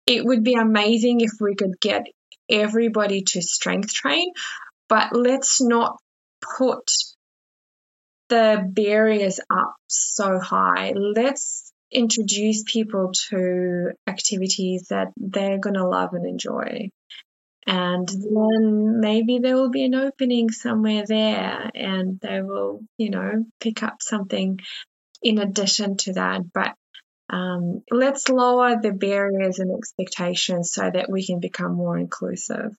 it 0.07 0.25
would 0.25 0.43
be 0.43 0.55
amazing 0.55 1.21
if 1.21 1.33
we 1.41 1.55
could 1.55 1.79
get 1.81 2.07
everybody 2.49 3.23
to 3.23 3.41
strength 3.41 3.93
train, 3.93 4.33
but 4.89 5.15
let's 5.15 5.61
not 5.61 5.99
put 6.59 6.91
the 8.29 8.65
barriers 8.67 9.41
up 9.51 9.75
so 9.89 10.39
high. 10.41 10.93
Let's 10.97 11.70
introduce 11.91 12.63
people 12.65 13.13
to 13.31 13.93
activities 14.07 14.89
that 14.91 15.09
they're 15.17 15.59
going 15.59 15.75
to 15.75 15.87
love 15.87 16.15
and 16.15 16.27
enjoy. 16.27 16.91
And 17.67 18.09
then 18.09 19.01
maybe 19.01 19.39
there 19.39 19.55
will 19.55 19.71
be 19.71 19.85
an 19.85 19.95
opening 19.95 20.51
somewhere 20.51 21.05
there 21.07 21.71
and 21.75 22.19
they 22.21 22.43
will, 22.43 22.81
you 22.97 23.11
know, 23.11 23.45
pick 23.61 23.83
up 23.83 24.03
something 24.03 24.61
in 25.23 25.39
addition 25.39 25.97
to 25.99 26.15
that. 26.15 26.43
But 26.53 26.75
um, 27.29 27.83
let's 27.91 28.29
lower 28.29 28.81
the 28.81 28.93
barriers 28.93 29.59
and 29.59 29.77
expectations 29.77 30.73
so 30.73 30.91
that 30.91 31.11
we 31.11 31.25
can 31.25 31.39
become 31.39 31.75
more 31.75 31.97
inclusive. 31.97 32.75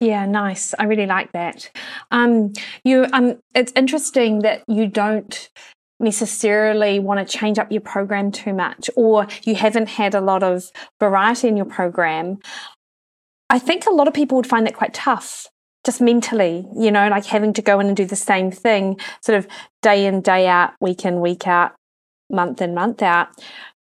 Yeah, 0.00 0.26
nice. 0.26 0.74
I 0.78 0.84
really 0.84 1.06
like 1.06 1.32
that. 1.32 1.70
Um, 2.10 2.52
you, 2.84 3.06
um, 3.12 3.40
it's 3.54 3.72
interesting 3.74 4.40
that 4.40 4.62
you 4.68 4.86
don't 4.88 5.50
necessarily 5.98 6.98
want 6.98 7.26
to 7.26 7.38
change 7.38 7.58
up 7.58 7.72
your 7.72 7.80
program 7.80 8.30
too 8.30 8.52
much, 8.52 8.90
or 8.96 9.26
you 9.44 9.54
haven't 9.54 9.88
had 9.88 10.14
a 10.14 10.20
lot 10.20 10.42
of 10.42 10.70
variety 11.00 11.48
in 11.48 11.56
your 11.56 11.66
program. 11.66 12.38
I 13.48 13.58
think 13.58 13.86
a 13.86 13.92
lot 13.92 14.08
of 14.08 14.14
people 14.14 14.36
would 14.36 14.46
find 14.46 14.66
that 14.66 14.74
quite 14.74 14.94
tough, 14.94 15.46
just 15.84 16.00
mentally, 16.00 16.66
you 16.76 16.90
know, 16.90 17.08
like 17.08 17.26
having 17.26 17.52
to 17.54 17.62
go 17.62 17.80
in 17.80 17.86
and 17.86 17.96
do 17.96 18.04
the 18.04 18.16
same 18.16 18.50
thing, 18.50 18.98
sort 19.22 19.38
of 19.38 19.46
day 19.82 20.06
in, 20.06 20.20
day 20.20 20.46
out, 20.46 20.74
week 20.80 21.04
in, 21.04 21.20
week 21.20 21.46
out, 21.46 21.72
month 22.30 22.60
in, 22.60 22.74
month 22.74 23.02
out. 23.02 23.28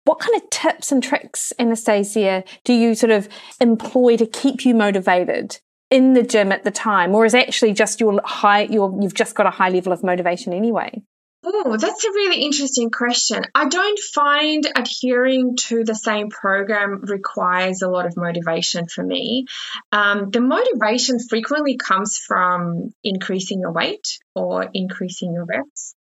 What 0.04 0.20
kind 0.20 0.36
of 0.36 0.48
tips 0.50 0.92
and 0.92 1.02
tricks, 1.02 1.52
Anastasia, 1.58 2.44
do 2.64 2.72
you 2.72 2.94
sort 2.94 3.10
of 3.10 3.28
employ 3.60 4.16
to 4.16 4.26
keep 4.26 4.64
you 4.64 4.74
motivated 4.74 5.58
in 5.90 6.12
the 6.12 6.22
gym 6.22 6.52
at 6.52 6.64
the 6.64 6.70
time, 6.70 7.14
or 7.14 7.24
is 7.24 7.34
actually 7.34 7.72
just 7.72 8.00
your 8.00 8.20
high, 8.24 8.62
your 8.62 8.96
you've 9.00 9.14
just 9.14 9.34
got 9.34 9.46
a 9.46 9.50
high 9.50 9.70
level 9.70 9.92
of 9.92 10.04
motivation 10.04 10.52
anyway? 10.52 11.02
Oh, 11.50 11.78
that's 11.78 12.04
a 12.04 12.10
really 12.10 12.42
interesting 12.42 12.90
question. 12.90 13.42
I 13.54 13.68
don't 13.68 13.98
find 13.98 14.66
adhering 14.76 15.56
to 15.68 15.82
the 15.82 15.94
same 15.94 16.28
program 16.28 17.00
requires 17.06 17.80
a 17.80 17.88
lot 17.88 18.04
of 18.04 18.18
motivation 18.18 18.86
for 18.86 19.02
me. 19.02 19.46
Um, 19.90 20.30
the 20.30 20.42
motivation 20.42 21.18
frequently 21.18 21.78
comes 21.78 22.18
from 22.18 22.90
increasing 23.02 23.60
your 23.60 23.72
weight 23.72 24.18
or 24.34 24.68
increasing 24.74 25.32
your 25.32 25.46
reps. 25.46 25.94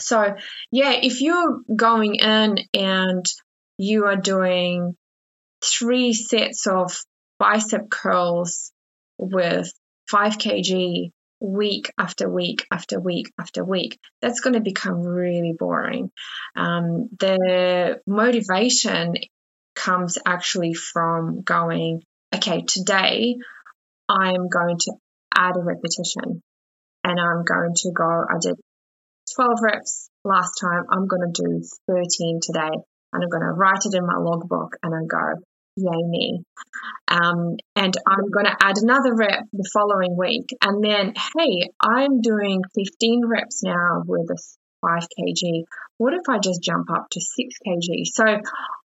So, 0.00 0.36
yeah, 0.70 0.92
if 0.92 1.20
you're 1.20 1.60
going 1.76 2.14
in 2.14 2.56
and 2.72 3.26
you 3.76 4.06
are 4.06 4.16
doing 4.16 4.96
three 5.62 6.14
sets 6.14 6.66
of 6.66 6.98
bicep 7.38 7.90
curls 7.90 8.72
with 9.18 9.70
5 10.08 10.38
kg 10.38 11.10
week 11.42 11.92
after 11.98 12.28
week 12.28 12.66
after 12.70 13.00
week 13.00 13.32
after 13.38 13.64
week, 13.64 13.98
that's 14.20 14.40
going 14.40 14.54
to 14.54 14.60
become 14.60 15.02
really 15.02 15.54
boring. 15.58 16.10
Um, 16.56 17.08
the 17.18 18.00
motivation 18.06 19.14
comes 19.74 20.18
actually 20.24 20.74
from 20.74 21.42
going, 21.42 22.02
okay, 22.34 22.62
today 22.62 23.36
I'm 24.08 24.48
going 24.48 24.78
to 24.78 24.92
add 25.34 25.56
a 25.56 25.62
repetition 25.62 26.42
and 27.04 27.20
I'm 27.20 27.44
going 27.44 27.74
to 27.74 27.90
go, 27.92 28.04
I 28.04 28.38
did 28.40 28.54
12 29.34 29.50
reps 29.62 30.08
last 30.24 30.52
time, 30.60 30.84
I'm 30.90 31.06
going 31.06 31.32
to 31.32 31.42
do 31.42 31.62
13 31.88 32.40
today 32.42 32.70
and 33.12 33.22
I'm 33.22 33.28
going 33.28 33.42
to 33.42 33.52
write 33.52 33.84
it 33.84 33.94
in 33.94 34.06
my 34.06 34.16
logbook 34.18 34.76
and 34.82 34.94
I 34.94 35.06
go, 35.06 35.42
yay 35.76 36.02
me. 36.02 36.42
Um, 37.08 37.56
and 37.76 37.94
I'm 38.06 38.30
going 38.30 38.46
to 38.46 38.56
add 38.60 38.76
another 38.78 39.14
rep 39.14 39.44
the 39.52 39.68
following 39.72 40.16
week. 40.16 40.48
And 40.62 40.82
then, 40.82 41.14
hey, 41.14 41.68
I'm 41.80 42.20
doing 42.20 42.62
15 42.74 43.22
reps 43.26 43.62
now 43.62 44.02
with 44.06 44.30
a 44.30 44.38
5 44.80 45.00
kg. 45.00 45.64
What 45.98 46.14
if 46.14 46.28
I 46.28 46.38
just 46.38 46.62
jump 46.62 46.90
up 46.90 47.06
to 47.10 47.20
6 47.20 47.54
kg? 47.66 48.06
So 48.06 48.24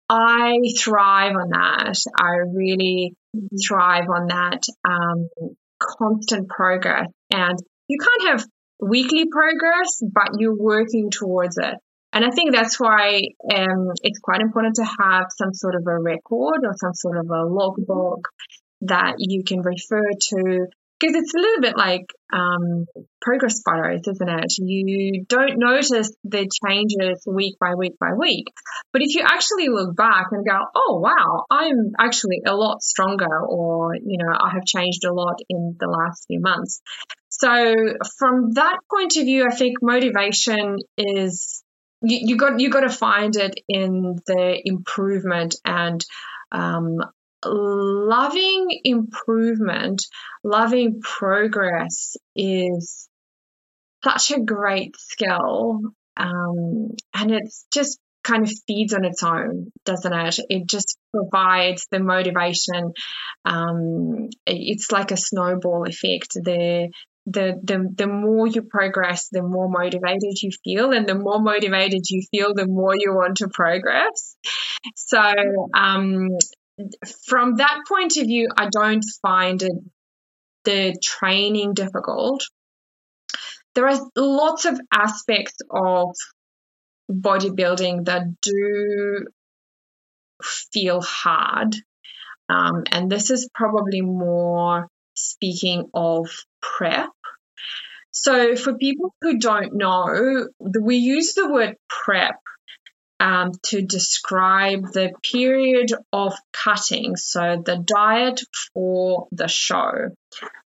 I 0.09 0.57
thrive 0.77 1.35
on 1.35 1.49
that. 1.51 1.95
I 2.19 2.37
really 2.53 3.13
thrive 3.65 4.09
on 4.09 4.27
that 4.27 4.63
um, 4.83 5.29
constant 5.79 6.49
progress. 6.49 7.07
And 7.31 7.57
you 7.87 7.97
can't 7.99 8.31
have 8.31 8.47
weekly 8.81 9.25
progress, 9.31 10.01
but 10.01 10.39
you're 10.39 10.57
working 10.57 11.11
towards 11.11 11.57
it. 11.57 11.75
And 12.11 12.25
I 12.25 12.31
think 12.31 12.53
that's 12.53 12.79
why 12.79 13.21
um, 13.53 13.91
it's 14.01 14.19
quite 14.19 14.41
important 14.41 14.75
to 14.75 14.85
have 14.99 15.25
some 15.37 15.53
sort 15.53 15.75
of 15.75 15.83
a 15.87 15.99
record 16.01 16.61
or 16.63 16.73
some 16.75 16.93
sort 16.93 17.17
of 17.17 17.29
a 17.29 17.45
logbook 17.45 18.27
that 18.81 19.15
you 19.19 19.43
can 19.43 19.61
refer 19.61 20.01
to 20.01 20.67
because 20.99 21.15
it's 21.15 21.33
a 21.33 21.37
little 21.37 21.61
bit 21.61 21.77
like 21.77 22.05
um, 22.33 22.85
progress 23.21 23.61
photos, 23.63 24.01
isn't 24.05 24.29
it? 24.29 24.53
You 24.57 25.23
don't 25.27 25.57
notice 25.57 26.13
the 26.25 26.49
changes 26.65 27.23
week 27.25 27.55
by 27.59 27.75
week 27.75 27.93
by 27.99 28.13
week. 28.17 28.47
But 28.91 29.01
if 29.01 29.15
you 29.15 29.23
actually 29.23 29.69
look 29.69 29.95
back 29.95 30.27
and 30.31 30.45
go, 30.45 30.57
oh, 30.75 30.99
wow, 30.99 31.45
I'm 31.49 31.93
actually 31.97 32.41
a 32.45 32.53
lot 32.53 32.81
stronger, 32.81 33.45
or, 33.47 33.95
you 33.95 34.17
know, 34.17 34.33
I 34.37 34.49
have 34.53 34.65
changed 34.65 35.05
a 35.05 35.13
lot 35.13 35.35
in 35.49 35.77
the 35.79 35.87
last 35.87 36.25
few 36.27 36.41
months. 36.41 36.81
So, 37.29 37.49
from 38.17 38.51
that 38.53 38.79
point 38.89 39.15
of 39.15 39.23
view, 39.23 39.45
I 39.49 39.55
think 39.55 39.77
motivation 39.81 40.77
is 40.97 41.58
you, 42.01 42.37
got 42.37 42.59
you 42.59 42.69
got 42.69 42.81
to 42.81 42.89
find 42.89 43.35
it 43.35 43.59
in 43.67 44.19
the 44.25 44.61
improvement 44.63 45.55
and 45.65 46.03
um, 46.51 46.99
loving 47.45 48.67
improvement, 48.83 50.05
loving 50.43 51.01
progress 51.01 52.17
is 52.35 53.07
such 54.03 54.31
a 54.31 54.39
great 54.39 54.95
skill, 54.97 55.81
um, 56.17 56.91
and 57.13 57.31
it's 57.31 57.65
just 57.73 57.99
kind 58.23 58.43
of 58.43 58.51
feeds 58.67 58.93
on 58.93 59.05
its 59.05 59.23
own, 59.23 59.71
doesn't 59.85 60.13
it? 60.13 60.39
It 60.49 60.67
just 60.67 60.97
provides 61.13 61.87
the 61.91 61.99
motivation. 61.99 62.93
Um, 63.45 64.29
it's 64.45 64.91
like 64.91 65.11
a 65.11 65.17
snowball 65.17 65.85
effect. 65.87 66.33
The 66.33 66.91
the, 67.31 67.59
the 67.63 67.89
the 67.95 68.07
more 68.07 68.47
you 68.47 68.63
progress, 68.63 69.29
the 69.29 69.43
more 69.43 69.69
motivated 69.69 70.41
you 70.41 70.51
feel, 70.63 70.91
and 70.91 71.07
the 71.07 71.15
more 71.15 71.39
motivated 71.39 72.09
you 72.09 72.23
feel, 72.31 72.53
the 72.53 72.67
more 72.67 72.95
you 72.95 73.13
want 73.13 73.37
to 73.37 73.47
progress. 73.47 74.35
So, 74.95 75.21
um, 75.73 76.29
from 77.27 77.55
that 77.55 77.81
point 77.87 78.17
of 78.17 78.25
view, 78.25 78.47
I 78.55 78.69
don't 78.69 79.03
find 79.21 79.61
it, 79.61 79.71
the 80.63 80.97
training 81.03 81.73
difficult. 81.73 82.43
There 83.75 83.87
are 83.87 83.99
lots 84.15 84.65
of 84.65 84.79
aspects 84.91 85.57
of 85.69 86.15
bodybuilding 87.09 88.05
that 88.05 88.23
do 88.41 89.25
feel 90.43 91.01
hard. 91.01 91.75
Um, 92.47 92.83
and 92.91 93.11
this 93.11 93.29
is 93.29 93.49
probably 93.53 94.01
more 94.01 94.87
speaking 95.15 95.89
of 95.93 96.29
prep. 96.61 97.09
So, 98.11 98.55
for 98.55 98.73
people 98.75 99.13
who 99.21 99.39
don't 99.39 99.75
know, 99.75 100.47
we 100.59 100.97
use 100.97 101.33
the 101.33 101.49
word 101.49 101.75
prep 101.87 102.35
um, 103.19 103.51
to 103.63 103.81
describe 103.81 104.91
the 104.93 105.11
period 105.31 105.91
of 106.13 106.33
cutting, 106.53 107.15
so 107.15 107.61
the 107.63 107.77
diet 107.77 108.41
for 108.73 109.27
the 109.31 109.47
show. 109.47 110.09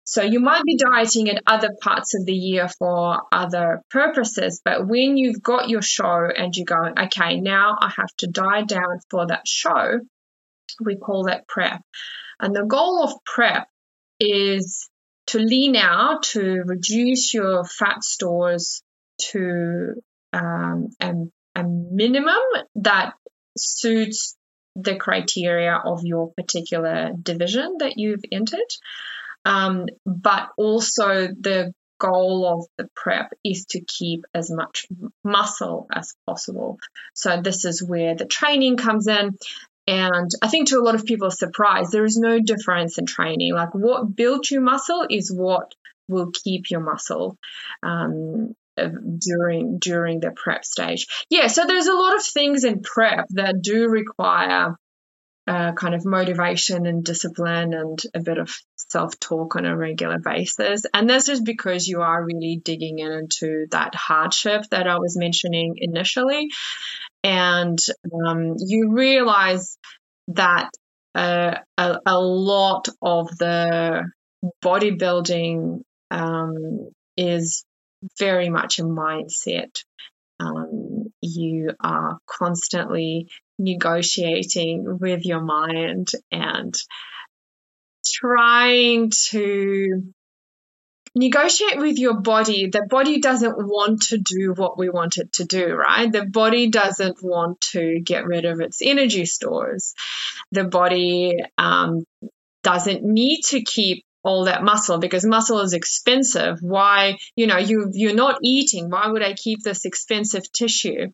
So 0.04 0.24
you 0.24 0.42
might 0.42 0.64
be 0.64 0.76
dieting 0.76 1.30
at 1.30 1.42
other 1.48 1.70
parts 1.82 2.16
of 2.16 2.26
the 2.26 2.34
year 2.34 2.68
for 2.68 3.22
other 3.32 3.82
purposes, 3.90 4.62
but 4.64 4.86
when 4.86 5.16
you've 5.16 5.42
got 5.42 5.70
your 5.70 5.82
show 5.82 6.28
and 6.36 6.54
you're 6.54 6.66
going, 6.66 7.00
okay, 7.00 7.40
now 7.40 7.78
I 7.80 7.94
have 7.96 8.14
to 8.18 8.28
diet 8.28 8.68
down 8.68 9.00
for 9.10 9.28
that 9.28 9.48
show, 9.48 10.02
we 10.84 10.98
call 10.98 11.26
that 11.26 11.48
prep. 11.48 11.82
And 12.42 12.54
the 12.54 12.66
goal 12.66 13.04
of 13.04 13.14
prep 13.24 13.68
is 14.20 14.90
to 15.28 15.40
lean 15.40 15.76
out, 15.76 16.24
to 16.24 16.64
reduce 16.66 17.34
your 17.34 17.64
fat 17.64 18.04
stores 18.04 18.84
to 19.32 19.94
um, 20.34 20.90
a, 21.00 21.14
a 21.56 21.64
minimum 21.64 22.42
that 22.76 23.14
suits 23.58 24.36
the 24.76 24.96
criteria 24.96 25.76
of 25.76 26.02
your 26.04 26.32
particular 26.36 27.12
division 27.22 27.78
that 27.80 27.98
you've 27.98 28.24
entered. 28.32 28.60
Um, 29.44 29.88
but 30.06 30.50
also 30.58 31.28
the 31.28 31.74
goal 32.00 32.48
of 32.48 32.66
the 32.78 32.90
prep 32.96 33.32
is 33.44 33.66
to 33.70 33.82
keep 33.82 34.26
as 34.34 34.50
much 34.50 34.88
muscle 35.24 35.88
as 35.94 36.14
possible. 36.26 36.80
So 37.14 37.42
this 37.42 37.64
is 37.66 37.84
where 37.84 38.16
the 38.16 38.26
training 38.26 38.78
comes 38.78 39.08
in. 39.08 39.38
And 39.92 40.32
I 40.42 40.48
think 40.48 40.70
to 40.70 40.80
a 40.80 40.86
lot 40.86 40.96
of 40.96 41.04
people's 41.04 41.38
surprise, 41.38 41.90
there 41.90 42.06
is 42.06 42.16
no 42.16 42.40
difference 42.40 42.98
in 42.98 43.06
training. 43.06 43.54
Like 43.54 43.76
what 43.76 44.16
builds 44.16 44.50
your 44.50 44.62
muscle 44.62 45.06
is 45.10 45.34
what 45.36 45.76
will 46.08 46.32
keep 46.32 46.72
your 46.72 46.80
muscle 46.80 47.38
um, 47.84 48.56
during 48.78 49.80
during 49.80 50.22
the 50.22 50.32
prep 50.32 50.64
stage. 50.64 51.08
Yeah, 51.30 51.48
so 51.48 51.66
there's 51.66 51.88
a 51.88 51.94
lot 51.94 52.16
of 52.16 52.24
things 52.24 52.64
in 52.64 52.82
prep 52.82 53.26
that 53.32 53.62
do 53.62 53.90
require 53.90 54.78
uh, 55.48 55.74
kind 55.74 55.96
of 55.96 56.06
motivation 56.06 56.86
and 56.86 57.04
discipline 57.04 57.74
and 57.74 58.00
a 58.14 58.22
bit 58.22 58.38
of 58.38 58.54
self 58.90 59.20
talk 59.20 59.56
on 59.56 59.66
a 59.66 59.76
regular 59.76 60.20
basis. 60.20 60.84
And 60.94 61.10
that's 61.10 61.26
just 61.26 61.46
because 61.46 61.88
you 61.88 62.02
are 62.02 62.24
really 62.24 62.62
digging 62.64 63.00
into 63.00 63.66
that 63.72 63.96
hardship 63.96 64.64
that 64.72 64.88
I 64.88 64.98
was 64.98 65.18
mentioning 65.18 65.76
initially. 65.78 66.50
And 67.24 67.80
um, 68.14 68.56
you 68.58 68.92
realize 68.94 69.78
that 70.30 70.70
uh, 71.14 71.56
a, 71.78 71.98
a, 72.06 72.20
lot 72.20 72.88
of 73.02 73.28
the 73.38 74.04
bodybuilding 74.64 75.82
um, 76.10 76.90
is 77.18 77.66
very 78.18 78.50
much 78.50 78.80
a 78.80 78.84
mindset. 78.84 79.84
Um, 80.40 81.12
you 81.22 81.72
are 81.80 82.18
constantly 82.26 83.28
negotiating 83.62 84.98
with 85.00 85.26
your 85.26 85.42
mind 85.42 86.12
and 86.32 86.76
trying 88.06 89.12
to 89.30 90.14
negotiate 91.16 91.78
with 91.78 91.98
your 91.98 92.22
body. 92.22 92.70
The 92.70 92.86
body 92.90 93.20
doesn't 93.20 93.58
want 93.58 94.04
to 94.04 94.18
do 94.18 94.54
what 94.56 94.78
we 94.78 94.90
want 94.90 95.18
it 95.18 95.34
to 95.34 95.46
do, 95.46 95.74
right? 95.74 96.12
The 96.12 96.26
body 96.26 96.70
doesn't 96.70 97.18
want 97.22 97.62
to 97.72 98.00
get 98.00 98.26
rid 98.26 98.46
of 98.46 98.62
its 98.62 98.82
energy 98.82 99.26
stores. 99.26 99.94
The 100.52 100.64
body 100.64 101.38
um, 101.58 102.06
doesn't 102.64 103.04
need 103.04 103.42
to 103.50 103.62
keep 103.62 104.06
all 104.24 104.46
that 104.46 104.64
muscle 104.64 105.00
because 105.00 105.26
muscle 105.26 105.60
is 105.62 105.74
expensive. 105.74 106.60
Why, 106.62 107.18
you 107.36 107.48
know, 107.48 107.58
you 107.58 107.90
you're 107.92 108.14
not 108.14 108.38
eating. 108.44 108.90
Why 108.90 109.08
would 109.08 109.24
I 109.24 109.34
keep 109.34 109.64
this 109.64 109.86
expensive 109.86 110.44
tissue? 110.52 111.08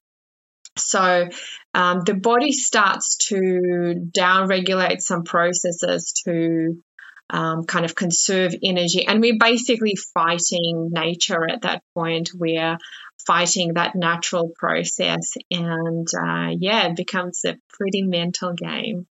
So 0.79 1.29
um, 1.73 2.01
the 2.05 2.13
body 2.13 2.51
starts 2.51 3.17
to 3.29 4.09
down-regulate 4.13 5.01
some 5.01 5.23
processes 5.23 6.13
to 6.25 6.81
um, 7.29 7.65
kind 7.65 7.85
of 7.85 7.93
conserve 7.93 8.55
energy, 8.63 9.05
and 9.05 9.19
we're 9.19 9.37
basically 9.39 9.95
fighting 10.13 10.89
nature 10.91 11.49
at 11.49 11.63
that 11.63 11.83
point. 11.93 12.29
We're 12.33 12.77
fighting 13.25 13.73
that 13.73 13.95
natural 13.95 14.51
process, 14.57 15.33
and 15.51 16.07
uh, 16.17 16.51
yeah, 16.57 16.87
it 16.87 16.95
becomes 16.95 17.41
a 17.45 17.57
pretty 17.69 18.03
mental 18.03 18.53
game. 18.53 19.07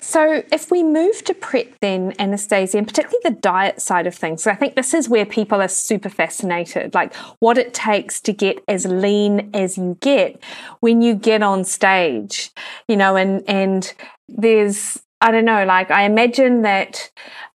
So, 0.00 0.42
if 0.52 0.70
we 0.70 0.82
move 0.82 1.24
to 1.24 1.34
prep, 1.34 1.78
then 1.80 2.12
Anastasia, 2.18 2.78
and 2.78 2.86
particularly 2.86 3.20
the 3.24 3.30
diet 3.30 3.80
side 3.80 4.06
of 4.06 4.14
things, 4.14 4.46
I 4.46 4.54
think 4.54 4.74
this 4.74 4.92
is 4.92 5.08
where 5.08 5.24
people 5.24 5.62
are 5.62 5.68
super 5.68 6.10
fascinated 6.10 6.94
like 6.94 7.14
what 7.40 7.56
it 7.56 7.72
takes 7.72 8.20
to 8.22 8.32
get 8.32 8.62
as 8.68 8.84
lean 8.84 9.50
as 9.54 9.78
you 9.78 9.96
get 10.00 10.42
when 10.80 11.00
you 11.00 11.14
get 11.14 11.42
on 11.42 11.64
stage, 11.64 12.50
you 12.88 12.96
know, 12.96 13.16
and, 13.16 13.42
and 13.48 13.94
there's, 14.28 15.02
I 15.20 15.30
don't 15.30 15.46
know, 15.46 15.64
like 15.64 15.90
I 15.90 16.02
imagine 16.02 16.62
that 16.62 17.10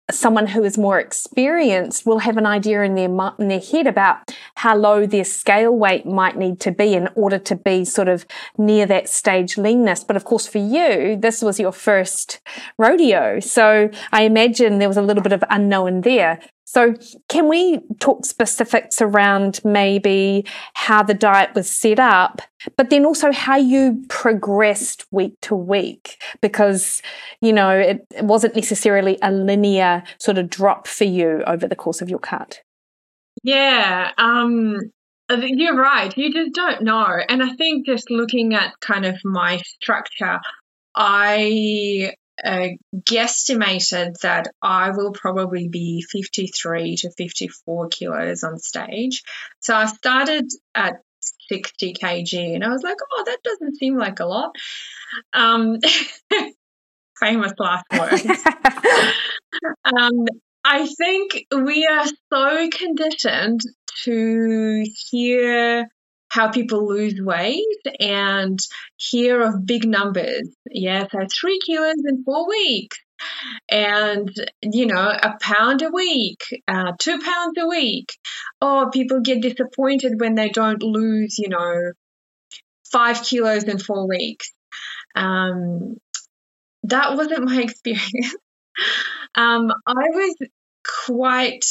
someone 0.10 0.48
who 0.48 0.64
is 0.64 0.78
more 0.78 1.00
experienced 1.00 2.06
will 2.06 2.20
have 2.20 2.38
an 2.38 2.46
idea 2.46 2.84
in 2.84 2.96
their 2.96 3.10
in 3.40 3.48
their 3.50 3.60
head 3.60 3.88
about 3.88 4.32
how 4.56 4.76
low 4.76 5.06
their 5.06 5.24
scale 5.24 5.76
weight 5.76 6.06
might 6.06 6.38
need 6.38 6.60
to 6.62 6.72
be 6.72 6.94
in 6.94 7.10
order 7.16 7.38
to 7.38 7.56
be 7.56 7.84
sort 7.84 8.08
of 8.08 8.26
near 8.58 8.86
that 8.86 9.10
stage 9.10 9.58
leanness. 9.58 10.04
But 10.04 10.16
of 10.16 10.24
course, 10.24 10.48
for 10.48 10.60
you, 10.60 11.18
this 11.18 11.42
was 11.42 11.60
your 11.60 11.72
first 11.72 12.40
rodeo, 12.78 13.40
so 13.40 13.90
I 14.12 14.24
imagine 14.24 14.80
there 14.80 14.88
was 14.88 14.98
a 14.98 15.02
little 15.02 15.24
bit 15.24 15.34
of 15.34 15.44
unknown 15.50 16.02
there. 16.02 16.40
So, 16.70 16.96
can 17.30 17.48
we 17.48 17.80
talk 18.02 18.26
specifics 18.26 19.02
around 19.02 19.62
maybe 19.64 20.46
how 20.74 21.02
the 21.02 21.14
diet 21.14 21.56
was 21.56 21.72
set 21.72 21.98
up, 21.98 22.42
but 22.76 22.90
then 22.90 23.06
also 23.06 23.32
how 23.32 23.56
you 23.56 24.04
progressed 24.10 25.06
week 25.10 25.36
to 25.44 25.56
week? 25.56 26.22
Because, 26.42 27.02
you 27.40 27.54
know, 27.54 27.70
it, 27.70 28.06
it 28.14 28.26
wasn't 28.26 28.54
necessarily 28.54 29.18
a 29.22 29.32
linear 29.32 30.04
sort 30.20 30.38
of 30.38 30.50
drop 30.50 30.88
for 30.88 31.06
you 31.06 31.42
over 31.48 31.70
the 31.70 31.76
course 31.76 32.02
of 32.02 32.10
your 32.10 32.20
cut. 32.20 32.60
Yeah, 33.44 34.12
um, 34.18 34.78
you're 35.30 35.78
right. 35.78 36.16
You 36.18 36.34
just 36.34 36.54
don't 36.54 36.82
know. 36.82 37.18
And 37.30 37.42
I 37.42 37.56
think 37.56 37.86
just 37.86 38.12
looking 38.12 38.54
at 38.56 38.78
kind 38.82 39.06
of 39.06 39.16
my 39.24 39.62
structure, 39.64 40.42
I 40.96 42.14
uh, 42.44 42.68
guesstimated 42.96 44.20
that 44.22 44.50
I 44.62 44.92
will 44.92 45.12
probably 45.12 45.68
be 45.68 46.02
53 46.02 46.98
to 46.98 47.12
54 47.12 47.88
kilos 47.90 48.44
on 48.44 48.60
stage. 48.60 49.24
So 49.60 49.76
I 49.76 49.86
started 49.86 50.46
at 50.76 51.02
60 51.50 51.94
kg 51.94 52.56
and 52.56 52.64
I 52.64 52.70
was 52.70 52.84
like, 52.84 52.98
oh, 53.02 53.24
that 53.26 53.44
doesn't 53.44 53.78
seem 53.78 53.98
like 53.98 54.20
a 54.20 54.26
lot. 54.26 54.56
Um, 55.34 55.78
famous 57.20 57.54
last 57.58 57.86
words. 58.00 58.44
um, 59.86 60.26
I 60.64 60.86
think 60.86 61.46
we 61.52 61.88
are 61.88 62.06
so 62.32 62.70
conditioned 62.70 63.62
to 64.04 64.84
hear 65.10 65.88
how 66.30 66.50
people 66.50 66.88
lose 66.88 67.20
weight 67.22 67.64
and 68.00 68.60
hear 68.98 69.42
of 69.42 69.66
big 69.66 69.86
numbers. 69.86 70.50
Yeah, 70.70 71.08
so 71.12 71.20
three 71.40 71.60
kilos 71.66 72.04
in 72.08 72.24
four 72.24 72.48
weeks. 72.48 72.98
And, 73.70 74.30
you 74.62 74.86
know, 74.86 75.10
a 75.10 75.34
pound 75.42 75.82
a 75.82 75.90
week, 75.90 76.44
uh, 76.68 76.92
two 77.00 77.20
pounds 77.20 77.56
a 77.58 77.68
week. 77.68 78.12
Oh, 78.62 78.90
people 78.94 79.22
get 79.22 79.42
disappointed 79.42 80.20
when 80.20 80.36
they 80.36 80.50
don't 80.50 80.84
lose, 80.84 81.40
you 81.40 81.50
know, 81.50 81.94
five 82.92 83.24
kilos 83.24 83.64
in 83.64 83.80
four 83.80 84.08
weeks. 84.08 84.52
Um, 85.16 85.98
that 86.84 87.16
wasn't 87.16 87.46
my 87.46 87.62
experience. 87.64 88.36
um, 89.36 89.72
I 89.88 90.10
was 90.14 90.36
quite 91.06 91.66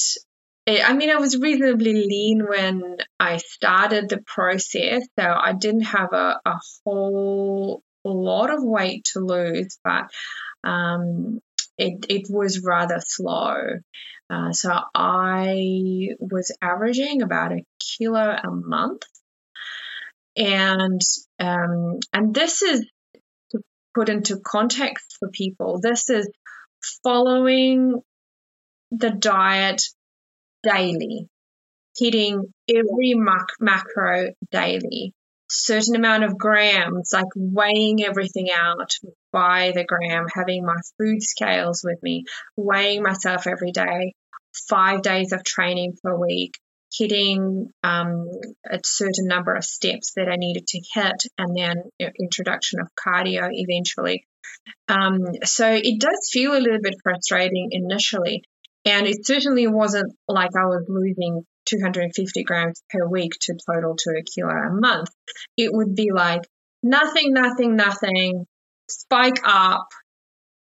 I 0.69 0.95
mean, 0.95 1.11
I 1.11 1.17
was 1.17 1.39
reasonably 1.39 1.93
lean 1.93 2.45
when 2.49 2.97
I 3.21 3.37
started 3.37 4.09
the 4.09 4.19
process, 4.27 5.03
so 5.19 5.25
I 5.25 5.53
didn't 5.53 5.83
have 5.83 6.13
a, 6.13 6.41
a 6.45 6.59
whole 6.85 7.83
lot 8.05 8.51
of 8.51 8.65
weight 8.65 9.05
to 9.13 9.21
lose, 9.21 9.79
but 9.85 10.11
um, 10.65 11.41
it, 11.79 12.07
it 12.09 12.27
was 12.29 12.65
rather 12.65 13.01
slow. 13.01 13.79
Uh, 14.29 14.53
so 14.53 14.77
I 14.93 16.09
was 16.19 16.51
averaging 16.61 17.23
about 17.23 17.53
a 17.53 17.65
kilo 17.79 18.19
a 18.19 18.51
month, 18.51 19.03
and 20.37 21.01
um, 21.39 22.01
and 22.13 22.35
this 22.35 22.63
is 22.63 22.85
to 23.53 23.61
put 23.95 24.09
into 24.09 24.41
context 24.45 25.17
for 25.21 25.29
people. 25.29 25.79
This 25.81 26.11
is 26.11 26.29
following 27.05 28.03
the 28.91 29.11
diet 29.11 29.83
daily, 30.63 31.29
hitting 31.99 32.53
every 32.69 33.15
mac- 33.15 33.61
macro 33.61 34.31
daily, 34.51 35.13
certain 35.49 35.97
amount 35.97 36.25
of 36.25 36.37
grams, 36.39 37.11
like 37.13 37.27
weighing 37.35 38.05
everything 38.05 38.49
out 38.51 38.93
by 39.33 39.73
the 39.75 39.85
gram, 39.85 40.27
having 40.35 40.65
my 40.65 40.77
food 40.99 41.23
scales 41.23 41.83
with 41.85 42.03
me, 42.03 42.25
weighing 42.57 43.03
myself 43.03 43.47
every 43.47 43.73
day, 43.73 44.13
five 44.69 45.03
days 45.03 45.33
of 45.33 45.45
training 45.45 45.95
per 46.03 46.17
week, 46.17 46.55
hitting 46.97 47.71
um, 47.83 48.29
a 48.69 48.79
certain 48.85 49.27
number 49.27 49.55
of 49.55 49.65
steps 49.65 50.13
that 50.17 50.29
I 50.29 50.37
needed 50.37 50.67
to 50.69 50.81
hit, 50.95 51.23
and 51.39 51.57
then 51.57 51.83
introduction 52.21 52.81
of 52.81 52.89
cardio 52.95 53.49
eventually. 53.51 54.27
Um, 54.89 55.19
so 55.45 55.71
it 55.73 56.01
does 56.01 56.31
feel 56.33 56.53
a 56.53 56.59
little 56.59 56.81
bit 56.83 56.95
frustrating 57.03 57.69
initially, 57.73 58.43
and 58.87 59.07
it 59.09 59.27
certainly 59.27 59.67
wasn't 59.67 60.15
like 60.29 60.51
I 60.57 60.67
was 60.67 60.87
losing 60.89 61.45
250 61.67 62.45
grams 62.45 62.81
per 62.89 63.07
week 63.07 63.33
to 63.43 63.59
total 63.69 63.97
to 63.99 64.11
a 64.11 64.23
kilo 64.23 64.51
a 64.51 64.71
month. 64.71 65.09
It 65.57 65.73
would 65.73 65.97
be 65.97 66.11
like 66.15 66.43
nothing, 66.85 67.33
nothing, 67.33 67.75
nothing, 67.75 68.47
spike 68.89 69.41
up, 69.45 69.89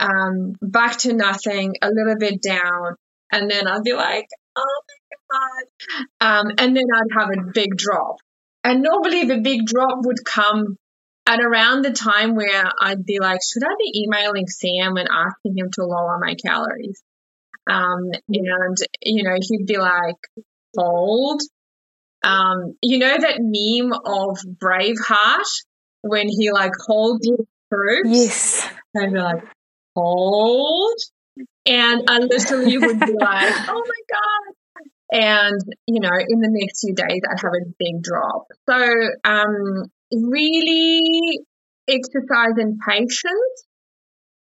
um, 0.00 0.54
back 0.62 0.96
to 1.00 1.12
nothing, 1.12 1.74
a 1.82 1.90
little 1.90 2.16
bit 2.18 2.40
down, 2.42 2.96
and 3.30 3.50
then 3.50 3.68
I'd 3.68 3.82
be 3.82 3.92
like, 3.92 4.26
oh 4.56 4.80
my 4.88 5.38
God. 5.38 6.46
Um, 6.46 6.52
and 6.58 6.74
then 6.74 6.84
I'd 6.94 7.20
have 7.20 7.28
a 7.30 7.52
big 7.52 7.76
drop. 7.76 8.16
And 8.62 8.82
normally 8.82 9.24
the 9.24 9.40
big 9.40 9.66
drop 9.66 9.98
would 10.04 10.24
come 10.24 10.78
at 11.26 11.40
around 11.40 11.82
the 11.82 11.92
time 11.92 12.34
where 12.34 12.64
I'd 12.80 13.04
be 13.04 13.18
like, 13.18 13.40
should 13.42 13.64
I 13.64 13.74
be 13.78 14.04
emailing 14.04 14.46
Sam 14.46 14.96
and 14.96 15.08
asking 15.10 15.58
him 15.58 15.70
to 15.74 15.84
lower 15.84 16.18
my 16.18 16.34
calories? 16.34 17.02
Um, 17.68 18.10
and, 18.28 18.76
you 19.02 19.22
know, 19.24 19.36
he'd 19.40 19.66
be 19.66 19.78
like, 19.78 20.16
hold. 20.76 21.40
Um, 22.22 22.74
you 22.82 22.98
know 22.98 23.16
that 23.18 23.36
meme 23.38 23.92
of 23.92 24.38
Braveheart 24.58 25.48
when 26.02 26.28
he 26.28 26.52
like 26.52 26.72
holds 26.86 27.26
his 27.26 27.46
troops? 27.72 28.08
Yes. 28.08 28.68
And 28.94 29.12
be 29.12 29.18
like, 29.20 29.44
hold. 29.94 30.98
And 31.66 32.02
I 32.08 32.18
literally 32.18 32.78
would 32.78 33.00
be 33.00 33.12
like, 33.12 33.54
oh 33.68 33.82
my 33.86 34.02
God. 34.10 34.54
and 35.12 35.60
you 35.86 36.00
know 36.00 36.10
in 36.28 36.40
the 36.40 36.48
next 36.50 36.80
few 36.80 36.94
days 36.94 37.20
i'd 37.30 37.40
have 37.40 37.52
a 37.52 37.66
big 37.78 38.02
drop 38.02 38.46
so 38.68 38.74
um 39.24 39.84
really 40.12 41.40
exercise 41.88 42.56
and 42.56 42.78
patience 42.86 43.66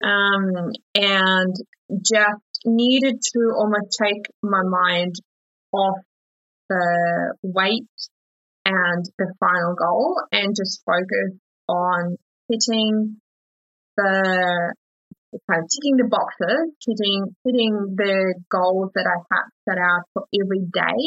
um 0.04 0.72
and 0.96 1.56
just 2.02 2.55
needed 2.66 3.22
to 3.22 3.40
almost 3.58 3.98
take 4.02 4.24
my 4.44 4.62
mind 4.64 5.16
off 5.72 5.98
the 6.70 7.36
weight 7.44 7.88
and 8.66 9.06
the 9.18 9.34
final 9.40 9.76
goal 9.76 10.16
and 10.32 10.56
just 10.56 10.82
focus 10.86 11.38
on 11.68 12.18
hitting 12.50 13.18
the 13.98 14.74
kind 15.50 15.62
of 15.64 15.68
ticking 15.70 15.98
the 15.98 16.10
boxes, 16.10 16.72
hitting 16.86 17.36
hitting 17.44 17.96
the 17.98 18.36
goals 18.50 18.92
that 18.96 19.06
I 19.06 19.18
had 19.32 19.48
set 19.68 19.78
out 19.78 20.08
for 20.14 20.24
every 20.34 20.64
day, 20.72 21.02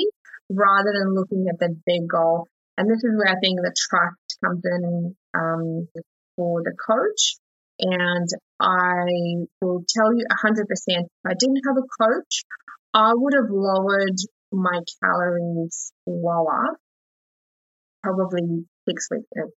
rather 0.51 0.93
than 0.93 1.15
looking 1.15 1.47
at 1.49 1.59
the 1.59 1.75
big 1.87 2.09
goal. 2.09 2.47
And 2.77 2.89
this 2.89 3.03
is 3.03 3.17
where 3.17 3.33
I 3.33 3.41
think 3.43 3.59
the 3.59 3.75
trust 3.75 4.39
comes 4.45 4.63
in 4.65 5.17
um, 5.35 5.89
for 6.37 6.63
the 6.63 6.77
coach. 6.77 7.41
And 7.81 8.29
I 8.61 9.05
will 9.61 9.85
tell 9.89 10.13
you 10.13 10.25
100%, 10.45 10.55
if 10.89 11.07
I 11.27 11.33
didn't 11.39 11.63
have 11.67 11.77
a 11.77 12.05
coach, 12.05 12.45
I 12.93 13.13
would 13.15 13.35
have 13.35 13.51
lowered 13.51 14.19
my 14.53 14.81
calories 15.03 15.93
lower, 16.07 16.79
probably 18.03 18.65
six 18.89 19.09
weeks 19.11 19.29
in. 19.37 19.53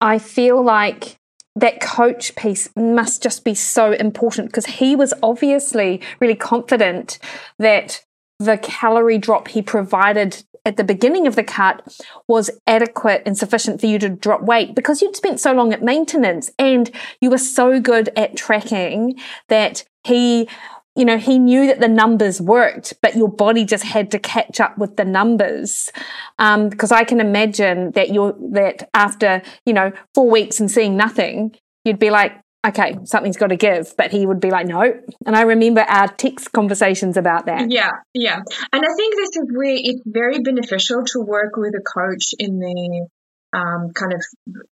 I 0.00 0.18
feel 0.18 0.62
like 0.62 1.16
that 1.56 1.80
coach 1.80 2.36
piece 2.36 2.70
must 2.76 3.22
just 3.22 3.44
be 3.44 3.54
so 3.54 3.92
important 3.92 4.48
because 4.48 4.66
he 4.66 4.94
was 4.94 5.12
obviously 5.22 6.00
really 6.20 6.36
confident 6.36 7.18
that 7.58 8.04
the 8.38 8.58
calorie 8.58 9.18
drop 9.18 9.48
he 9.48 9.62
provided 9.62 10.44
at 10.64 10.76
the 10.76 10.84
beginning 10.84 11.26
of 11.26 11.34
the 11.34 11.44
cut 11.44 11.82
was 12.28 12.50
adequate 12.66 13.22
and 13.24 13.36
sufficient 13.38 13.80
for 13.80 13.86
you 13.86 13.98
to 13.98 14.08
drop 14.08 14.42
weight 14.42 14.74
because 14.74 15.00
you'd 15.00 15.16
spent 15.16 15.40
so 15.40 15.52
long 15.52 15.72
at 15.72 15.82
maintenance 15.82 16.50
and 16.58 16.90
you 17.20 17.30
were 17.30 17.38
so 17.38 17.80
good 17.80 18.10
at 18.16 18.36
tracking 18.36 19.18
that 19.48 19.84
he 20.04 20.48
you 20.94 21.04
know, 21.04 21.16
he 21.16 21.38
knew 21.38 21.68
that 21.68 21.78
the 21.78 21.86
numbers 21.86 22.40
worked, 22.40 22.92
but 23.00 23.14
your 23.14 23.28
body 23.28 23.64
just 23.64 23.84
had 23.84 24.10
to 24.10 24.18
catch 24.18 24.58
up 24.58 24.76
with 24.78 24.96
the 24.96 25.04
numbers. 25.04 25.92
Um, 26.40 26.68
because 26.68 26.90
I 26.90 27.04
can 27.04 27.20
imagine 27.20 27.92
that 27.92 28.12
you're, 28.12 28.34
that 28.50 28.90
after, 28.94 29.40
you 29.64 29.72
know, 29.72 29.92
four 30.12 30.28
weeks 30.28 30.58
and 30.58 30.68
seeing 30.68 30.96
nothing, 30.96 31.54
you'd 31.84 32.00
be 32.00 32.10
like, 32.10 32.32
okay, 32.68 32.98
something's 33.04 33.36
got 33.36 33.48
to 33.48 33.56
give. 33.56 33.96
But 33.96 34.10
he 34.10 34.26
would 34.26 34.40
be 34.40 34.50
like, 34.50 34.66
no. 34.66 34.82
And 35.26 35.36
I 35.36 35.42
remember 35.42 35.80
our 35.80 36.08
text 36.08 36.52
conversations 36.52 37.16
about 37.16 37.46
that. 37.46 37.70
Yeah, 37.70 37.90
yeah. 38.14 38.40
And 38.72 38.84
I 38.84 38.94
think 38.96 39.16
this 39.16 39.36
is 39.36 39.48
where 39.52 39.76
it's 39.76 40.02
very 40.06 40.40
beneficial 40.40 41.04
to 41.04 41.20
work 41.20 41.56
with 41.56 41.74
a 41.74 41.82
coach 41.82 42.34
in 42.38 42.58
the 42.58 43.08
um, 43.52 43.92
kind 43.94 44.12
of 44.12 44.22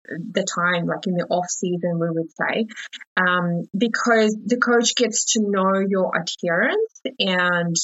the 0.06 0.44
time, 0.44 0.86
like 0.86 1.06
in 1.06 1.14
the 1.14 1.26
off 1.28 1.48
season, 1.48 1.98
we 1.98 2.10
would 2.10 2.30
say, 2.30 2.66
um, 3.16 3.62
because 3.76 4.36
the 4.44 4.58
coach 4.58 4.94
gets 4.94 5.32
to 5.32 5.40
know 5.42 5.84
your 5.88 6.12
adherence 6.14 7.00
and 7.18 7.76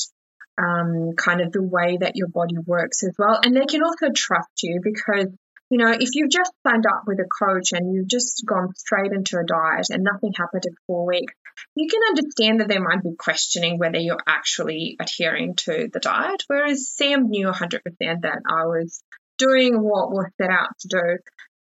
um, 0.58 1.12
kind 1.16 1.40
of 1.40 1.52
the 1.52 1.62
way 1.62 1.98
that 2.00 2.12
your 2.14 2.28
body 2.28 2.56
works 2.64 3.02
as 3.02 3.14
well. 3.18 3.40
And 3.42 3.54
they 3.54 3.66
can 3.66 3.82
also 3.82 4.12
trust 4.14 4.62
you 4.62 4.80
because, 4.82 5.28
you 5.70 5.78
know, 5.78 5.90
if 5.90 6.10
you've 6.12 6.30
just 6.30 6.52
signed 6.66 6.84
up 6.86 7.02
with 7.06 7.18
a 7.18 7.26
coach 7.26 7.72
and 7.72 7.92
you've 7.92 8.08
just 8.08 8.44
gone 8.46 8.74
straight 8.76 9.12
into 9.12 9.38
a 9.38 9.44
diet 9.44 9.86
and 9.90 10.04
nothing 10.04 10.32
happened 10.36 10.62
in 10.66 10.74
four 10.86 11.06
weeks, 11.06 11.34
you 11.74 11.88
can 11.88 12.00
understand 12.08 12.60
that 12.60 12.68
they 12.68 12.78
might 12.78 13.02
be 13.02 13.16
questioning 13.18 13.78
whether 13.78 13.98
you're 13.98 14.22
actually 14.26 14.96
adhering 15.00 15.54
to 15.56 15.88
the 15.92 16.00
diet. 16.00 16.42
Whereas 16.46 16.90
Sam 16.90 17.28
knew 17.28 17.48
100% 17.48 17.80
that 17.98 18.42
I 18.48 18.66
was 18.66 19.02
doing 19.38 19.74
what 19.74 20.10
was 20.10 20.30
set 20.40 20.50
out 20.50 20.68
to 20.80 20.88
do. 20.88 21.18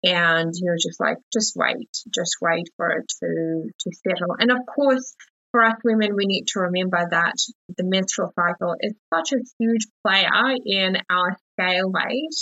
And 0.03 0.53
you're 0.55 0.75
just 0.75 0.99
like, 0.99 1.17
just 1.33 1.53
wait, 1.55 1.89
just 2.13 2.37
wait 2.39 2.69
for 2.77 2.89
it 2.91 3.05
to, 3.19 3.69
to 3.79 3.97
settle. 4.07 4.35
And 4.39 4.51
of 4.51 4.59
course, 4.73 5.15
for 5.51 5.63
us 5.63 5.75
women, 5.83 6.15
we 6.15 6.25
need 6.27 6.45
to 6.49 6.59
remember 6.61 6.99
that 7.09 7.33
the 7.77 7.83
menstrual 7.83 8.31
cycle 8.35 8.75
is 8.79 8.93
such 9.13 9.33
a 9.33 9.43
huge 9.59 9.87
player 10.05 10.29
in 10.65 10.97
our 11.09 11.35
scale 11.53 11.91
weight. 11.91 12.35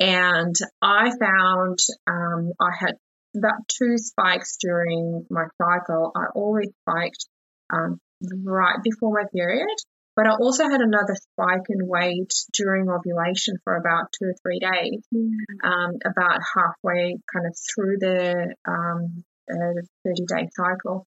And 0.00 0.54
I 0.82 1.10
found 1.10 1.78
um, 2.06 2.52
I 2.60 2.70
had 2.78 2.94
about 3.36 3.68
two 3.68 3.96
spikes 3.98 4.56
during 4.60 5.26
my 5.30 5.44
cycle. 5.60 6.12
I 6.16 6.26
always 6.34 6.68
spiked 6.82 7.26
um, 7.72 7.98
right 8.44 8.76
before 8.82 9.12
my 9.12 9.24
period. 9.32 9.76
But 10.16 10.28
I 10.28 10.30
also 10.40 10.62
had 10.68 10.80
another 10.80 11.16
spike 11.16 11.66
in 11.68 11.88
weight 11.88 12.32
during 12.52 12.88
ovulation 12.88 13.56
for 13.64 13.74
about 13.74 14.12
two 14.12 14.28
or 14.28 14.34
three 14.42 14.60
days, 14.60 15.02
mm. 15.12 15.30
um, 15.64 15.90
about 16.04 16.40
halfway 16.54 17.16
kind 17.32 17.46
of 17.46 17.56
through 17.74 17.96
the 17.98 18.54
um, 18.64 19.24
uh, 19.50 19.82
30 20.04 20.24
day 20.28 20.48
cycle. 20.54 21.04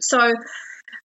So, 0.00 0.32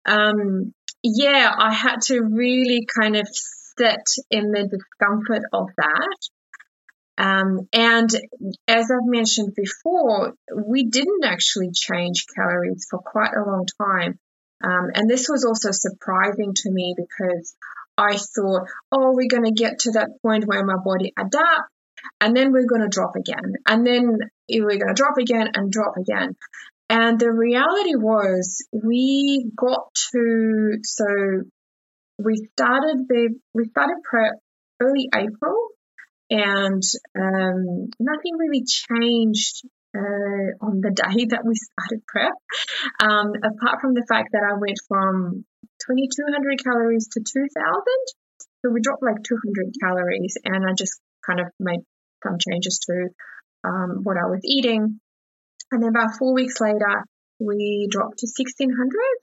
um, 0.06 0.74
yeah, 1.04 1.52
I 1.58 1.74
had 1.74 2.02
to 2.04 2.22
really 2.22 2.88
kind 2.98 3.18
of 3.18 3.28
sit 3.28 4.06
in 4.32 4.52
the 4.52 4.64
discomfort 4.64 5.44
of 5.52 5.68
that. 5.78 6.18
Um, 7.18 7.68
and 7.74 8.10
as 8.68 8.92
I've 8.92 9.08
mentioned 9.08 9.56
before, 9.56 10.34
we 10.54 10.86
didn't 10.86 11.26
actually 11.26 11.72
change 11.74 12.26
calories 12.36 12.86
for 12.90 13.00
quite 13.00 13.34
a 13.34 13.50
long 13.50 13.66
time. 13.82 14.20
Um, 14.64 14.90
and 14.94 15.10
this 15.10 15.28
was 15.30 15.46
also 15.46 15.70
surprising 15.72 16.54
to 16.54 16.72
me 16.72 16.96
because 16.96 17.56
I 17.98 18.18
thought, 18.18 18.68
oh, 18.92 19.14
we're 19.14 19.30
going 19.30 19.46
to 19.46 19.52
get 19.52 19.80
to 19.80 19.92
that 19.94 20.10
point 20.22 20.46
where 20.46 20.64
my 20.64 20.78
body 20.84 21.14
adapts 21.18 21.72
and 22.22 22.36
then 22.36 22.52
we're 22.52 22.68
going 22.68 22.82
to 22.82 22.88
drop 22.88 23.16
again. 23.16 23.54
And 23.68 23.86
then 23.86 24.18
we're 24.50 24.78
going 24.78 24.94
to 24.94 24.94
drop 24.94 25.18
again 25.18 25.50
and 25.54 25.72
drop 25.72 25.98
again. 25.98 26.36
And 26.90 27.20
the 27.20 27.32
reality 27.32 27.96
was 27.96 28.66
we 28.72 29.52
got 29.56 29.94
to, 30.12 30.78
so 30.84 31.06
we 32.18 32.48
started 32.54 33.08
the, 33.10 33.36
we 33.54 33.66
started 33.66 33.98
prep 34.04 34.34
early 34.80 35.10
April 35.14 35.70
and 36.30 36.84
um, 37.16 37.90
nothing 38.00 38.34
really 38.38 38.64
changed 38.66 39.64
uh, 39.96 40.48
on 40.62 40.82
the 40.82 40.92
day 40.96 41.26
that 41.32 41.44
we 41.46 41.56
started 41.56 42.06
prep. 42.08 42.34
Um, 43.00 43.34
apart 43.44 43.82
from 43.82 43.94
the 43.94 44.06
fact 44.08 44.30
that 44.34 44.44
I 44.44 44.60
went 44.60 44.78
from 44.88 45.46
2200 45.88 46.64
calories 46.64 47.08
to 47.14 47.20
2000. 47.20 47.48
So 48.66 48.72
we 48.72 48.82
dropped 48.82 49.04
like 49.04 49.24
200 49.24 49.74
calories 49.82 50.36
and 50.44 50.66
I 50.68 50.74
just 50.74 51.00
kind 51.26 51.40
of 51.40 51.48
made 51.60 51.82
some 52.24 52.38
changes 52.40 52.80
to 52.90 53.10
um, 53.64 54.04
what 54.04 54.18
I 54.18 54.28
was 54.28 54.42
eating. 54.44 55.00
And 55.72 55.84
then 55.84 55.90
about 55.90 56.18
four 56.18 56.34
weeks 56.34 56.60
later, 56.60 57.06
we 57.40 57.88
dropped 57.90 58.20
to 58.20 58.28
1600, 58.28 58.74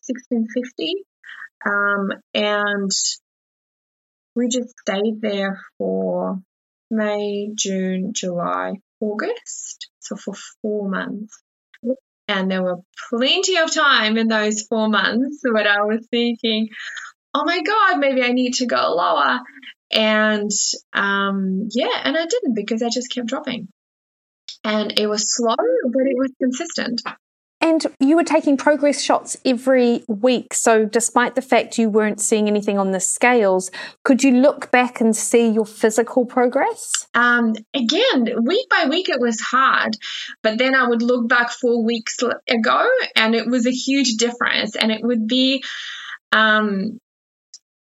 1650. 0.07 1.05
Um, 1.67 2.13
and 2.35 2.91
we 4.37 4.49
just 4.49 4.75
stayed 4.81 5.21
there 5.21 5.61
for 5.79 6.39
May, 6.95 7.51
June, 7.55 8.13
July, 8.15 8.75
August, 9.01 9.89
so 10.01 10.17
for 10.17 10.35
four 10.63 10.89
months. 10.89 11.43
And 12.27 12.51
there 12.51 12.63
were 12.63 12.79
plenty 13.11 13.59
of 13.59 13.73
time 13.73 14.17
in 14.17 14.29
those 14.29 14.63
four 14.63 14.89
months 14.89 15.41
when 15.43 15.67
I 15.67 15.83
was 15.83 16.07
thinking, 16.11 16.69
oh 17.35 17.45
my 17.45 17.61
God, 17.63 17.99
maybe 17.99 18.23
I 18.23 18.33
need 18.33 18.55
to 18.55 18.67
go 18.67 18.95
lower. 18.95 19.41
And 19.93 20.51
um, 20.93 21.69
yeah, 21.71 22.01
and 22.05 22.17
I 22.17 22.25
didn't 22.27 22.55
because 22.55 22.83
I 22.83 22.89
just 22.89 23.13
kept 23.13 23.27
dropping. 23.27 23.69
And 24.63 24.99
it 24.99 25.07
was 25.07 25.35
slow, 25.35 25.55
but 25.57 26.03
it 26.07 26.17
was 26.17 26.33
consistent. 26.41 27.03
And 27.65 27.87
you 27.99 28.17
were 28.17 28.25
taking 28.25 28.59
progress 28.59 29.01
shots 29.01 29.39
every 29.43 30.05
week. 30.07 30.53
So, 30.53 30.85
despite 30.85 31.35
the 31.35 31.41
fact 31.41 31.79
you 31.79 31.89
weren't 31.89 32.21
seeing 32.21 32.47
anything 32.47 32.79
on 32.79 32.91
the 32.91 33.01
scales, 33.01 33.71
could 34.03 34.23
you 34.23 34.33
look 34.33 34.71
back 34.71 35.01
and 35.01 35.17
see 35.17 35.49
your 35.49 35.65
physical 35.65 36.27
progress? 36.27 37.07
Um, 37.15 37.55
again, 37.73 38.29
week 38.43 38.69
by 38.69 38.85
week, 38.91 39.09
it 39.09 39.19
was 39.19 39.41
hard. 39.41 39.97
But 40.43 40.59
then 40.59 40.75
I 40.75 40.87
would 40.87 41.01
look 41.01 41.27
back 41.27 41.53
four 41.53 41.83
weeks 41.83 42.19
ago 42.51 42.87
and 43.17 43.35
it 43.35 43.47
was 43.47 43.67
a 43.67 43.73
huge 43.73 44.19
difference. 44.19 44.77
And 44.77 44.93
it 44.93 45.03
would 45.03 45.27
be, 45.27 45.65
um, 46.33 46.99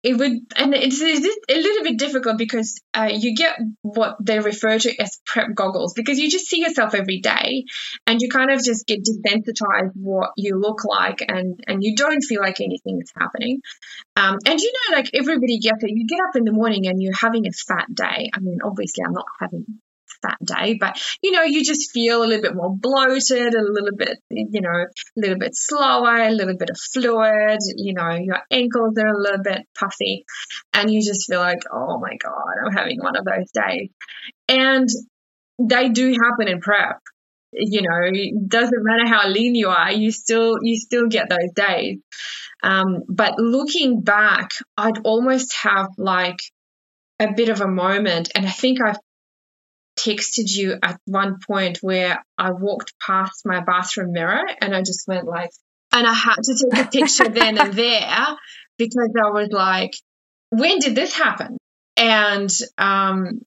it 0.02 0.16
would 0.16 0.32
and 0.56 0.74
it's, 0.74 1.00
it's 1.00 1.26
a 1.50 1.54
little 1.56 1.82
bit 1.82 1.98
difficult 1.98 2.38
because 2.38 2.80
uh, 2.94 3.10
you 3.12 3.34
get 3.34 3.58
what 3.82 4.16
they 4.20 4.38
refer 4.38 4.78
to 4.78 5.00
as 5.00 5.18
prep 5.26 5.54
goggles 5.54 5.92
because 5.92 6.18
you 6.18 6.30
just 6.30 6.46
see 6.46 6.60
yourself 6.60 6.94
every 6.94 7.20
day 7.20 7.64
and 8.06 8.20
you 8.20 8.28
kind 8.28 8.50
of 8.50 8.62
just 8.62 8.86
get 8.86 9.00
desensitized 9.02 9.92
what 9.94 10.30
you 10.36 10.58
look 10.58 10.84
like 10.84 11.24
and 11.26 11.60
and 11.66 11.82
you 11.82 11.96
don't 11.96 12.22
feel 12.22 12.40
like 12.40 12.60
anything 12.60 13.00
is 13.02 13.12
happening. 13.16 13.60
Um, 14.16 14.38
and 14.46 14.60
you 14.60 14.72
know 14.72 14.96
like 14.96 15.10
everybody 15.14 15.58
gets 15.58 15.82
it. 15.82 15.90
You 15.90 16.06
get 16.06 16.20
up 16.28 16.36
in 16.36 16.44
the 16.44 16.52
morning 16.52 16.86
and 16.86 17.02
you're 17.02 17.14
having 17.14 17.46
a 17.46 17.52
fat 17.52 17.86
day. 17.92 18.30
I 18.32 18.38
mean 18.40 18.58
obviously 18.62 19.04
i'm 19.04 19.12
not 19.12 19.26
having 19.40 19.66
that 20.22 20.38
day, 20.44 20.76
but 20.78 21.00
you 21.22 21.30
know, 21.32 21.42
you 21.42 21.64
just 21.64 21.92
feel 21.92 22.22
a 22.22 22.26
little 22.26 22.42
bit 22.42 22.54
more 22.54 22.74
bloated, 22.74 23.54
a 23.54 23.62
little 23.62 23.96
bit, 23.96 24.18
you 24.30 24.60
know, 24.60 24.70
a 24.70 25.20
little 25.20 25.38
bit 25.38 25.52
slower, 25.54 26.16
a 26.16 26.30
little 26.30 26.56
bit 26.56 26.70
of 26.70 26.78
fluid, 26.78 27.58
you 27.76 27.94
know, 27.94 28.10
your 28.14 28.40
ankles 28.50 28.94
are 28.98 29.08
a 29.08 29.18
little 29.18 29.42
bit 29.42 29.66
puffy, 29.78 30.24
and 30.72 30.92
you 30.92 31.02
just 31.02 31.26
feel 31.28 31.40
like, 31.40 31.62
oh 31.72 31.98
my 31.98 32.16
God, 32.22 32.54
I'm 32.64 32.72
having 32.72 32.98
one 33.00 33.16
of 33.16 33.24
those 33.24 33.50
days. 33.52 33.90
And 34.48 34.88
they 35.58 35.88
do 35.88 36.12
happen 36.12 36.48
in 36.48 36.60
prep. 36.60 36.98
You 37.52 37.82
know, 37.82 38.00
it 38.02 38.48
doesn't 38.48 38.84
matter 38.84 39.08
how 39.08 39.28
lean 39.28 39.54
you 39.54 39.68
are, 39.68 39.90
you 39.90 40.10
still 40.10 40.58
you 40.62 40.76
still 40.76 41.08
get 41.08 41.30
those 41.30 41.52
days. 41.54 41.98
Um, 42.62 43.04
but 43.08 43.38
looking 43.38 44.02
back, 44.02 44.50
I'd 44.76 44.98
almost 45.04 45.54
have 45.62 45.88
like 45.96 46.40
a 47.18 47.32
bit 47.32 47.48
of 47.48 47.60
a 47.60 47.68
moment, 47.68 48.30
and 48.34 48.46
I 48.46 48.50
think 48.50 48.80
I've 48.82 48.98
texted 49.98 50.54
you 50.54 50.78
at 50.82 51.00
one 51.06 51.38
point 51.46 51.78
where 51.80 52.24
I 52.36 52.52
walked 52.52 52.94
past 53.04 53.42
my 53.44 53.60
bathroom 53.60 54.12
mirror 54.12 54.44
and 54.60 54.74
I 54.74 54.80
just 54.80 55.06
went 55.06 55.26
like, 55.26 55.50
and 55.92 56.06
I 56.06 56.12
had 56.12 56.36
to 56.42 56.68
take 56.70 56.86
a 56.86 56.90
picture 56.90 57.28
then 57.28 57.58
and 57.58 57.72
there 57.72 58.26
because 58.78 59.10
I 59.18 59.30
was 59.30 59.48
like, 59.50 59.92
when 60.50 60.78
did 60.78 60.94
this 60.94 61.14
happen? 61.14 61.56
And 61.96 62.50
um, 62.76 63.40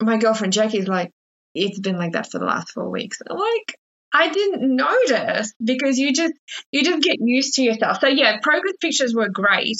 my 0.00 0.18
girlfriend 0.18 0.52
Jackie's 0.52 0.88
like, 0.88 1.10
it's 1.54 1.78
been 1.78 1.96
like 1.96 2.12
that 2.12 2.30
for 2.30 2.38
the 2.38 2.44
last 2.44 2.72
four 2.72 2.90
weeks. 2.90 3.18
I'm 3.28 3.36
like, 3.36 3.76
I 4.16 4.30
didn't 4.30 4.76
notice 4.76 5.52
because 5.62 5.98
you 5.98 6.12
just 6.12 6.34
you 6.70 6.84
just 6.84 7.02
get 7.02 7.16
used 7.18 7.54
to 7.54 7.62
yourself. 7.62 7.98
So 8.00 8.06
yeah, 8.06 8.38
progress 8.40 8.76
pictures 8.80 9.12
were 9.12 9.28
great 9.28 9.78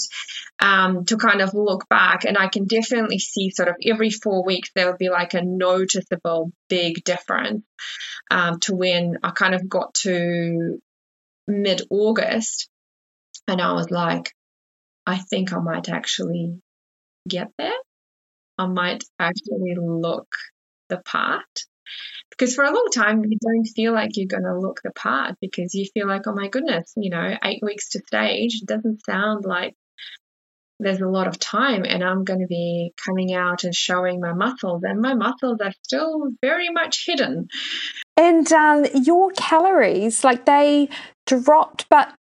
um, 0.59 1.05
to 1.05 1.15
kind 1.15 1.41
of 1.41 1.53
look 1.53 1.87
back, 1.89 2.25
and 2.25 2.37
I 2.37 2.49
can 2.49 2.65
definitely 2.65 3.19
see 3.19 3.49
sort 3.49 3.69
of 3.69 3.75
every 3.83 4.09
four 4.09 4.43
weeks 4.43 4.71
there 4.75 4.87
would 4.87 4.97
be 4.97 5.09
like 5.09 5.35
a 5.35 5.41
noticeable 5.41 6.51
big 6.67 7.01
difference 7.05 7.63
um, 8.29 8.59
to 8.61 8.75
when 8.75 9.19
I 9.23 9.31
kind 9.31 9.55
of 9.55 9.69
got 9.69 9.93
to 10.03 10.79
mid 11.47 11.83
August, 11.89 12.69
and 13.47 13.61
I 13.61 13.71
was 13.71 13.89
like, 13.89 14.33
I 15.05 15.17
think 15.17 15.53
I 15.53 15.59
might 15.59 15.87
actually 15.87 16.59
get 17.25 17.51
there. 17.57 17.79
I 18.57 18.65
might 18.67 19.05
actually 19.17 19.75
look 19.77 20.27
the 20.89 20.97
part 20.97 21.45
because 22.29 22.55
for 22.55 22.63
a 22.63 22.73
long 22.73 22.87
time 22.93 23.23
you 23.23 23.37
don't 23.41 23.65
feel 23.65 23.93
like 23.93 24.11
you're 24.15 24.27
going 24.27 24.43
to 24.43 24.59
look 24.59 24.81
the 24.83 24.91
part 24.91 25.35
because 25.41 25.73
you 25.73 25.85
feel 25.93 26.07
like 26.07 26.27
oh 26.27 26.33
my 26.33 26.47
goodness 26.47 26.93
you 26.97 27.09
know 27.09 27.37
eight 27.43 27.61
weeks 27.63 27.89
to 27.89 27.99
stage 28.07 28.61
doesn't 28.61 29.05
sound 29.05 29.45
like 29.45 29.75
there's 30.79 30.99
a 30.99 31.07
lot 31.07 31.27
of 31.27 31.39
time 31.39 31.85
and 31.85 32.03
i'm 32.03 32.23
going 32.23 32.41
to 32.41 32.47
be 32.47 32.91
coming 33.03 33.33
out 33.33 33.63
and 33.63 33.73
showing 33.73 34.19
my 34.19 34.33
muscles 34.33 34.83
and 34.83 35.01
my 35.01 35.13
muscles 35.13 35.59
are 35.63 35.73
still 35.83 36.29
very 36.41 36.69
much 36.69 37.05
hidden. 37.05 37.47
And 38.17 38.51
um, 38.53 38.85
your 38.93 39.31
calories 39.31 40.23
like 40.23 40.45
they 40.45 40.89
dropped 41.25 41.87
but 41.89 42.13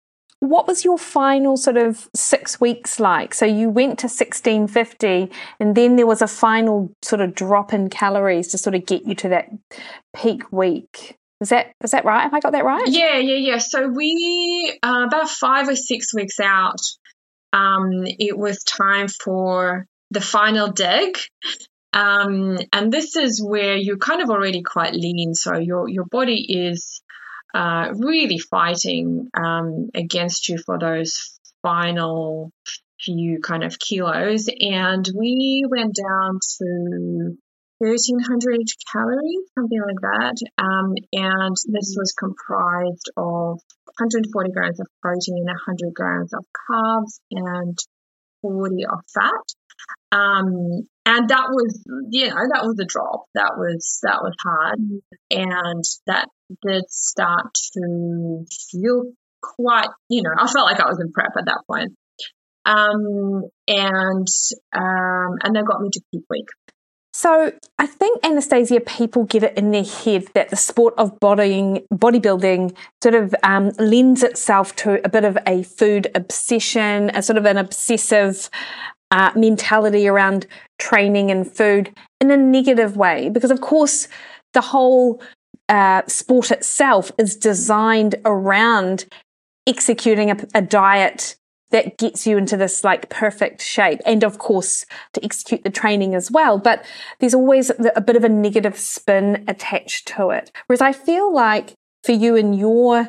what 0.51 0.67
was 0.67 0.85
your 0.85 0.99
final 0.99 1.57
sort 1.57 1.77
of 1.77 2.09
six 2.15 2.61
weeks 2.61 3.01
like? 3.01 3.35
So 3.35 3.47
you 3.47 3.69
went 3.69 3.99
to 4.01 4.07
1650 4.07 5.31
and 5.61 5.75
then 5.75 5.97
there 5.97 6.07
was 6.07 6.23
a 6.23 6.27
final 6.27 6.93
sort 7.03 7.21
of 7.21 7.35
drop 7.35 7.73
in 7.73 7.91
calories 7.91 8.49
to 8.49 8.59
sort 8.59 8.75
of 8.75 8.87
get 8.87 9.07
you 9.07 9.15
to 9.17 9.29
that 9.31 9.51
peak 10.15 10.51
week. 10.53 11.17
Is 11.41 11.51
that 11.51 11.73
is 11.83 11.91
that 11.91 12.05
right? 12.05 12.23
Have 12.23 12.33
I 12.35 12.41
got 12.41 12.53
that 12.53 12.65
right? 12.65 12.87
Yeah, 12.87 13.19
yeah, 13.19 13.35
yeah. 13.35 13.59
So 13.59 13.89
we 13.89 14.79
uh, 14.83 15.05
about 15.07 15.29
five 15.29 15.69
or 15.69 15.77
six 15.77 16.15
weeks 16.15 16.41
out, 16.41 16.81
um, 17.53 18.05
it 18.05 18.39
was 18.39 18.63
time 18.65 19.09
for 19.09 19.87
the 20.11 20.21
final 20.21 20.71
dig. 20.71 21.19
Um, 21.93 22.59
and 22.73 22.93
this 22.93 23.15
is 23.15 23.45
where 23.45 23.77
you're 23.77 23.99
kind 23.99 24.23
of 24.23 24.31
already 24.31 24.63
quite 24.63 24.95
lean, 24.95 25.35
so 25.35 25.59
your 25.59 25.89
your 25.89 26.05
body 26.05 26.67
is 26.67 27.01
uh, 27.55 27.93
really 27.95 28.39
fighting 28.39 29.29
um, 29.33 29.89
against 29.95 30.49
you 30.49 30.59
for 30.59 30.79
those 30.79 31.39
final 31.63 32.51
few 33.01 33.41
kind 33.41 33.63
of 33.63 33.79
kilos. 33.79 34.49
And 34.59 35.09
we 35.17 35.65
went 35.69 35.95
down 35.95 36.41
to 36.59 37.37
1300 37.79 38.61
calories, 38.93 39.51
something 39.55 39.81
like 39.81 40.01
that. 40.03 40.37
Um, 40.59 40.95
and 41.13 41.57
this 41.69 41.95
was 41.97 42.15
comprised 42.19 43.11
of 43.17 43.61
140 43.99 44.51
grams 44.53 44.81
of 44.81 44.87
protein, 45.01 45.45
100 45.45 45.95
grams 45.95 46.33
of 46.35 46.45
carbs, 46.71 47.21
and 47.31 47.79
40 48.43 48.85
of 48.87 49.01
fat. 49.13 49.47
Um, 50.13 50.87
and 51.07 51.29
that 51.29 51.49
was, 51.51 51.83
you 52.11 52.29
know, 52.29 52.37
that 52.37 52.65
was 52.65 52.79
a 52.81 52.87
drop. 52.87 53.25
That 53.35 53.53
was 53.57 53.99
that 54.03 54.23
was 54.23 54.35
hard, 54.43 54.79
and 55.31 55.85
that 56.07 56.29
did 56.67 56.85
start 56.89 57.53
to 57.75 58.47
feel 58.71 59.03
quite, 59.43 59.89
you 60.09 60.23
know, 60.23 60.31
I 60.39 60.47
felt 60.47 60.67
like 60.67 60.81
I 60.81 60.89
was 60.89 61.01
in 61.01 61.13
prep 61.13 61.33
at 61.37 61.47
that 61.47 61.63
point. 61.67 61.93
Um, 62.67 63.43
and 63.69 64.27
um, 64.73 65.39
and 65.43 65.57
that 65.57 65.65
got 65.67 65.83
me 65.83 65.91
to 65.93 66.01
peak 66.13 66.25
week. 66.31 66.47
So 67.13 67.53
I 67.79 67.87
think 67.87 68.25
Anastasia, 68.25 68.81
people 68.81 69.23
get 69.23 69.45
it 69.45 69.57
in 69.57 69.71
their 69.71 69.85
head 69.85 70.27
that 70.35 70.49
the 70.49 70.57
sport 70.57 70.95
of 70.99 71.21
bodying, 71.21 71.87
bodybuilding 71.93 72.77
sort 73.03 73.15
of 73.15 73.35
um, 73.45 73.71
lends 73.79 74.25
itself 74.25 74.75
to 74.77 75.05
a 75.05 75.09
bit 75.09 75.25
of 75.25 75.39
a 75.47 75.63
food 75.63 76.11
obsession, 76.17 77.11
a 77.15 77.23
sort 77.23 77.37
of 77.37 77.47
an 77.47 77.57
obsessive 77.57 78.51
uh, 79.15 79.31
mentality 79.37 80.09
around 80.09 80.45
training 80.81 81.31
and 81.31 81.51
food 81.51 81.95
in 82.21 82.33
a 82.33 82.37
negative 82.37 82.97
way, 82.97 83.29
because 83.29 83.53
of 83.53 83.61
course 83.61 84.09
the 84.55 84.61
whole 84.61 85.23
uh, 85.69 86.03
sport 86.09 86.51
itself 86.51 87.13
is 87.17 87.37
designed 87.37 88.17
around 88.25 89.05
executing 89.69 90.33
a, 90.33 90.37
a 90.53 90.61
diet 90.61 91.37
that 91.71 91.97
gets 91.97 92.27
you 92.27 92.37
into 92.37 92.57
this 92.57 92.83
like 92.83 93.09
perfect 93.09 93.63
shape 93.63 94.01
and 94.05 94.25
of 94.25 94.39
course 94.39 94.85
to 95.13 95.25
execute 95.25 95.63
the 95.63 95.71
training 95.71 96.17
as 96.17 96.29
well. 96.29 96.59
But 96.59 96.85
there's 97.21 97.35
always 97.35 97.71
a 97.95 98.01
bit 98.01 98.17
of 98.17 98.25
a 98.25 98.29
negative 98.29 98.77
spin 98.77 99.45
attached 99.47 100.09
to 100.09 100.31
it. 100.31 100.51
Whereas 100.67 100.81
i 100.81 100.93
feel 100.93 101.33
like 101.33 101.75
for 102.03 102.13
you 102.13 102.35
in 102.35 102.53
your 102.53 103.09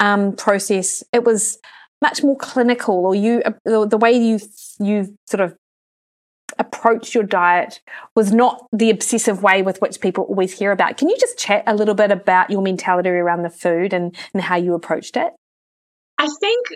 um, 0.00 0.36
process 0.36 1.02
it 1.14 1.24
was 1.24 1.58
much 2.00 2.22
more 2.22 2.36
clinical 2.36 3.06
or 3.06 3.14
you 3.14 3.42
uh, 3.44 3.84
the 3.84 3.98
way 3.98 4.12
you 4.12 4.38
you 4.78 5.16
sort 5.26 5.40
of 5.40 5.56
approached 6.58 7.14
your 7.14 7.24
diet 7.24 7.80
was 8.14 8.32
not 8.32 8.66
the 8.72 8.90
obsessive 8.90 9.42
way 9.42 9.62
with 9.62 9.80
which 9.80 10.00
people 10.00 10.24
always 10.24 10.58
hear 10.58 10.72
about. 10.72 10.96
Can 10.96 11.08
you 11.08 11.16
just 11.18 11.38
chat 11.38 11.62
a 11.66 11.74
little 11.74 11.94
bit 11.94 12.10
about 12.10 12.50
your 12.50 12.62
mentality 12.62 13.08
around 13.08 13.42
the 13.42 13.50
food 13.50 13.92
and, 13.92 14.16
and 14.34 14.42
how 14.42 14.56
you 14.56 14.74
approached 14.74 15.16
it? 15.16 15.32
I 16.18 16.28
think 16.40 16.66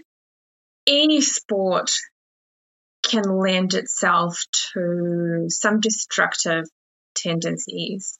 any 0.86 1.20
sport 1.20 1.90
can 3.02 3.24
lend 3.24 3.74
itself 3.74 4.42
to 4.72 5.46
some 5.48 5.80
destructive 5.80 6.64
tendencies. 7.14 8.18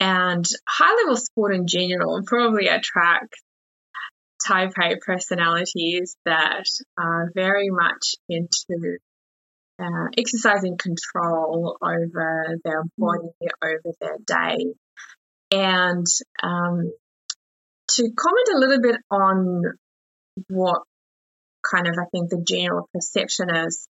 And 0.00 0.44
high 0.66 0.94
level 0.96 1.16
sport 1.16 1.54
in 1.54 1.66
general 1.68 2.16
and 2.16 2.26
probably 2.26 2.66
attract 2.66 3.34
type 4.46 4.72
A 4.82 4.96
personalities 4.96 6.16
that 6.24 6.64
are 6.98 7.30
very 7.34 7.68
much 7.70 8.14
into 8.28 8.98
uh, 9.78 10.08
exercising 10.16 10.76
control 10.76 11.76
over 11.82 12.58
their 12.64 12.82
body, 12.98 13.28
over 13.62 13.94
their 14.00 14.18
day. 14.26 14.74
And 15.50 16.06
um, 16.42 16.92
to 17.90 18.02
comment 18.02 18.48
a 18.54 18.58
little 18.58 18.80
bit 18.80 18.96
on 19.10 19.62
what 20.48 20.82
kind 21.68 21.88
of 21.88 21.94
I 21.98 22.06
think 22.10 22.30
the 22.30 22.42
general 22.46 22.88
perception 22.94 23.50
is, 23.50 23.86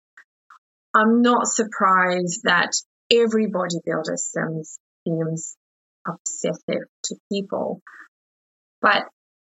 I'm 0.94 1.22
not 1.22 1.48
surprised 1.48 2.42
that 2.44 2.72
every 3.12 3.48
bodybuilder 3.48 4.18
seems, 4.18 4.80
seems 5.08 5.56
obsessive 6.08 6.88
to 7.06 7.16
people. 7.32 7.82
But 8.82 9.04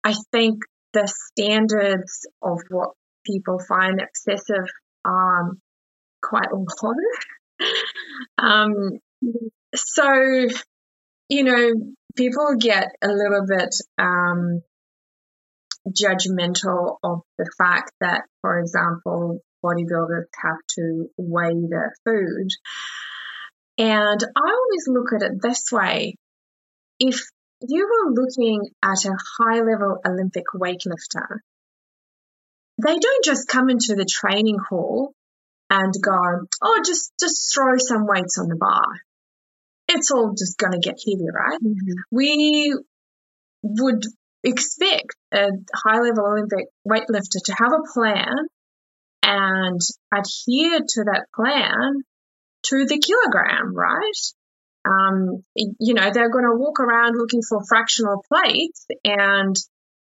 I 0.05 0.15
think 0.33 0.61
the 0.97 1.07
standards 1.07 2.27
of 2.43 2.59
what 2.71 2.91
people 3.27 3.59
find 3.69 4.01
obsessive 4.01 4.67
are 5.05 5.51
quite 6.23 6.49
low. 6.51 6.95
um, 8.39 8.99
so, 9.75 10.09
you 11.29 11.45
know, 11.45 11.71
people 12.17 12.57
get 12.59 12.89
a 13.03 13.09
little 13.09 13.45
bit 13.47 13.75
um, 13.99 14.63
judgmental 15.87 16.97
of 17.03 17.21
the 17.37 17.51
fact 17.59 17.93
that, 18.01 18.23
for 18.41 18.59
example, 18.59 19.41
bodybuilders 19.63 20.25
have 20.43 20.61
to 20.77 21.11
weigh 21.19 21.67
their 21.69 21.93
food. 22.07 22.49
And 23.77 24.23
I 24.23 24.41
always 24.41 24.89
look 24.89 25.13
at 25.15 25.31
it 25.31 25.43
this 25.43 25.65
way. 25.71 26.15
If 26.99 27.21
you 27.61 27.87
were 27.87 28.13
looking 28.13 28.69
at 28.83 29.05
a 29.05 29.17
high 29.39 29.61
level 29.61 29.99
Olympic 30.07 30.45
weightlifter, 30.55 31.41
they 32.83 32.99
don't 32.99 33.25
just 33.25 33.49
come 33.49 33.71
into 33.71 33.95
the 33.95 34.05
training 34.05 34.59
hall 34.59 35.13
and 35.71 35.95
go, 36.01 36.47
oh, 36.63 36.83
just, 36.85 37.13
just 37.19 37.53
throw 37.55 37.77
some 37.79 38.07
weights 38.07 38.39
on 38.39 38.49
the 38.49 38.57
bar. 38.57 38.85
it's 39.89 40.11
all 40.11 40.35
just 40.37 40.59
going 40.59 40.73
to 40.73 40.79
get 40.79 40.99
heavier, 41.07 41.33
right? 41.33 41.59
Mm-hmm. 41.61 41.93
We 42.11 42.75
would 43.63 44.05
expect 44.45 45.17
a 45.33 45.49
high 45.75 46.01
level 46.01 46.27
Olympic 46.27 46.67
weightlifter 46.87 47.43
to 47.45 47.55
have 47.55 47.73
a 47.73 47.93
plan 47.93 48.35
and 49.23 49.81
adhere 50.13 50.81
to 50.81 51.05
that 51.05 51.27
plan 51.35 52.03
to 52.65 52.85
the 52.85 52.99
kilogram, 52.99 53.75
right? 53.75 54.21
Um, 54.87 55.43
you 55.55 55.95
know, 55.95 56.11
they're 56.13 56.31
going 56.31 56.45
to 56.45 56.57
walk 56.57 56.79
around 56.81 57.19
looking 57.19 57.41
for 57.49 57.61
fractional 57.69 58.23
plates 58.33 58.87
and 59.05 59.57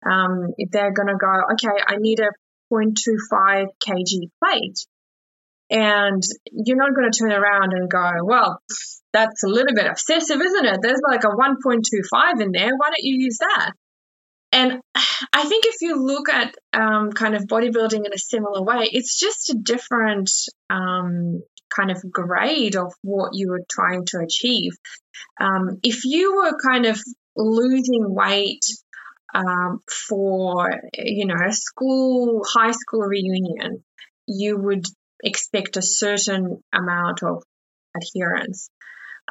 um, 0.05 0.53
they're 0.71 0.91
going 0.91 1.07
to 1.07 1.17
go, 1.17 1.53
okay, 1.53 1.81
I 1.87 1.95
need 1.97 2.19
a 2.19 2.29
0.25 2.71 3.65
kg 3.85 4.29
plate. 4.43 4.85
And 5.69 6.21
you're 6.51 6.77
not 6.77 6.93
going 6.93 7.09
to 7.09 7.17
turn 7.17 7.31
around 7.31 7.73
and 7.73 7.89
go, 7.89 8.11
well, 8.23 8.59
that's 9.13 9.43
a 9.43 9.47
little 9.47 9.73
bit 9.73 9.87
obsessive, 9.87 10.41
isn't 10.41 10.65
it? 10.65 10.79
There's 10.81 11.01
like 11.07 11.23
a 11.23 11.27
1.25 11.27 12.41
in 12.41 12.51
there. 12.51 12.71
Why 12.75 12.87
don't 12.87 12.99
you 12.99 13.23
use 13.23 13.37
that? 13.39 13.71
And 14.51 14.81
I 15.33 15.43
think 15.45 15.65
if 15.65 15.75
you 15.81 16.03
look 16.03 16.29
at 16.29 16.55
um, 16.73 17.11
kind 17.11 17.35
of 17.35 17.43
bodybuilding 17.43 18.05
in 18.05 18.13
a 18.13 18.17
similar 18.17 18.63
way, 18.63 18.89
it's 18.91 19.17
just 19.19 19.49
a 19.49 19.57
different 19.57 20.29
um, 20.69 21.41
kind 21.75 21.91
of 21.91 22.11
grade 22.11 22.75
of 22.75 22.93
what 23.01 23.31
you 23.33 23.49
were 23.49 23.63
trying 23.69 24.05
to 24.07 24.19
achieve. 24.19 24.73
Um, 25.39 25.79
if 25.83 26.05
you 26.05 26.35
were 26.35 26.57
kind 26.63 26.85
of 26.85 26.99
losing 27.35 28.13
weight 28.13 28.63
um, 29.33 29.79
for, 29.89 30.69
you 30.97 31.25
know, 31.25 31.35
a 31.47 31.51
school, 31.51 32.43
high 32.47 32.71
school 32.71 33.01
reunion, 33.01 33.83
you 34.27 34.57
would 34.57 34.85
expect 35.23 35.77
a 35.77 35.81
certain 35.81 36.63
amount 36.73 37.23
of 37.23 37.43
adherence. 37.95 38.69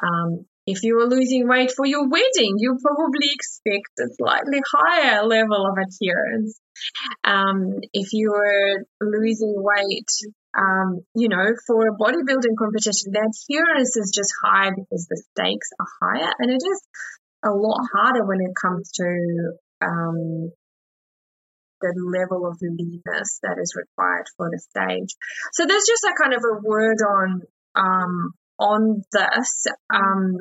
Um, 0.01 0.45
if 0.65 0.83
you 0.83 0.95
were 0.95 1.05
losing 1.05 1.47
weight 1.47 1.71
for 1.75 1.85
your 1.85 2.07
wedding, 2.07 2.55
you 2.57 2.77
probably 2.81 3.27
expect 3.33 3.99
a 3.99 4.07
slightly 4.17 4.61
higher 4.65 5.23
level 5.25 5.67
of 5.67 5.77
adherence. 5.77 6.59
Um, 7.23 7.79
if 7.93 8.13
you 8.13 8.31
were 8.31 8.85
losing 9.01 9.55
weight, 9.57 10.09
um, 10.57 11.01
you 11.15 11.29
know, 11.29 11.45
for 11.65 11.87
a 11.87 11.97
bodybuilding 11.97 12.57
competition, 12.57 13.11
the 13.11 13.25
adherence 13.25 13.97
is 13.97 14.11
just 14.13 14.31
high 14.43 14.69
because 14.69 15.07
the 15.07 15.21
stakes 15.31 15.69
are 15.79 15.87
higher, 16.01 16.31
and 16.39 16.51
it 16.51 16.61
is 16.61 16.81
a 17.43 17.51
lot 17.51 17.81
harder 17.93 18.25
when 18.25 18.39
it 18.39 18.53
comes 18.59 18.91
to 18.93 19.57
um, 19.81 20.51
the 21.81 21.93
level 22.15 22.47
of 22.47 22.57
leanness 22.61 23.39
that 23.43 23.57
is 23.61 23.75
required 23.75 24.25
for 24.37 24.49
the 24.49 24.59
stage. 24.59 25.15
So 25.53 25.65
there's 25.65 25.85
just 25.85 26.03
a 26.03 26.13
kind 26.21 26.33
of 26.33 26.41
a 26.43 26.61
word 26.61 26.97
on 27.01 27.41
um, 27.75 28.33
on 28.59 29.03
this. 29.11 29.65
Um, 29.93 30.37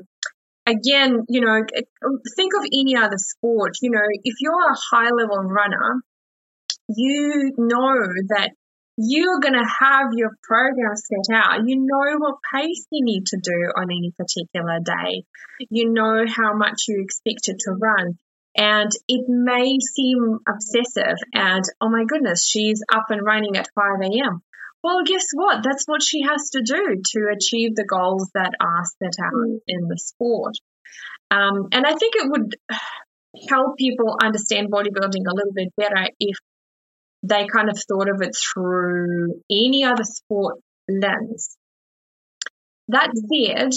again, 0.67 1.25
you 1.29 1.41
know, 1.41 1.61
think 2.37 2.53
of 2.59 2.65
any 2.73 2.97
other 2.97 3.19
sport. 3.19 3.73
You 3.83 3.91
know, 3.91 4.07
if 4.23 4.35
you're 4.41 4.71
a 4.71 4.77
high 4.91 5.11
level 5.11 5.43
runner, 5.43 6.03
you 6.89 7.53
know 7.57 7.95
that 8.37 8.51
you're 9.05 9.41
going 9.41 9.55
to 9.55 9.69
have 9.81 10.11
your 10.15 10.31
program 10.43 10.95
set 10.95 11.35
out. 11.35 11.67
You 11.67 11.77
know 11.77 12.19
what 12.19 12.37
pace 12.55 12.87
you 12.93 13.05
need 13.05 13.27
to 13.27 13.39
do 13.43 13.73
on 13.77 13.85
any 13.85 14.13
particular 14.17 14.79
day. 14.79 15.25
You 15.71 15.93
know 15.93 16.25
how 16.29 16.55
much 16.55 16.85
you 16.87 17.03
expect 17.03 17.49
it 17.49 17.59
to 17.61 17.73
run. 17.73 18.19
And 18.57 18.91
it 19.09 19.25
may 19.29 19.79
seem 19.81 20.39
obsessive 20.47 21.17
and, 21.35 21.65
oh 21.81 21.89
my 21.89 22.05
goodness, 22.07 22.47
she's 22.47 22.83
up 22.95 23.07
and 23.09 23.25
running 23.25 23.57
at 23.57 23.71
5 23.75 24.03
a.m. 24.03 24.43
Well, 24.85 25.03
guess 25.05 25.27
what? 25.35 25.63
That's 25.65 25.85
what 25.87 26.03
she 26.03 26.23
has 26.23 26.51
to 26.51 26.63
do 26.63 27.01
to 27.13 27.35
achieve 27.35 27.75
the 27.75 27.87
goals 27.87 28.31
that 28.35 28.53
are 28.61 28.85
set 29.03 29.15
out 29.25 29.33
mm. 29.33 29.59
in 29.67 29.89
the 29.89 29.99
sport. 29.99 30.55
Um, 31.31 31.69
and 31.73 31.87
I 31.87 31.95
think 31.95 32.15
it 32.17 32.31
would 32.31 32.57
help 33.49 33.79
people 33.79 34.17
understand 34.23 34.71
bodybuilding 34.71 35.25
a 35.27 35.35
little 35.35 35.53
bit 35.55 35.73
better 35.77 36.09
if 36.21 36.37
they 37.23 37.47
kind 37.47 37.69
of 37.69 37.79
thought 37.89 38.09
of 38.09 38.21
it 38.23 38.37
through 38.37 39.41
any 39.51 39.85
other 39.85 40.05
sport 40.05 40.59
lens. 40.89 41.57
That 42.89 43.11
said, 43.15 43.71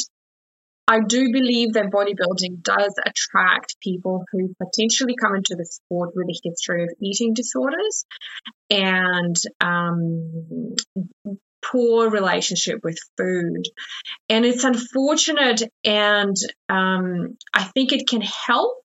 I 0.88 1.00
do 1.00 1.32
believe 1.32 1.74
that 1.74 1.92
bodybuilding 1.92 2.62
does 2.62 2.94
attract 3.04 3.80
people 3.82 4.24
who 4.32 4.54
potentially 4.62 5.16
come 5.20 5.36
into 5.36 5.56
the 5.56 5.66
sport 5.66 6.12
with 6.16 6.28
a 6.28 6.40
history 6.44 6.84
of 6.84 6.90
eating 7.02 7.34
disorders 7.34 8.06
and 8.70 9.36
um, 9.62 10.76
poor 11.64 12.10
relationship 12.12 12.82
with 12.84 12.98
food. 13.18 13.64
And 14.30 14.46
it's 14.46 14.64
unfortunate, 14.64 15.64
and 15.84 16.36
um, 16.70 17.38
I 17.54 17.64
think 17.64 17.92
it 17.92 18.08
can 18.08 18.22
help 18.22 18.84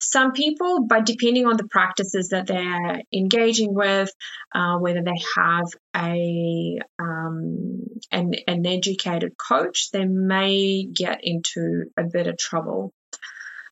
some 0.00 0.32
people, 0.32 0.84
but 0.86 1.06
depending 1.06 1.46
on 1.46 1.56
the 1.56 1.68
practices 1.68 2.28
that 2.28 2.46
they're 2.46 3.02
engaging 3.12 3.74
with, 3.74 4.10
uh, 4.54 4.78
whether 4.78 5.02
they 5.02 5.20
have 5.36 5.66
a 5.94 6.78
um, 6.98 7.82
an, 8.10 8.34
an 8.46 8.66
educated 8.66 9.32
coach, 9.36 9.90
they 9.92 10.04
may 10.04 10.84
get 10.84 11.20
into 11.22 11.84
a 11.96 12.04
bit 12.04 12.26
of 12.26 12.38
trouble. 12.38 12.92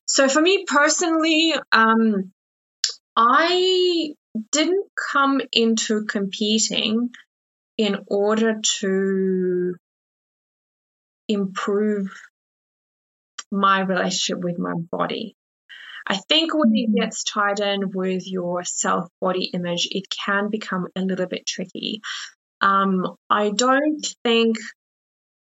So 0.07 0.27
for 0.29 0.41
me 0.41 0.65
personally, 0.67 1.55
um, 1.71 2.31
I 3.15 4.13
didn't 4.51 4.85
come 5.11 5.41
into 5.51 6.05
competing 6.05 7.09
in 7.77 7.97
order 8.07 8.59
to 8.79 9.75
improve 11.27 12.13
my 13.51 13.81
relationship 13.81 14.43
with 14.43 14.59
my 14.59 14.73
body. 14.91 15.35
I 16.07 16.17
think 16.17 16.53
when 16.53 16.75
it 16.75 16.89
mm-hmm. 16.89 17.01
gets 17.01 17.23
tied 17.23 17.59
in 17.59 17.91
with 17.93 18.23
your 18.25 18.63
self 18.63 19.07
body 19.21 19.45
image, 19.53 19.87
it 19.91 20.05
can 20.09 20.49
become 20.49 20.87
a 20.95 21.01
little 21.01 21.27
bit 21.27 21.45
tricky. 21.45 22.01
Um, 22.61 23.15
I 23.29 23.51
don't 23.51 24.05
think 24.23 24.57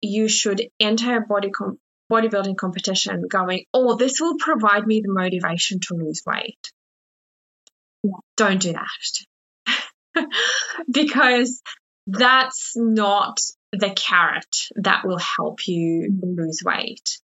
you 0.01 0.29
should 0.29 0.63
enter 0.81 1.17
a 1.17 1.21
body 1.21 1.51
com- 1.51 1.79
bodybuilding 2.11 2.57
competition 2.57 3.27
going, 3.29 3.65
oh, 3.73 3.97
this 3.97 4.21
will 4.21 4.37
provide 4.39 4.87
me 4.87 5.01
the 5.01 5.13
motivation 5.13 5.81
to 5.81 5.95
lose 5.95 6.23
weight. 6.27 6.73
Yeah. 8.03 8.11
Don't 8.37 8.61
do 8.61 8.75
that. 8.75 10.27
because 10.91 11.63
that's 12.07 12.73
not 12.77 13.39
the 13.73 13.91
carrot 13.91 14.55
that 14.77 15.07
will 15.07 15.19
help 15.19 15.67
you 15.67 16.13
lose 16.23 16.61
weight. 16.65 17.19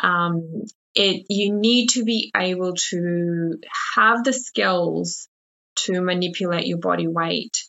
Um, 0.00 0.64
it 0.94 1.26
you 1.28 1.52
need 1.52 1.88
to 1.90 2.04
be 2.04 2.30
able 2.36 2.74
to 2.74 3.58
have 3.94 4.24
the 4.24 4.32
skills 4.32 5.28
to 5.76 6.00
manipulate 6.00 6.66
your 6.66 6.78
body 6.78 7.08
weight 7.08 7.64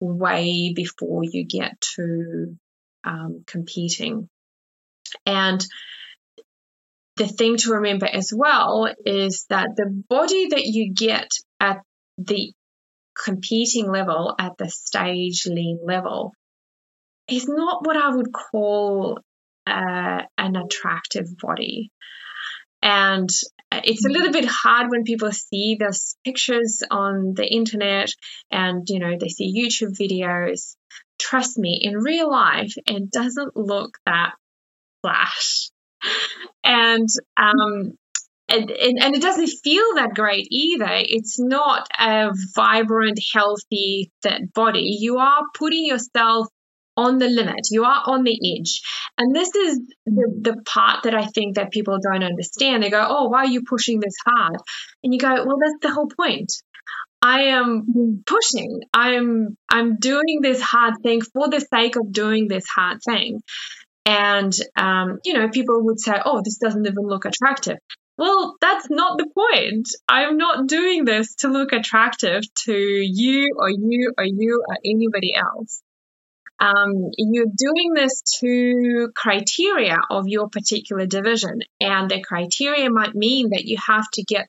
way 0.00 0.72
before 0.74 1.22
you 1.24 1.44
get 1.44 1.80
to 1.80 2.56
um, 3.04 3.44
competing. 3.46 4.28
And 5.26 5.64
the 7.16 7.28
thing 7.28 7.56
to 7.58 7.74
remember 7.74 8.06
as 8.06 8.32
well 8.34 8.88
is 9.04 9.46
that 9.50 9.68
the 9.76 10.02
body 10.08 10.48
that 10.48 10.64
you 10.64 10.92
get 10.92 11.28
at 11.60 11.80
the 12.18 12.52
competing 13.14 13.90
level, 13.90 14.34
at 14.38 14.52
the 14.58 14.68
stage 14.68 15.44
lean 15.46 15.78
level, 15.84 16.32
is 17.28 17.46
not 17.46 17.86
what 17.86 17.96
I 17.96 18.14
would 18.14 18.32
call 18.32 19.20
uh, 19.66 20.22
an 20.36 20.56
attractive 20.56 21.26
body. 21.38 21.90
And 22.84 23.30
it's 23.72 24.04
a 24.04 24.10
little 24.10 24.30
bit 24.30 24.44
hard 24.44 24.90
when 24.90 25.04
people 25.04 25.32
see 25.32 25.76
those 25.80 26.16
pictures 26.22 26.82
on 26.90 27.32
the 27.34 27.46
internet 27.46 28.10
and, 28.50 28.86
you 28.88 28.98
know, 28.98 29.16
they 29.18 29.28
see 29.28 29.58
YouTube 29.58 29.96
videos. 29.98 30.76
Trust 31.18 31.58
me, 31.58 31.80
in 31.82 31.96
real 31.96 32.30
life, 32.30 32.74
it 32.86 33.10
doesn't 33.10 33.56
look 33.56 33.96
that 34.04 34.32
flash. 35.02 35.70
And, 36.62 37.08
um, 37.38 37.94
and, 38.48 38.70
and, 38.70 39.02
and, 39.02 39.14
it 39.14 39.22
doesn't 39.22 39.46
feel 39.64 39.94
that 39.94 40.14
great 40.14 40.46
either. 40.50 40.88
It's 40.90 41.40
not 41.40 41.88
a 41.98 42.30
vibrant, 42.54 43.18
healthy, 43.32 44.12
body. 44.54 44.98
You 45.00 45.16
are 45.16 45.44
putting 45.54 45.86
yourself 45.86 46.48
on 46.96 47.18
the 47.18 47.28
limit. 47.28 47.68
You 47.70 47.84
are 47.84 48.02
on 48.06 48.24
the 48.24 48.38
edge. 48.58 48.82
And 49.18 49.34
this 49.34 49.54
is 49.54 49.80
the, 50.06 50.32
the 50.40 50.62
part 50.64 51.04
that 51.04 51.14
I 51.14 51.26
think 51.26 51.56
that 51.56 51.72
people 51.72 51.98
don't 52.02 52.22
understand. 52.22 52.82
They 52.82 52.90
go, 52.90 53.04
Oh, 53.08 53.28
why 53.28 53.40
are 53.40 53.46
you 53.46 53.62
pushing 53.68 54.00
this 54.00 54.14
hard? 54.26 54.56
And 55.02 55.12
you 55.12 55.18
go, 55.18 55.44
Well, 55.44 55.58
that's 55.62 55.78
the 55.82 55.92
whole 55.92 56.08
point. 56.08 56.52
I 57.24 57.44
am 57.44 58.22
pushing. 58.26 58.82
I'm 58.92 59.56
I'm 59.68 59.96
doing 59.96 60.40
this 60.42 60.60
hard 60.60 60.94
thing 61.02 61.22
for 61.22 61.48
the 61.48 61.60
sake 61.60 61.96
of 61.96 62.12
doing 62.12 62.48
this 62.48 62.66
hard 62.66 62.98
thing. 63.02 63.40
And 64.04 64.52
um, 64.76 65.20
you 65.24 65.32
know, 65.32 65.48
people 65.48 65.82
would 65.84 65.98
say, 65.98 66.20
"Oh, 66.22 66.42
this 66.44 66.58
doesn't 66.58 66.86
even 66.86 67.06
look 67.06 67.24
attractive." 67.24 67.78
Well, 68.18 68.56
that's 68.60 68.90
not 68.90 69.16
the 69.16 69.26
point. 69.34 69.88
I'm 70.06 70.36
not 70.36 70.68
doing 70.68 71.06
this 71.06 71.34
to 71.36 71.48
look 71.48 71.72
attractive 71.72 72.42
to 72.66 72.74
you 72.76 73.48
or 73.56 73.70
you 73.70 74.12
or 74.18 74.24
you 74.24 74.62
or 74.68 74.76
anybody 74.84 75.34
else. 75.34 75.82
Um, 76.60 77.10
you're 77.18 77.46
doing 77.46 77.94
this 77.94 78.22
to 78.40 79.10
criteria 79.14 79.98
of 80.10 80.28
your 80.28 80.48
particular 80.48 81.06
division, 81.06 81.60
and 81.80 82.10
the 82.10 82.22
criteria 82.22 82.88
might 82.90 83.14
mean 83.14 83.50
that 83.50 83.64
you 83.64 83.76
have 83.86 84.08
to 84.14 84.22
get 84.22 84.46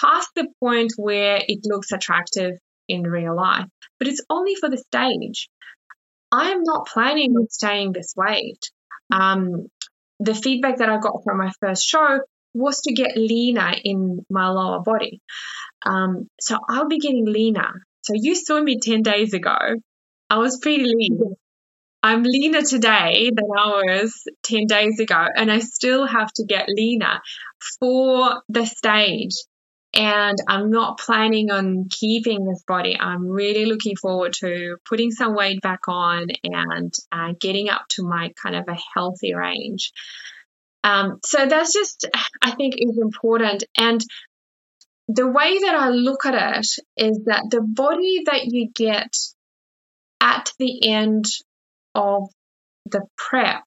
past 0.00 0.28
the 0.34 0.48
point 0.60 0.92
where 0.96 1.40
it 1.46 1.60
looks 1.64 1.92
attractive 1.92 2.58
in 2.88 3.02
real 3.02 3.36
life, 3.36 3.66
but 3.98 4.08
it's 4.08 4.24
only 4.30 4.54
for 4.54 4.68
the 4.68 4.78
stage. 4.78 5.48
I 6.30 6.50
am 6.50 6.62
not 6.62 6.86
planning 6.86 7.36
on 7.36 7.48
staying 7.50 7.92
this 7.92 8.14
weight. 8.16 8.70
Um, 9.12 9.66
the 10.18 10.34
feedback 10.34 10.78
that 10.78 10.88
I 10.88 10.98
got 10.98 11.22
from 11.24 11.38
my 11.38 11.52
first 11.60 11.86
show 11.86 12.20
was 12.54 12.80
to 12.82 12.92
get 12.92 13.16
leaner 13.16 13.74
in 13.84 14.24
my 14.30 14.48
lower 14.48 14.80
body. 14.80 15.20
Um, 15.84 16.28
so 16.40 16.58
I'll 16.68 16.88
be 16.88 16.98
getting 16.98 17.26
leaner. 17.26 17.84
So 18.02 18.14
you 18.14 18.34
saw 18.34 18.60
me 18.60 18.78
10 18.80 19.02
days 19.02 19.34
ago. 19.34 19.56
I 20.30 20.38
was 20.38 20.58
pretty 20.58 20.84
lean. 20.84 21.34
I'm 22.02 22.24
leaner 22.24 22.62
today 22.62 23.30
than 23.34 23.46
I 23.56 23.68
was 23.68 24.24
10 24.42 24.66
days 24.66 24.98
ago, 24.98 25.26
and 25.36 25.50
I 25.50 25.60
still 25.60 26.06
have 26.06 26.32
to 26.34 26.44
get 26.44 26.68
leaner 26.68 27.20
for 27.78 28.42
the 28.48 28.66
stage. 28.66 29.34
And 29.94 30.38
I'm 30.48 30.70
not 30.70 30.98
planning 30.98 31.50
on 31.50 31.86
keeping 31.90 32.44
this 32.44 32.64
body. 32.66 32.98
I'm 32.98 33.28
really 33.28 33.66
looking 33.66 33.94
forward 33.94 34.32
to 34.40 34.78
putting 34.88 35.10
some 35.10 35.34
weight 35.34 35.60
back 35.60 35.80
on 35.86 36.28
and 36.42 36.92
uh, 37.12 37.34
getting 37.38 37.68
up 37.68 37.82
to 37.90 38.02
my 38.02 38.32
kind 38.42 38.56
of 38.56 38.64
a 38.68 38.78
healthy 38.94 39.34
range. 39.34 39.92
Um, 40.82 41.20
so 41.24 41.46
that's 41.46 41.74
just, 41.74 42.08
I 42.42 42.52
think, 42.52 42.74
is 42.78 42.98
important. 42.98 43.64
And 43.76 44.02
the 45.08 45.28
way 45.28 45.58
that 45.58 45.74
I 45.74 45.90
look 45.90 46.24
at 46.26 46.58
it 46.58 46.66
is 46.96 47.20
that 47.26 47.44
the 47.50 47.60
body 47.60 48.22
that 48.26 48.46
you 48.46 48.70
get 48.74 49.14
at 50.20 50.52
the 50.58 50.88
end 50.88 51.26
of 51.94 52.28
the 52.86 53.02
prep 53.16 53.64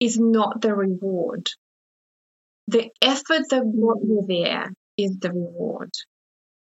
is 0.00 0.18
not 0.18 0.60
the 0.60 0.74
reward. 0.74 1.48
The 2.68 2.90
effort 3.00 3.42
that 3.50 3.72
brought 3.74 4.02
you 4.02 4.24
there 4.26 4.72
is 4.96 5.18
the 5.18 5.30
reward. 5.30 5.90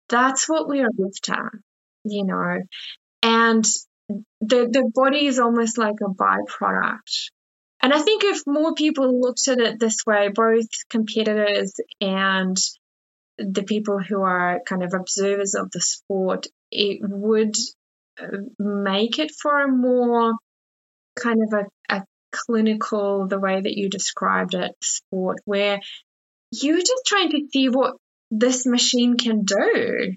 That's 0.09 0.49
what 0.49 0.67
we 0.67 0.81
are 0.81 0.89
after, 0.89 1.61
you 2.03 2.25
know. 2.25 2.57
And 3.21 3.65
the 4.41 4.67
the 4.71 4.91
body 4.93 5.27
is 5.27 5.39
almost 5.39 5.77
like 5.77 5.97
a 6.01 6.09
byproduct. 6.09 7.31
And 7.81 7.93
I 7.93 7.99
think 7.99 8.23
if 8.23 8.41
more 8.45 8.73
people 8.73 9.21
looked 9.21 9.47
at 9.47 9.59
it 9.59 9.79
this 9.79 10.05
way, 10.05 10.29
both 10.29 10.67
competitors 10.89 11.73
and 12.01 12.57
the 13.37 13.63
people 13.63 13.99
who 13.99 14.21
are 14.21 14.59
kind 14.65 14.83
of 14.83 14.93
observers 14.93 15.55
of 15.55 15.71
the 15.71 15.79
sport, 15.79 16.47
it 16.71 16.99
would 17.01 17.55
uh, 18.21 18.25
make 18.57 19.17
it 19.17 19.31
for 19.31 19.61
a 19.61 19.71
more 19.71 20.33
kind 21.21 21.39
of 21.43 21.53
a, 21.53 21.95
a 21.95 22.03
clinical, 22.31 23.27
the 23.27 23.39
way 23.39 23.59
that 23.59 23.77
you 23.77 23.89
described 23.89 24.53
it, 24.53 24.71
sport, 24.81 25.37
where 25.45 25.79
you're 26.51 26.77
just 26.77 27.05
trying 27.05 27.31
to 27.31 27.47
see 27.51 27.69
what 27.69 27.95
this 28.31 28.65
machine 28.65 29.17
can 29.17 29.43
do. 29.43 30.13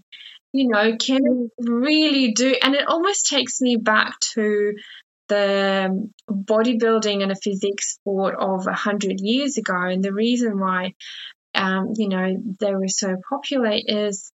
You 0.54 0.68
know, 0.68 0.96
can 0.96 1.50
really 1.58 2.32
do? 2.32 2.54
And 2.62 2.74
it 2.74 2.86
almost 2.86 3.28
takes 3.28 3.60
me 3.60 3.76
back 3.76 4.18
to 4.34 4.74
the 5.28 6.10
bodybuilding 6.28 7.22
and 7.22 7.32
a 7.32 7.36
physique 7.36 7.80
sport 7.80 8.34
of 8.38 8.66
a 8.66 8.74
hundred 8.74 9.20
years 9.20 9.56
ago. 9.56 9.74
And 9.74 10.02
the 10.02 10.12
reason 10.12 10.58
why, 10.58 10.92
um, 11.54 11.92
you 11.96 12.08
know, 12.08 12.34
they 12.60 12.74
were 12.74 12.88
so 12.88 13.16
popular 13.28 13.78
is 13.86 14.31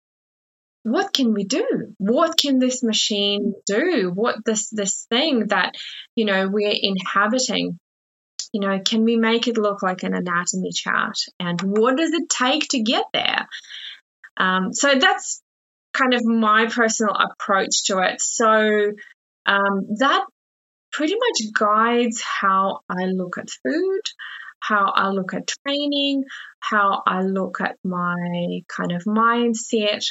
what 0.84 1.14
can 1.14 1.32
we 1.32 1.44
do? 1.44 1.94
What 1.98 2.36
can 2.36 2.58
this 2.58 2.82
machine 2.82 3.54
do? 3.66 4.12
What 4.14 4.36
this 4.44 4.68
this 4.70 5.06
thing 5.08 5.48
that 5.48 5.74
you 6.14 6.26
know 6.26 6.48
we're 6.48 6.74
inhabiting? 6.78 7.78
You 8.52 8.60
know, 8.60 8.78
can 8.78 9.02
we 9.02 9.16
make 9.16 9.48
it 9.48 9.56
look 9.56 9.82
like 9.82 10.02
an 10.02 10.14
anatomy 10.14 10.70
chart? 10.72 11.16
And 11.40 11.60
what 11.60 11.96
does 11.96 12.12
it 12.12 12.28
take 12.28 12.68
to 12.68 12.82
get 12.82 13.04
there? 13.12 13.46
Um, 14.36 14.72
so 14.72 14.94
that's 14.94 15.42
kind 15.92 16.12
of 16.12 16.24
my 16.24 16.66
personal 16.66 17.14
approach 17.14 17.84
to 17.86 17.98
it. 18.00 18.20
So 18.20 18.92
um, 19.46 19.86
that 19.98 20.24
pretty 20.92 21.14
much 21.14 21.52
guides 21.52 22.22
how 22.22 22.80
I 22.88 23.06
look 23.06 23.38
at 23.38 23.48
food, 23.64 24.02
how 24.60 24.92
I 24.94 25.08
look 25.08 25.32
at 25.34 25.50
training, 25.66 26.24
how 26.60 27.02
I 27.06 27.22
look 27.22 27.60
at 27.60 27.76
my 27.84 28.60
kind 28.68 28.92
of 28.92 29.04
mindset, 29.04 30.04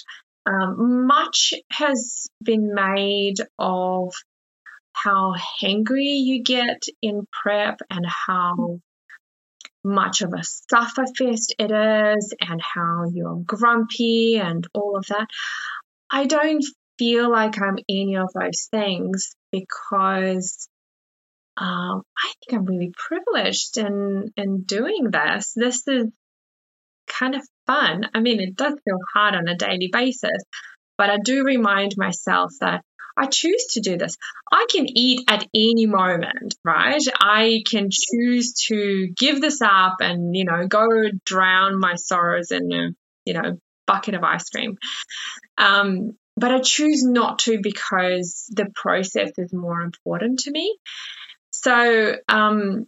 um, 0.46 1.08
much 1.08 1.54
has 1.72 2.28
been 2.42 2.74
made 2.74 3.38
of 3.58 4.14
how 4.94 5.34
hangry 5.62 6.22
you 6.22 6.44
get 6.44 6.84
in 7.02 7.26
prep 7.32 7.80
and 7.90 8.06
how 8.06 8.80
much 9.84 10.22
of 10.22 10.34
a 10.34 10.44
sufferfest 10.74 11.52
it 11.60 11.72
is 11.72 12.34
and 12.40 12.62
how 12.62 13.06
you're 13.12 13.42
grumpy 13.46 14.38
and 14.38 14.66
all 14.74 14.96
of 14.96 15.06
that. 15.08 15.28
I 16.10 16.26
don't 16.26 16.64
feel 16.98 17.30
like 17.30 17.60
I'm 17.60 17.78
any 17.90 18.18
of 18.18 18.30
those 18.34 18.68
things 18.72 19.36
because 19.52 20.70
um, 21.58 22.04
I 22.18 22.34
think 22.40 22.60
I'm 22.60 22.66
really 22.66 22.94
privileged 22.96 23.78
in 23.78 24.32
in 24.38 24.64
doing 24.64 25.12
this. 25.12 25.54
This 25.56 25.88
is 25.88 26.08
kind 27.18 27.36
of 27.36 27.48
fun. 27.68 28.10
I 28.14 28.20
mean, 28.20 28.42
it 28.42 28.56
does 28.56 28.74
feel 28.86 29.00
hard 29.14 29.36
on 29.36 29.48
a 29.48 29.56
daily 29.56 29.90
basis, 29.92 30.44
but 30.98 31.10
I 31.10 31.18
do 31.24 31.44
remind 31.44 31.94
myself 31.98 32.52
that 32.62 32.84
I 33.16 33.28
choose 33.28 33.68
to 33.74 33.82
do 33.82 33.98
this. 33.98 34.18
I 34.52 34.66
can 34.70 34.86
eat 34.88 35.22
at 35.28 35.48
any 35.54 35.86
moment, 35.86 36.56
right? 36.66 37.02
I 37.20 37.62
can 37.70 37.90
choose 37.92 38.54
to 38.68 39.08
give 39.16 39.40
this 39.40 39.62
up 39.62 39.98
and, 40.00 40.36
you 40.36 40.46
know, 40.46 40.68
go 40.68 40.88
drown 41.24 41.80
my 41.80 41.96
sorrows 41.96 42.52
in 42.52 42.72
a, 42.72 42.90
you 43.26 43.34
know, 43.34 43.60
bucket 43.86 44.16
of 44.16 44.24
ice 44.24 44.50
cream. 44.50 44.78
Um, 45.58 46.18
but 46.36 46.52
I 46.52 46.60
choose 46.60 47.04
not 47.04 47.40
to 47.40 47.60
because 47.62 48.46
the 48.50 48.68
process 48.74 49.32
is 49.38 49.54
more 49.54 49.82
important 49.82 50.40
to 50.40 50.52
me. 50.52 50.76
So 51.52 52.16
um, 52.28 52.88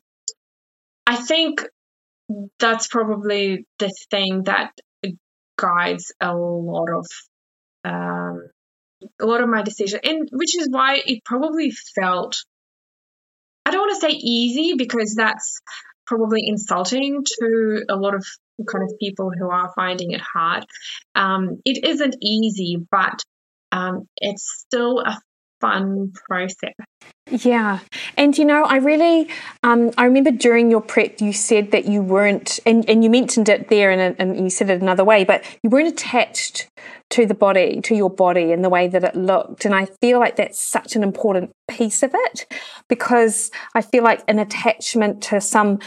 I 1.05 1.15
think 1.15 1.63
that's 2.59 2.87
probably 2.87 3.65
the 3.79 3.91
thing 4.09 4.43
that 4.43 4.71
guides 5.57 6.13
a 6.19 6.35
lot 6.35 6.89
of 6.89 7.05
um, 7.83 8.49
a 9.21 9.25
lot 9.25 9.41
of 9.41 9.49
my 9.49 9.61
decision, 9.61 9.99
and 10.03 10.29
which 10.31 10.57
is 10.57 10.67
why 10.69 11.01
it 11.05 11.23
probably 11.23 11.71
felt 11.71 12.35
I 13.65 13.71
don't 13.71 13.81
want 13.81 13.95
to 13.95 14.07
say 14.07 14.13
easy 14.13 14.73
because 14.77 15.15
that's 15.15 15.59
probably 16.05 16.41
insulting 16.45 17.23
to 17.23 17.83
a 17.89 17.95
lot 17.95 18.13
of 18.13 18.25
kind 18.71 18.83
of 18.83 18.93
people 18.99 19.31
who 19.37 19.49
are 19.49 19.71
finding 19.75 20.11
it 20.11 20.21
hard. 20.21 20.65
Um, 21.15 21.61
it 21.65 21.83
isn't 21.83 22.15
easy, 22.21 22.77
but 22.91 23.19
um, 23.71 24.07
it's 24.17 24.65
still 24.67 24.99
a 24.99 25.19
fun 25.61 26.13
process. 26.27 26.73
Yeah. 27.29 27.79
And 28.17 28.37
you 28.37 28.45
know, 28.45 28.63
I 28.63 28.77
really, 28.77 29.29
um, 29.63 29.91
I 29.97 30.05
remember 30.05 30.29
during 30.29 30.69
your 30.69 30.81
prep, 30.81 31.21
you 31.21 31.33
said 31.33 31.71
that 31.71 31.85
you 31.85 32.01
weren't, 32.01 32.59
and, 32.67 32.87
and 32.87 33.03
you 33.03 33.09
mentioned 33.09 33.49
it 33.49 33.69
there 33.69 33.89
and, 33.89 34.15
and 34.19 34.37
you 34.37 34.49
said 34.51 34.69
it 34.69 34.81
another 34.81 35.03
way, 35.03 35.23
but 35.23 35.43
you 35.63 35.71
weren't 35.71 35.87
attached 35.87 36.69
to 37.09 37.25
the 37.25 37.33
body, 37.33 37.81
to 37.81 37.95
your 37.95 38.11
body 38.11 38.51
and 38.51 38.63
the 38.63 38.69
way 38.69 38.87
that 38.87 39.03
it 39.03 39.15
looked. 39.15 39.65
And 39.65 39.73
I 39.73 39.85
feel 40.01 40.19
like 40.19 40.35
that's 40.35 40.59
such 40.59 40.95
an 40.95 41.01
important 41.01 41.51
piece 41.67 42.03
of 42.03 42.11
it 42.13 42.45
because 42.89 43.49
I 43.73 43.81
feel 43.81 44.03
like 44.03 44.23
an 44.27 44.37
attachment 44.37 45.23
to 45.23 45.41
some 45.41 45.79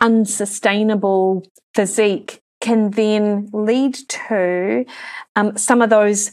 unsustainable 0.00 1.46
physique 1.74 2.40
can 2.60 2.90
then 2.90 3.48
lead 3.52 3.94
to 3.94 4.84
um, 5.36 5.56
some 5.56 5.82
of 5.82 5.90
those 5.90 6.32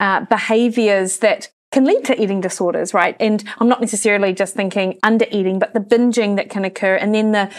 uh, 0.00 0.24
behaviors 0.24 1.18
that 1.18 1.50
can 1.72 1.84
lead 1.84 2.04
to 2.04 2.20
eating 2.20 2.40
disorders, 2.40 2.92
right? 2.92 3.16
And 3.20 3.44
I'm 3.58 3.68
not 3.68 3.80
necessarily 3.80 4.32
just 4.32 4.54
thinking 4.54 4.98
under 5.02 5.26
eating, 5.30 5.58
but 5.58 5.74
the 5.74 5.80
binging 5.80 6.36
that 6.36 6.50
can 6.50 6.64
occur 6.64 6.96
and 6.96 7.14
then 7.14 7.32
the 7.32 7.50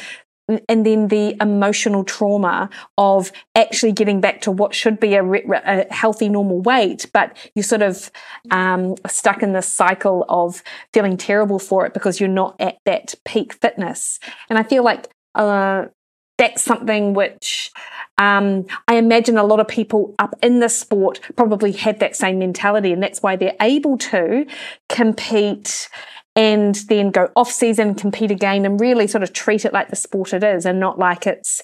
and 0.67 0.85
then 0.85 1.07
the 1.07 1.35
emotional 1.39 2.03
trauma 2.03 2.69
of 2.97 3.31
actually 3.55 3.93
getting 3.93 4.19
back 4.19 4.41
to 4.41 4.51
what 4.51 4.75
should 4.75 4.99
be 4.99 5.13
a, 5.13 5.23
a 5.23 5.93
healthy 5.93 6.27
normal 6.27 6.61
weight, 6.61 7.09
but 7.13 7.37
you're 7.55 7.63
sort 7.63 7.81
of 7.81 8.11
um, 8.49 8.95
stuck 9.07 9.43
in 9.43 9.53
this 9.53 9.71
cycle 9.71 10.25
of 10.27 10.61
feeling 10.93 11.15
terrible 11.15 11.59
for 11.59 11.85
it 11.85 11.93
because 11.93 12.19
you're 12.19 12.27
not 12.27 12.55
at 12.59 12.77
that 12.85 13.15
peak 13.23 13.53
fitness. 13.53 14.19
And 14.49 14.59
I 14.59 14.63
feel 14.63 14.83
like 14.83 15.09
uh, 15.35 15.85
that's 16.41 16.63
something 16.63 17.13
which 17.13 17.71
um, 18.17 18.65
I 18.87 18.95
imagine 18.95 19.37
a 19.37 19.43
lot 19.43 19.59
of 19.59 19.67
people 19.67 20.15
up 20.17 20.33
in 20.41 20.59
the 20.59 20.69
sport 20.69 21.19
probably 21.35 21.71
have 21.73 21.99
that 21.99 22.15
same 22.15 22.39
mentality, 22.39 22.91
and 22.91 23.01
that's 23.01 23.21
why 23.21 23.35
they're 23.35 23.55
able 23.61 23.95
to 23.99 24.47
compete 24.89 25.87
and 26.35 26.73
then 26.89 27.11
go 27.11 27.29
off 27.35 27.51
season, 27.51 27.93
compete 27.93 28.31
again, 28.31 28.65
and 28.65 28.79
really 28.81 29.05
sort 29.05 29.21
of 29.21 29.33
treat 29.33 29.65
it 29.65 29.73
like 29.73 29.89
the 29.89 29.95
sport 29.95 30.33
it 30.33 30.43
is, 30.43 30.65
and 30.65 30.79
not 30.79 30.97
like 30.97 31.27
it's 31.27 31.61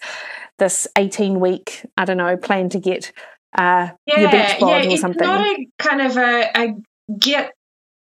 this 0.60 0.88
18 0.96 1.40
week, 1.40 1.84
I 1.98 2.06
don't 2.06 2.18
know, 2.18 2.38
plan 2.38 2.70
to 2.70 2.80
get 2.80 3.12
uh, 3.58 3.90
yeah, 4.06 4.20
your 4.20 4.32
beach 4.32 4.60
bod 4.60 4.86
yeah, 4.86 4.94
or 4.94 4.98
something. 4.98 5.22
It's 5.22 5.28
not 5.28 5.46
a 5.48 5.68
kind 5.80 6.02
of 6.02 6.18
a, 6.18 6.52
a 6.56 7.18
get 7.18 7.52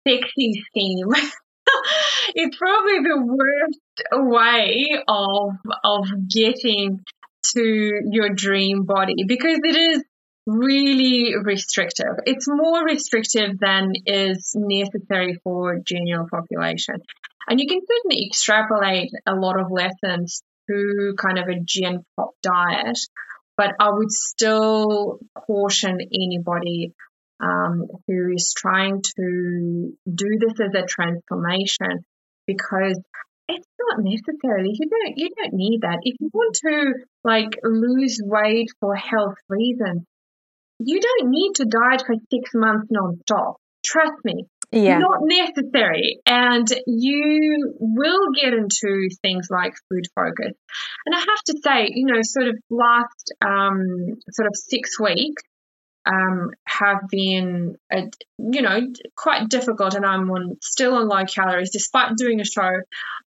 sexy 0.08 0.64
scheme. 0.68 1.08
it's 2.36 2.58
probably 2.58 3.00
the 3.00 3.24
worst 3.26 4.30
way 4.30 4.88
of 5.08 5.52
of 5.84 6.30
getting 6.30 7.04
to 7.56 7.92
your 8.12 8.30
dream 8.30 8.84
body 8.84 9.24
because 9.28 9.60
it 9.64 9.76
is 9.76 10.04
really 10.46 11.34
restrictive. 11.44 12.16
It's 12.26 12.48
more 12.48 12.84
restrictive 12.86 13.60
than 13.60 13.94
is 14.06 14.54
necessary 14.56 15.40
for 15.44 15.80
general 15.80 16.28
population. 16.30 16.96
And 17.50 17.60
you 17.60 17.68
can 17.68 17.80
certainly 17.80 18.28
extrapolate 18.28 19.12
a 19.26 19.36
lot 19.36 19.60
of 19.60 19.72
lessons 19.72 20.42
to 20.70 21.16
kind 21.18 21.38
of 21.38 21.48
a 21.48 21.60
gen 21.64 22.04
pop 22.16 22.32
diet, 22.42 22.98
but 23.56 23.72
I 23.80 23.90
would 23.92 24.12
still 24.12 25.20
caution 25.46 26.00
anybody 26.02 26.94
um, 27.40 27.88
who 28.08 28.32
is 28.34 28.54
trying 28.56 29.02
to 29.02 29.94
do 30.12 30.40
this 30.40 30.60
as 30.60 30.74
a 30.74 30.86
transformation 30.86 32.04
because 32.46 33.00
it's 33.48 33.68
not 33.80 34.04
necessary. 34.04 34.72
You 34.74 34.90
don't 34.90 35.18
you 35.18 35.30
don't 35.36 35.54
need 35.54 35.82
that. 35.82 36.00
If 36.04 36.16
you 36.20 36.30
want 36.34 36.56
to 36.56 36.94
like 37.24 37.58
lose 37.64 38.20
weight 38.24 38.70
for 38.80 38.96
health 38.96 39.38
reasons, 39.48 40.04
you 40.80 41.00
don't 41.00 41.30
need 41.30 41.54
to 41.56 41.66
diet 41.66 42.04
for 42.06 42.16
six 42.32 42.52
months 42.54 42.88
non-stop. 42.90 43.56
Trust 43.84 44.24
me. 44.24 44.46
Yeah. 44.72 45.00
Not 45.00 45.20
necessary. 45.22 46.20
And 46.26 46.68
you 46.88 47.74
will 47.80 48.32
get 48.36 48.54
into 48.54 49.10
things 49.22 49.48
like 49.50 49.74
food 49.90 50.06
focus. 50.14 50.54
And 51.06 51.16
I 51.16 51.20
have 51.20 51.44
to 51.46 51.58
say, 51.64 51.88
you 51.94 52.06
know, 52.06 52.20
sort 52.22 52.50
of 52.50 52.56
last 52.70 53.34
um, 53.42 53.80
sort 54.30 54.48
of 54.48 54.56
six 54.56 55.00
weeks, 55.00 55.42
um, 56.08 56.52
have 56.66 57.02
been, 57.10 57.76
uh, 57.92 58.04
you 58.38 58.62
know, 58.62 58.80
quite 59.16 59.50
difficult, 59.50 59.94
and 59.94 60.06
I'm 60.06 60.30
on 60.32 60.58
still 60.62 60.96
on 60.96 61.08
low 61.08 61.26
calories 61.26 61.72
despite 61.72 62.16
doing 62.16 62.40
a 62.40 62.46
show 62.46 62.70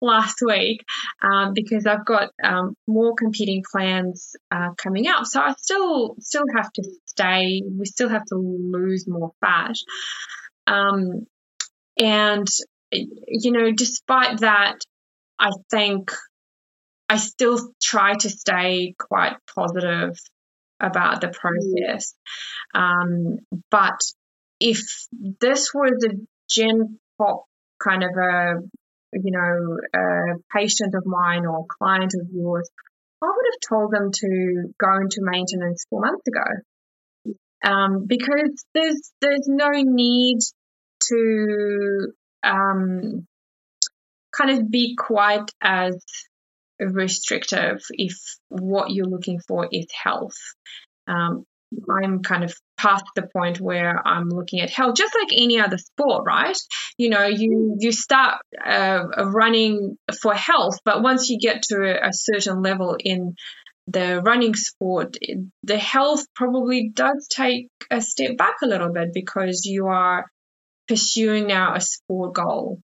last 0.01 0.37
week 0.45 0.85
um, 1.23 1.53
because 1.53 1.87
I've 1.87 2.07
got 2.07 2.31
um, 2.43 2.75
more 2.87 3.15
competing 3.15 3.63
plans 3.71 4.35
uh, 4.51 4.71
coming 4.77 5.09
up. 5.09 5.27
So 5.27 5.41
I 5.41 5.53
still 5.59 6.15
still 6.21 6.45
have 6.55 6.73
to 6.75 6.83
stay. 7.07 7.63
We 7.67 7.87
still 7.87 8.09
have 8.09 8.25
to 8.27 8.37
lose 8.37 9.07
more 9.09 9.33
fat, 9.41 9.75
um, 10.67 11.27
and 11.99 12.47
you 12.93 13.53
know, 13.53 13.73
despite 13.73 14.41
that, 14.41 14.77
I 15.39 15.51
think 15.71 16.13
I 17.09 17.17
still 17.17 17.59
try 17.83 18.15
to 18.15 18.31
stay 18.31 18.95
quite 18.97 19.37
positive 19.57 20.17
about 20.81 21.21
the 21.21 21.29
process. 21.29 22.15
Um, 22.75 23.39
but 23.71 24.01
if 24.61 24.81
this 25.41 25.73
was 25.75 26.05
a 26.05 26.15
gen 26.51 26.99
pop 27.19 27.45
kind 27.83 28.03
of 28.03 28.11
a 28.11 28.55
you 29.13 29.33
know, 29.33 29.79
a 29.95 30.39
patient 30.57 30.95
of 30.95 31.05
mine 31.05 31.47
or 31.47 31.67
client 31.69 32.13
of 32.21 32.29
yours, 32.33 32.69
I 33.23 33.27
would 33.27 33.47
have 33.53 33.79
told 33.79 33.93
them 33.93 34.11
to 34.13 34.73
go 34.79 34.97
into 35.01 35.19
maintenance 35.21 35.85
four 35.91 36.01
months 36.01 36.27
ago. 36.27 37.35
Um, 37.63 38.07
because 38.07 38.65
there's 38.73 39.13
there's 39.21 39.47
no 39.47 39.71
need 39.73 40.39
to 41.09 42.13
um, 42.43 43.27
kind 44.35 44.59
of 44.59 44.71
be 44.71 44.97
quite 44.97 45.51
as 45.61 46.03
restrictive 46.81 47.81
if 47.91 48.17
what 48.49 48.91
you're 48.91 49.07
looking 49.07 49.41
for 49.47 49.69
is 49.71 49.87
health. 49.93 50.37
Um, 51.07 51.45
I'm 51.89 52.23
kind 52.23 52.43
of 52.43 52.53
past 52.77 53.05
the 53.15 53.29
point 53.33 53.61
where 53.61 54.01
I'm 54.07 54.29
looking 54.29 54.61
at 54.61 54.71
health, 54.71 54.97
just 54.97 55.15
like 55.15 55.29
any 55.33 55.61
other 55.61 55.79
sport, 55.79 56.25
right? 56.27 56.57
You 56.99 57.11
know, 57.11 57.27
you 57.27 57.77
you 57.79 57.93
start 57.93 58.41
uh, 58.65 59.05
running 59.27 59.97
for 60.21 60.35
health, 60.35 60.79
but 60.85 61.03
once 61.03 61.31
you 61.31 61.39
get 61.39 61.63
to 61.65 61.77
a, 61.77 62.09
a 62.09 62.13
certain 62.13 62.63
level 62.63 62.97
in 62.99 63.35
the 63.87 64.21
running 64.25 64.55
sport, 64.55 65.17
the 65.63 65.79
health 65.79 66.25
probably 66.35 66.91
does 66.93 67.29
take 67.31 67.69
a 67.91 68.01
step 68.01 68.37
back 68.37 68.57
a 68.63 68.67
little 68.67 68.93
bit 68.93 69.13
because 69.13 69.65
you 69.65 69.87
are 69.87 70.27
pursuing 70.89 71.47
now 71.47 71.75
a 71.75 71.81
sport 71.81 72.35
goal. 72.35 72.81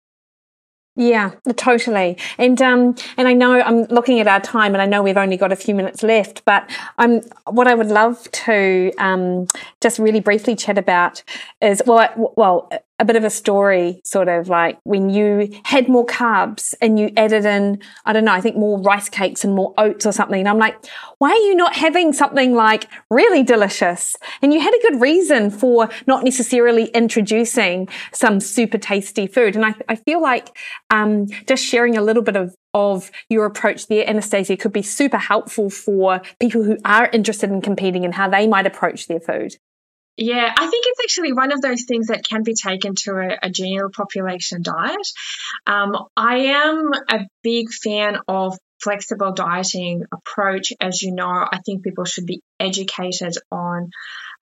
Yeah, 1.01 1.31
totally. 1.57 2.19
And 2.37 2.61
um, 2.61 2.95
and 3.17 3.27
I 3.27 3.33
know 3.33 3.59
I'm 3.59 3.85
looking 3.85 4.21
at 4.21 4.29
our 4.29 4.39
time, 4.39 4.75
and 4.75 4.83
I 4.83 4.85
know 4.87 5.03
we've 5.03 5.17
only 5.17 5.39
got 5.39 5.51
a 5.51 5.57
few 5.57 5.75
minutes 5.75 6.03
left. 6.03 6.45
But 6.45 6.71
I'm 6.99 7.23
what 7.47 7.67
I 7.67 7.75
would 7.75 7.87
love 7.87 8.31
to 8.31 8.93
um, 8.99 9.47
just 9.81 9.99
really 9.99 10.21
briefly 10.21 10.55
chat 10.55 10.77
about 10.77 11.25
is 11.63 11.81
well, 11.87 12.35
well, 12.37 12.71
a 13.01 13.05
bit 13.05 13.17
of 13.17 13.25
a 13.25 13.31
story, 13.31 14.01
sort 14.05 14.29
of 14.29 14.49
like 14.49 14.79
when 14.85 15.09
you 15.09 15.49
had 15.65 15.89
more 15.89 16.05
carbs 16.05 16.75
and 16.83 16.99
you 16.99 17.11
added 17.17 17.47
in, 17.47 17.81
I 18.05 18.13
don't 18.13 18.27
know, 18.27 18.33
I 18.33 18.43
think 18.43 18.57
more 18.57 18.79
rice 18.81 19.09
cakes 19.09 19.43
and 19.43 19.55
more 19.55 19.73
oats 19.79 20.05
or 20.05 20.13
something. 20.13 20.39
And 20.39 20.49
I'm 20.49 20.59
like, 20.59 20.77
why 21.19 21.31
are 21.31 21.47
you 21.49 21.55
not 21.55 21.75
having 21.75 22.13
something 22.13 22.55
like 22.55 22.89
really 23.11 23.43
delicious? 23.43 24.15
And 24.43 24.53
you 24.53 24.61
had 24.61 24.75
a 24.75 24.83
good 24.83 25.01
reason 25.01 25.51
for 25.51 25.89
not 26.07 26.25
necessarily 26.25 26.85
introducing 26.89 27.89
some 28.13 28.39
super 28.39 28.77
tasty 28.79 29.27
food. 29.27 29.57
And 29.57 29.65
I, 29.65 29.75
I 29.89 29.97
feel 29.97 30.21
like 30.21 30.55
um, 30.91 31.27
just 31.49 31.65
sharing 31.65 31.97
a 31.97 32.03
little 32.03 32.23
bit 32.23 32.37
of 32.37 32.55
of 32.73 33.11
your 33.29 33.47
approach 33.47 33.89
there, 33.89 34.09
Anastasia, 34.09 34.57
could 34.57 34.73
be 34.73 34.83
super 34.83 35.19
helpful 35.19 35.71
for 35.71 36.23
people 36.39 36.63
who 36.63 36.77
are 36.85 37.09
interested 37.13 37.51
in 37.51 37.61
competing 37.61 38.05
and 38.05 38.15
how 38.15 38.29
they 38.29 38.47
might 38.47 38.65
approach 38.65 39.09
their 39.09 39.19
food. 39.19 39.57
Yeah, 40.23 40.53
I 40.55 40.67
think 40.67 40.85
it's 40.87 41.01
actually 41.03 41.33
one 41.33 41.51
of 41.51 41.63
those 41.63 41.85
things 41.85 42.09
that 42.09 42.23
can 42.29 42.43
be 42.43 42.53
taken 42.53 42.95
to 43.05 43.13
a, 43.13 43.47
a 43.47 43.51
general 43.51 43.89
population 43.91 44.61
diet. 44.61 45.09
Um, 45.67 45.97
I 46.15 46.37
am 46.61 46.91
a 47.09 47.21
big 47.43 47.71
fan 47.73 48.19
of 48.29 48.59
flexible 48.83 49.33
dieting 49.33 50.03
approach. 50.13 50.75
As 50.79 51.01
you 51.01 51.15
know, 51.15 51.31
I 51.31 51.61
think 51.65 51.83
people 51.83 52.05
should 52.05 52.27
be 52.27 52.43
educated 52.61 53.33
on 53.51 53.89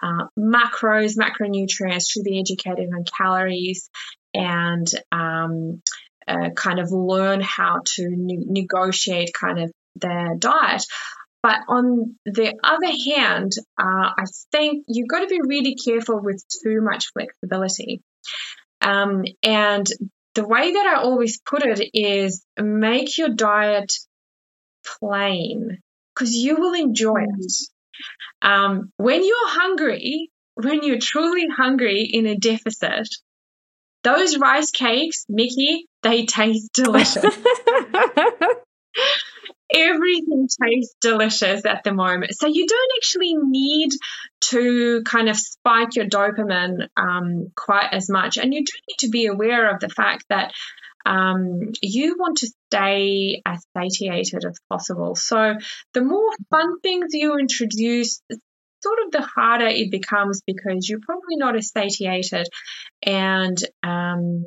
uh, 0.02 0.26
macros, 0.36 1.16
macronutrients, 1.16 2.10
should 2.10 2.24
be 2.24 2.40
educated 2.40 2.90
on 2.92 3.04
calories, 3.16 3.88
and 4.34 4.86
um, 5.12 5.80
uh, 6.26 6.50
kind 6.56 6.80
of 6.80 6.90
learn 6.90 7.40
how 7.40 7.82
to 7.84 8.08
ne- 8.10 8.46
negotiate 8.48 9.30
kind 9.32 9.60
of 9.60 9.70
their 9.94 10.34
diet. 10.36 10.84
But 11.48 11.60
on 11.66 12.16
the 12.26 12.52
other 12.62 12.92
hand, 13.16 13.52
uh, 13.80 14.10
I 14.18 14.24
think 14.52 14.84
you've 14.86 15.08
got 15.08 15.20
to 15.20 15.28
be 15.28 15.40
really 15.42 15.76
careful 15.82 16.20
with 16.20 16.44
too 16.62 16.82
much 16.82 17.10
flexibility. 17.14 18.02
Um, 18.82 19.24
and 19.42 19.86
the 20.34 20.46
way 20.46 20.74
that 20.74 20.86
I 20.86 21.00
always 21.00 21.40
put 21.40 21.62
it 21.64 21.88
is 21.94 22.44
make 22.60 23.16
your 23.16 23.30
diet 23.30 23.94
plain 25.00 25.78
because 26.14 26.34
you 26.34 26.56
will 26.56 26.74
enjoy 26.74 27.22
it. 27.22 27.52
Um, 28.42 28.92
when 28.98 29.24
you're 29.24 29.48
hungry, 29.48 30.30
when 30.52 30.82
you're 30.82 30.98
truly 30.98 31.46
hungry 31.48 32.02
in 32.02 32.26
a 32.26 32.36
deficit, 32.36 33.08
those 34.04 34.36
rice 34.36 34.70
cakes, 34.70 35.24
Mikki, 35.30 35.86
they 36.02 36.26
taste 36.26 36.70
delicious. 36.74 37.24
everything 39.72 40.48
tastes 40.62 40.94
delicious 41.00 41.64
at 41.64 41.84
the 41.84 41.92
moment. 41.92 42.34
So 42.34 42.46
you 42.46 42.66
don't 42.66 42.90
actually 42.98 43.34
need 43.36 43.90
to 44.40 45.02
kind 45.04 45.28
of 45.28 45.36
spike 45.36 45.94
your 45.96 46.06
dopamine 46.06 46.88
um, 46.96 47.52
quite 47.56 47.88
as 47.92 48.08
much. 48.08 48.38
And 48.38 48.52
you 48.54 48.64
do 48.64 48.72
need 48.88 48.98
to 49.00 49.10
be 49.10 49.26
aware 49.26 49.72
of 49.72 49.80
the 49.80 49.88
fact 49.88 50.24
that 50.30 50.52
um, 51.06 51.72
you 51.80 52.16
want 52.18 52.38
to 52.38 52.52
stay 52.70 53.42
as 53.46 53.64
satiated 53.76 54.44
as 54.44 54.58
possible. 54.68 55.14
So 55.14 55.54
the 55.94 56.02
more 56.02 56.30
fun 56.50 56.80
things 56.80 57.14
you 57.14 57.38
introduce, 57.38 58.20
sort 58.82 58.98
of 59.06 59.12
the 59.12 59.22
harder 59.22 59.66
it 59.66 59.90
becomes 59.90 60.42
because 60.46 60.88
you're 60.88 61.00
probably 61.00 61.36
not 61.36 61.56
as 61.56 61.72
satiated 61.72 62.46
and 63.02 63.58
um, 63.82 64.44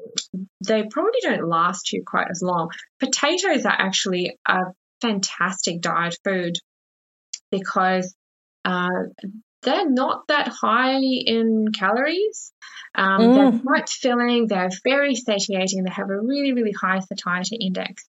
they 0.65 0.83
probably 0.83 1.19
don't 1.21 1.47
last 1.47 1.91
you 1.91 2.03
quite 2.05 2.27
as 2.29 2.41
long. 2.41 2.69
Potatoes 2.99 3.65
are 3.65 3.75
actually 3.77 4.37
a 4.47 4.59
fantastic 5.01 5.81
diet 5.81 6.17
food 6.23 6.55
because 7.51 8.15
uh, 8.65 8.87
they're 9.63 9.89
not 9.89 10.27
that 10.27 10.47
high 10.47 10.99
in 10.99 11.67
calories. 11.73 12.53
Um, 12.95 13.21
mm. 13.21 13.35
They're 13.35 13.59
quite 13.61 13.89
filling. 13.89 14.47
They're 14.47 14.69
very 14.83 15.15
satiating. 15.15 15.83
They 15.83 15.91
have 15.91 16.09
a 16.09 16.19
really, 16.19 16.53
really 16.53 16.73
high 16.73 16.99
satiety 16.99 17.57
index. 17.61 18.07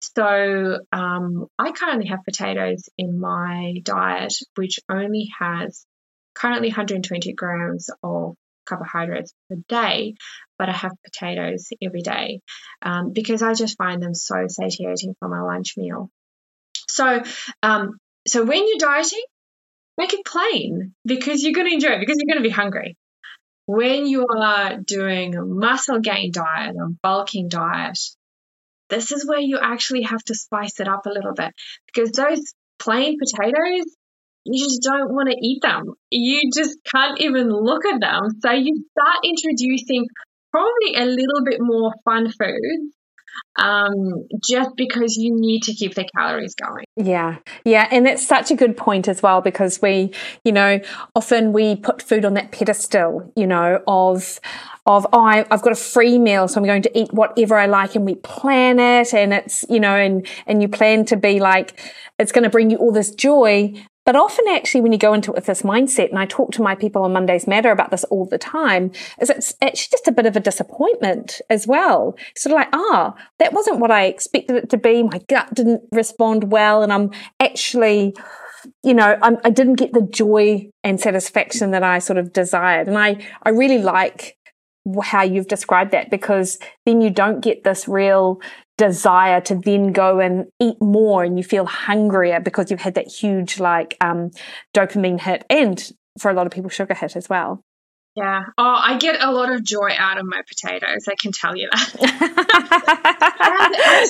So 0.00 0.78
um, 0.92 1.46
I 1.58 1.72
currently 1.72 2.08
have 2.08 2.24
potatoes 2.24 2.88
in 2.98 3.20
my 3.20 3.74
diet, 3.84 4.34
which 4.56 4.80
only 4.88 5.30
has 5.38 5.86
currently 6.34 6.68
120 6.68 7.32
grams 7.34 7.88
of 8.02 8.34
carbohydrates 8.64 9.32
per 9.48 9.56
day, 9.68 10.14
but 10.58 10.68
I 10.68 10.72
have 10.72 10.92
potatoes 11.04 11.68
every 11.82 12.02
day 12.02 12.40
um, 12.80 13.12
because 13.12 13.42
I 13.42 13.54
just 13.54 13.76
find 13.76 14.02
them 14.02 14.14
so 14.14 14.46
satiating 14.48 15.14
for 15.18 15.28
my 15.28 15.40
lunch 15.40 15.74
meal. 15.76 16.10
So, 16.92 17.22
um, 17.62 17.96
so 18.28 18.44
when 18.44 18.68
you're 18.68 18.78
dieting, 18.78 19.24
make 19.96 20.12
it 20.12 20.24
plain 20.26 20.94
because 21.04 21.42
you're 21.42 21.54
going 21.54 21.68
to 21.68 21.74
enjoy 21.74 21.90
it 21.90 22.00
because 22.00 22.18
you're 22.20 22.32
going 22.32 22.42
to 22.42 22.48
be 22.48 22.54
hungry. 22.54 22.96
when 23.66 24.06
you 24.06 24.26
are 24.26 24.76
doing 24.78 25.34
a 25.36 25.44
muscle 25.44 26.00
gain 26.00 26.32
diet 26.32 26.74
or 26.76 26.88
bulking 27.02 27.48
diet, 27.48 27.98
this 28.90 29.12
is 29.12 29.26
where 29.26 29.40
you 29.40 29.58
actually 29.62 30.02
have 30.02 30.22
to 30.24 30.34
spice 30.34 30.80
it 30.80 30.88
up 30.88 31.06
a 31.06 31.10
little 31.10 31.32
bit 31.34 31.52
because 31.86 32.10
those 32.12 32.40
plain 32.78 33.18
potatoes, 33.18 33.86
you 34.44 34.64
just 34.64 34.82
don't 34.82 35.14
want 35.14 35.30
to 35.30 35.36
eat 35.40 35.62
them. 35.62 35.94
You 36.10 36.50
just 36.54 36.76
can't 36.84 37.20
even 37.20 37.48
look 37.50 37.86
at 37.86 38.00
them. 38.00 38.22
So 38.40 38.50
you 38.50 38.84
start 38.90 39.24
introducing 39.24 40.06
probably 40.50 40.96
a 40.96 41.06
little 41.06 41.44
bit 41.44 41.58
more 41.60 41.92
fun 42.04 42.30
foods 42.30 42.94
um, 43.56 44.26
just 44.42 44.70
because 44.76 45.16
you 45.16 45.34
need 45.34 45.64
to 45.64 45.74
keep 45.74 45.94
the 45.94 46.08
calories 46.16 46.54
going. 46.54 46.84
Yeah, 46.96 47.38
yeah, 47.64 47.88
and 47.90 48.06
that's 48.06 48.26
such 48.26 48.50
a 48.50 48.54
good 48.54 48.76
point 48.76 49.08
as 49.08 49.22
well 49.22 49.40
because 49.40 49.80
we, 49.82 50.12
you 50.44 50.52
know, 50.52 50.80
often 51.14 51.52
we 51.52 51.76
put 51.76 52.02
food 52.02 52.24
on 52.24 52.34
that 52.34 52.52
pedestal, 52.52 53.32
you 53.36 53.46
know, 53.46 53.82
of 53.86 54.40
of 54.84 55.06
oh, 55.12 55.24
I, 55.24 55.46
have 55.50 55.62
got 55.62 55.72
a 55.72 55.76
free 55.76 56.18
meal, 56.18 56.48
so 56.48 56.60
I'm 56.60 56.66
going 56.66 56.82
to 56.82 56.98
eat 56.98 57.12
whatever 57.12 57.56
I 57.56 57.66
like, 57.66 57.94
and 57.94 58.04
we 58.04 58.16
plan 58.16 58.78
it, 58.78 59.14
and 59.14 59.32
it's 59.32 59.64
you 59.68 59.80
know, 59.80 59.94
and 59.94 60.26
and 60.46 60.62
you 60.62 60.68
plan 60.68 61.04
to 61.06 61.16
be 61.16 61.38
like 61.38 61.78
it's 62.18 62.32
going 62.32 62.44
to 62.44 62.50
bring 62.50 62.70
you 62.70 62.78
all 62.78 62.92
this 62.92 63.10
joy, 63.10 63.74
but 64.04 64.16
often, 64.16 64.44
actually, 64.48 64.80
when 64.80 64.92
you 64.92 64.98
go 64.98 65.14
into 65.14 65.30
it 65.30 65.36
with 65.36 65.46
this 65.46 65.62
mindset, 65.62 66.10
and 66.10 66.18
I 66.18 66.26
talk 66.26 66.50
to 66.52 66.62
my 66.62 66.74
people 66.74 67.04
on 67.04 67.12
Mondays 67.12 67.46
Matter 67.46 67.70
about 67.70 67.90
this 67.90 68.04
all 68.04 68.26
the 68.26 68.38
time, 68.38 68.90
is 69.20 69.30
it's 69.30 69.54
actually 69.62 69.90
just 69.92 70.08
a 70.08 70.12
bit 70.12 70.26
of 70.26 70.34
a 70.34 70.40
disappointment 70.40 71.40
as 71.48 71.66
well. 71.66 72.16
Sort 72.36 72.52
of 72.52 72.56
like, 72.56 72.68
ah, 72.72 73.14
oh, 73.14 73.22
that 73.38 73.52
wasn't 73.52 73.78
what 73.78 73.92
I 73.92 74.06
expected 74.06 74.56
it 74.56 74.70
to 74.70 74.76
be. 74.76 75.04
My 75.04 75.20
gut 75.28 75.54
didn't 75.54 75.82
respond 75.92 76.50
well, 76.50 76.82
and 76.82 76.92
I'm 76.92 77.10
actually, 77.38 78.16
you 78.82 78.94
know, 78.94 79.16
I'm, 79.22 79.38
I 79.44 79.50
did 79.50 79.68
not 79.68 79.78
get 79.78 79.92
the 79.92 80.02
joy 80.02 80.68
and 80.82 81.00
satisfaction 81.00 81.70
that 81.70 81.84
I 81.84 82.00
sort 82.00 82.18
of 82.18 82.32
desired. 82.32 82.88
And 82.88 82.98
I, 82.98 83.24
I 83.44 83.50
really 83.50 83.78
like 83.78 84.36
how 85.02 85.22
you've 85.22 85.46
described 85.46 85.92
that 85.92 86.10
because 86.10 86.58
then 86.86 87.00
you 87.00 87.10
don't 87.10 87.40
get 87.40 87.62
this 87.62 87.86
real 87.86 88.40
desire 88.78 89.40
to 89.40 89.54
then 89.54 89.92
go 89.92 90.18
and 90.20 90.46
eat 90.60 90.80
more 90.80 91.22
and 91.24 91.36
you 91.38 91.44
feel 91.44 91.66
hungrier 91.66 92.40
because 92.40 92.70
you've 92.70 92.80
had 92.80 92.94
that 92.94 93.08
huge 93.08 93.60
like 93.60 93.96
um, 94.00 94.30
dopamine 94.74 95.20
hit 95.20 95.44
and 95.50 95.92
for 96.18 96.30
a 96.30 96.34
lot 96.34 96.46
of 96.46 96.52
people 96.52 96.70
sugar 96.70 96.94
hit 96.94 97.16
as 97.16 97.28
well 97.28 97.62
yeah. 98.14 98.42
Oh, 98.58 98.76
I 98.78 98.98
get 98.98 99.22
a 99.22 99.30
lot 99.32 99.50
of 99.50 99.64
joy 99.64 99.88
out 99.96 100.18
of 100.18 100.26
my 100.26 100.42
potatoes. 100.46 101.08
I 101.08 101.14
can 101.18 101.32
tell 101.32 101.56
you 101.56 101.70
that. 101.72 101.94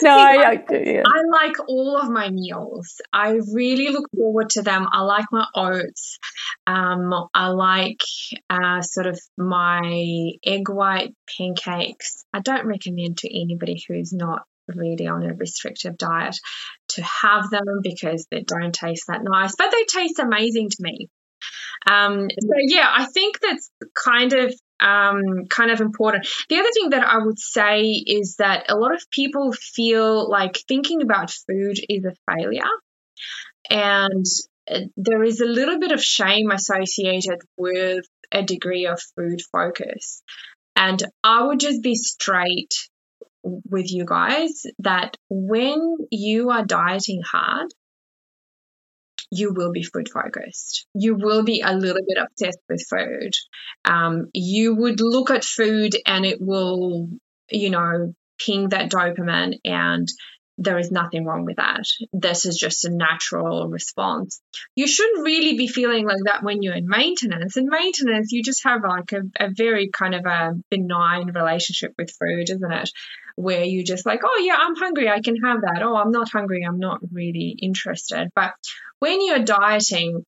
no, 0.02 0.10
I, 0.10 0.42
I, 0.42 0.64
yeah. 0.76 1.04
I 1.06 1.22
like 1.30 1.56
all 1.68 1.96
of 1.96 2.10
my 2.10 2.28
meals. 2.28 3.00
I 3.12 3.38
really 3.52 3.90
look 3.90 4.10
forward 4.16 4.50
to 4.50 4.62
them. 4.62 4.88
I 4.90 5.02
like 5.02 5.26
my 5.30 5.46
oats. 5.54 6.18
Um, 6.66 7.14
I 7.32 7.50
like 7.50 8.02
uh, 8.50 8.82
sort 8.82 9.06
of 9.06 9.20
my 9.38 10.32
egg 10.44 10.68
white 10.68 11.14
pancakes. 11.38 12.24
I 12.32 12.40
don't 12.40 12.66
recommend 12.66 13.18
to 13.18 13.32
anybody 13.32 13.84
who's 13.86 14.12
not 14.12 14.42
really 14.76 15.06
on 15.06 15.22
a 15.22 15.34
restrictive 15.34 15.96
diet 15.96 16.38
to 16.88 17.02
have 17.02 17.50
them 17.50 17.80
because 17.82 18.26
they 18.30 18.42
don't 18.42 18.74
taste 18.74 19.06
that 19.08 19.22
nice, 19.22 19.54
but 19.56 19.70
they 19.70 19.84
taste 19.84 20.18
amazing 20.18 20.70
to 20.70 20.76
me. 20.80 21.08
Um, 21.86 22.28
so 22.30 22.54
yeah, 22.60 22.88
I 22.88 23.06
think 23.06 23.40
that's 23.40 23.70
kind 23.94 24.32
of 24.32 24.54
um, 24.80 25.46
kind 25.48 25.70
of 25.70 25.80
important. 25.80 26.26
The 26.48 26.58
other 26.58 26.70
thing 26.72 26.90
that 26.90 27.06
I 27.06 27.18
would 27.18 27.38
say 27.38 27.82
is 27.82 28.36
that 28.38 28.66
a 28.68 28.76
lot 28.76 28.94
of 28.94 29.10
people 29.10 29.52
feel 29.52 30.28
like 30.28 30.56
thinking 30.68 31.02
about 31.02 31.30
food 31.30 31.78
is 31.88 32.04
a 32.04 32.14
failure, 32.30 32.62
and 33.70 34.26
uh, 34.70 34.80
there 34.96 35.22
is 35.22 35.40
a 35.40 35.46
little 35.46 35.78
bit 35.78 35.92
of 35.92 36.02
shame 36.02 36.50
associated 36.50 37.40
with 37.56 38.04
a 38.30 38.42
degree 38.42 38.86
of 38.86 39.00
food 39.16 39.40
focus. 39.52 40.22
And 40.74 41.02
I 41.22 41.44
would 41.44 41.60
just 41.60 41.82
be 41.82 41.94
straight 41.94 42.74
with 43.42 43.92
you 43.92 44.04
guys 44.04 44.62
that 44.80 45.16
when 45.28 45.96
you 46.10 46.50
are 46.50 46.64
dieting 46.64 47.22
hard, 47.22 47.68
you 49.30 49.52
will 49.54 49.72
be 49.72 49.82
food 49.82 50.08
focused. 50.12 50.86
You 50.94 51.14
will 51.14 51.42
be 51.42 51.62
a 51.62 51.74
little 51.74 52.02
bit 52.06 52.18
obsessed 52.22 52.60
with 52.68 52.84
food. 52.88 53.32
Um, 53.84 54.28
you 54.34 54.74
would 54.74 55.00
look 55.00 55.30
at 55.30 55.44
food 55.44 55.96
and 56.06 56.26
it 56.26 56.38
will, 56.40 57.08
you 57.50 57.70
know, 57.70 58.14
ping 58.38 58.70
that 58.70 58.90
dopamine 58.90 59.58
and 59.64 60.06
there 60.58 60.78
is 60.78 60.90
nothing 60.90 61.24
wrong 61.24 61.44
with 61.44 61.56
that. 61.56 61.84
This 62.12 62.44
is 62.44 62.56
just 62.56 62.84
a 62.84 62.90
natural 62.90 63.68
response. 63.68 64.40
You 64.76 64.86
shouldn't 64.86 65.24
really 65.24 65.56
be 65.56 65.66
feeling 65.66 66.06
like 66.06 66.22
that 66.26 66.42
when 66.42 66.62
you're 66.62 66.74
in 66.74 66.88
maintenance. 66.88 67.56
In 67.56 67.68
maintenance, 67.68 68.32
you 68.32 68.42
just 68.42 68.64
have 68.64 68.82
like 68.86 69.12
a, 69.12 69.22
a 69.38 69.50
very 69.50 69.90
kind 69.90 70.14
of 70.14 70.26
a 70.26 70.52
benign 70.70 71.32
relationship 71.32 71.94
with 71.98 72.10
food, 72.10 72.50
isn't 72.50 72.72
it? 72.72 72.90
Where 73.34 73.64
you 73.64 73.82
just 73.82 74.04
like, 74.04 74.20
oh, 74.24 74.42
yeah, 74.44 74.56
I'm 74.58 74.76
hungry, 74.76 75.08
I 75.08 75.20
can 75.20 75.36
have 75.36 75.62
that. 75.62 75.82
Oh, 75.82 75.96
I'm 75.96 76.12
not 76.12 76.30
hungry, 76.30 76.64
I'm 76.68 76.78
not 76.78 77.00
really 77.10 77.56
interested. 77.58 78.28
But 78.34 78.52
when 78.98 79.24
you're 79.24 79.44
dieting, 79.44 80.24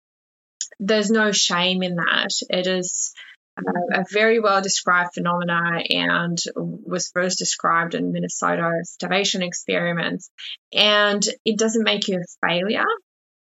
there's 0.80 1.10
no 1.10 1.32
shame 1.32 1.82
in 1.82 1.96
that. 1.96 2.30
It 2.48 2.66
is 2.66 3.12
a 3.56 4.05
very 4.12 4.40
well 4.40 4.60
described 4.60 5.10
phenomena 5.14 5.82
and 5.89 6.39
was 6.56 7.10
first 7.14 7.39
described 7.39 7.94
in 7.94 8.12
Minnesota 8.12 8.70
starvation 8.85 9.43
experiments. 9.43 10.31
And 10.72 11.22
it 11.44 11.59
doesn't 11.59 11.85
make 11.85 12.09
you 12.09 12.18
a 12.18 12.48
failure. 12.48 12.86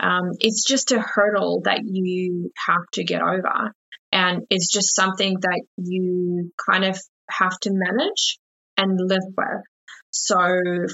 Um, 0.01 0.33
it's 0.41 0.65
just 0.65 0.91
a 0.93 1.01
hurdle 1.01 1.63
that 1.65 1.83
you 1.85 2.51
have 2.67 2.85
to 2.95 3.05
get 3.05 3.23
over. 3.23 3.73
And 4.11 4.43
it's 4.51 4.71
just 4.71 4.95
something 4.95 5.37
that 5.41 5.63
you 5.77 6.51
kind 6.69 6.85
of 6.85 6.99
have 7.31 7.59
to 7.61 7.71
manage 7.73 8.39
and 8.77 8.99
live 9.01 9.23
with. 9.37 9.63
So 10.11 10.37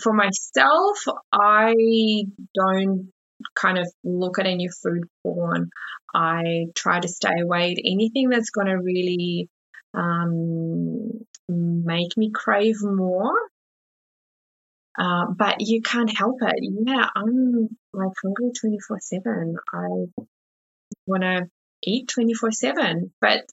for 0.01 0.13
myself, 0.13 0.99
I 1.33 1.75
don't 2.55 3.11
kind 3.55 3.79
of 3.79 3.91
look 4.05 4.39
at 4.39 4.47
any 4.47 4.69
food 4.69 5.05
porn. 5.23 5.71
I 6.15 6.67
try 6.75 7.01
to 7.01 7.09
stay 7.09 7.41
away 7.43 7.77
anything 7.85 8.29
that's 8.31 8.51
going 8.51 8.69
to 8.69 8.77
really 8.77 9.49
um, 9.95 11.11
make 11.49 12.17
me 12.17 12.31
crave 12.33 12.83
more. 12.83 13.35
Uh, 14.99 15.27
but 15.37 15.57
you 15.61 15.81
can't 15.81 16.17
help 16.17 16.39
it. 16.43 16.57
Yeah, 16.61 17.09
I'm 17.15 17.69
like 17.93 18.13
hungry 18.23 18.51
24 18.61 18.99
7. 19.01 19.57
I 19.73 19.89
want 21.07 21.23
to 21.23 21.49
eat 21.85 22.09
24 22.09 22.51
7. 22.51 23.13
But, 23.21 23.45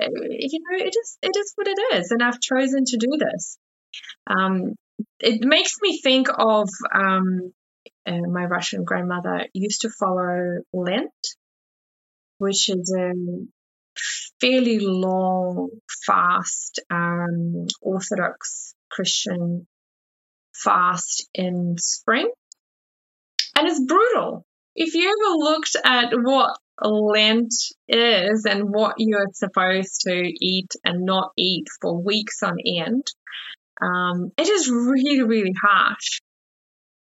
uh, 0.00 0.06
you 0.08 0.60
know, 0.60 0.84
it 0.84 0.94
is, 0.96 1.18
it 1.20 1.36
is 1.36 1.52
what 1.56 1.68
it 1.68 1.96
is. 1.96 2.10
And 2.10 2.22
I've 2.22 2.40
chosen 2.40 2.84
to 2.86 2.96
do 2.96 3.18
this. 3.18 3.58
Um, 4.26 4.76
it 5.20 5.44
makes 5.44 5.74
me 5.82 6.00
think 6.00 6.28
of 6.34 6.68
um, 6.94 7.52
my 8.06 8.44
Russian 8.44 8.84
grandmother 8.84 9.46
used 9.54 9.82
to 9.82 9.90
follow 9.90 10.58
Lent, 10.72 11.12
which 12.38 12.68
is 12.68 12.94
a 12.96 13.12
fairly 14.40 14.78
long 14.80 15.70
fast, 16.06 16.80
um, 16.90 17.66
Orthodox 17.80 18.74
Christian 18.90 19.66
fast 20.54 21.28
in 21.34 21.76
spring. 21.78 22.30
And 23.56 23.68
it's 23.68 23.84
brutal. 23.84 24.44
If 24.74 24.94
you 24.94 25.08
ever 25.08 25.36
looked 25.36 25.76
at 25.84 26.12
what 26.12 26.56
Lent 26.82 27.54
is 27.88 28.44
and 28.44 28.70
what 28.70 28.96
you're 28.98 29.28
supposed 29.32 30.02
to 30.02 30.12
eat 30.12 30.72
and 30.84 31.04
not 31.04 31.30
eat 31.36 31.66
for 31.80 32.02
weeks 32.02 32.42
on 32.42 32.56
end, 32.66 33.06
um, 33.80 34.32
it 34.36 34.48
is 34.48 34.68
really, 34.68 35.22
really 35.22 35.54
harsh 35.62 36.20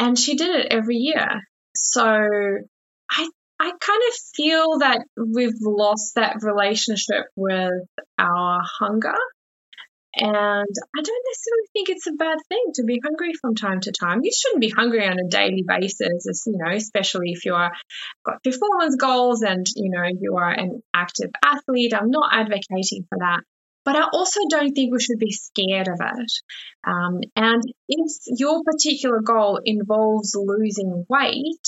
and 0.04 0.18
she 0.18 0.36
did 0.36 0.54
it 0.54 0.66
every 0.70 0.96
year. 0.96 1.40
So 1.74 2.04
I 2.04 3.30
I 3.58 3.72
kind 3.80 4.02
of 4.08 4.14
feel 4.36 4.78
that 4.80 5.04
we've 5.16 5.58
lost 5.62 6.16
that 6.16 6.42
relationship 6.42 7.24
with 7.36 7.72
our 8.18 8.60
hunger. 8.80 9.16
And 10.16 10.28
I 10.28 11.02
don't 11.02 11.24
necessarily 11.26 11.68
think 11.72 11.88
it's 11.88 12.06
a 12.06 12.12
bad 12.12 12.38
thing 12.48 12.64
to 12.74 12.84
be 12.84 13.00
hungry 13.02 13.32
from 13.40 13.54
time 13.54 13.80
to 13.80 13.92
time. 13.92 14.20
You 14.22 14.30
shouldn't 14.30 14.60
be 14.60 14.68
hungry 14.68 15.04
on 15.08 15.18
a 15.18 15.28
daily 15.28 15.64
basis, 15.66 16.28
as, 16.28 16.42
you 16.46 16.56
know, 16.56 16.72
especially 16.72 17.32
if 17.32 17.44
you 17.44 17.54
are 17.54 17.72
got 18.24 18.42
performance 18.44 18.96
goals 18.96 19.42
and 19.42 19.66
you 19.74 19.90
know 19.90 20.04
you 20.20 20.36
are 20.36 20.50
an 20.50 20.82
active 20.92 21.30
athlete. 21.42 21.94
I'm 21.94 22.10
not 22.10 22.30
advocating 22.32 23.06
for 23.08 23.18
that. 23.20 23.40
But 23.84 23.96
I 23.96 24.08
also 24.12 24.40
don't 24.48 24.72
think 24.72 24.92
we 24.92 25.00
should 25.00 25.18
be 25.18 25.32
scared 25.32 25.88
of 25.88 26.00
it. 26.00 26.32
Um, 26.86 27.20
and 27.36 27.62
if 27.88 28.12
your 28.38 28.62
particular 28.64 29.20
goal 29.20 29.60
involves 29.64 30.34
losing 30.34 31.04
weight, 31.08 31.66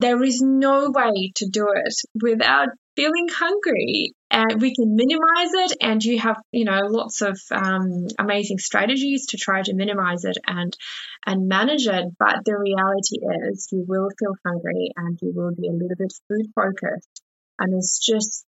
there 0.00 0.22
is 0.22 0.42
no 0.42 0.90
way 0.90 1.32
to 1.36 1.48
do 1.48 1.68
it 1.74 1.94
without 2.20 2.68
feeling 2.96 3.28
hungry. 3.30 4.12
And 4.30 4.60
we 4.60 4.74
can 4.74 4.96
minimize 4.96 5.70
it, 5.70 5.76
and 5.80 6.02
you 6.02 6.18
have, 6.18 6.36
you 6.50 6.64
know, 6.64 6.80
lots 6.88 7.22
of 7.22 7.38
um, 7.52 8.08
amazing 8.18 8.58
strategies 8.58 9.26
to 9.28 9.36
try 9.36 9.62
to 9.62 9.74
minimize 9.74 10.24
it 10.24 10.36
and 10.46 10.76
and 11.24 11.46
manage 11.48 11.86
it. 11.86 12.04
But 12.18 12.44
the 12.44 12.58
reality 12.58 13.18
is, 13.48 13.68
you 13.70 13.84
will 13.86 14.08
feel 14.18 14.34
hungry, 14.44 14.90
and 14.96 15.16
you 15.22 15.32
will 15.34 15.54
be 15.54 15.68
a 15.68 15.72
little 15.72 15.96
bit 15.96 16.12
food 16.28 16.50
focused, 16.56 17.22
and 17.60 17.72
it's 17.74 18.04
just 18.04 18.44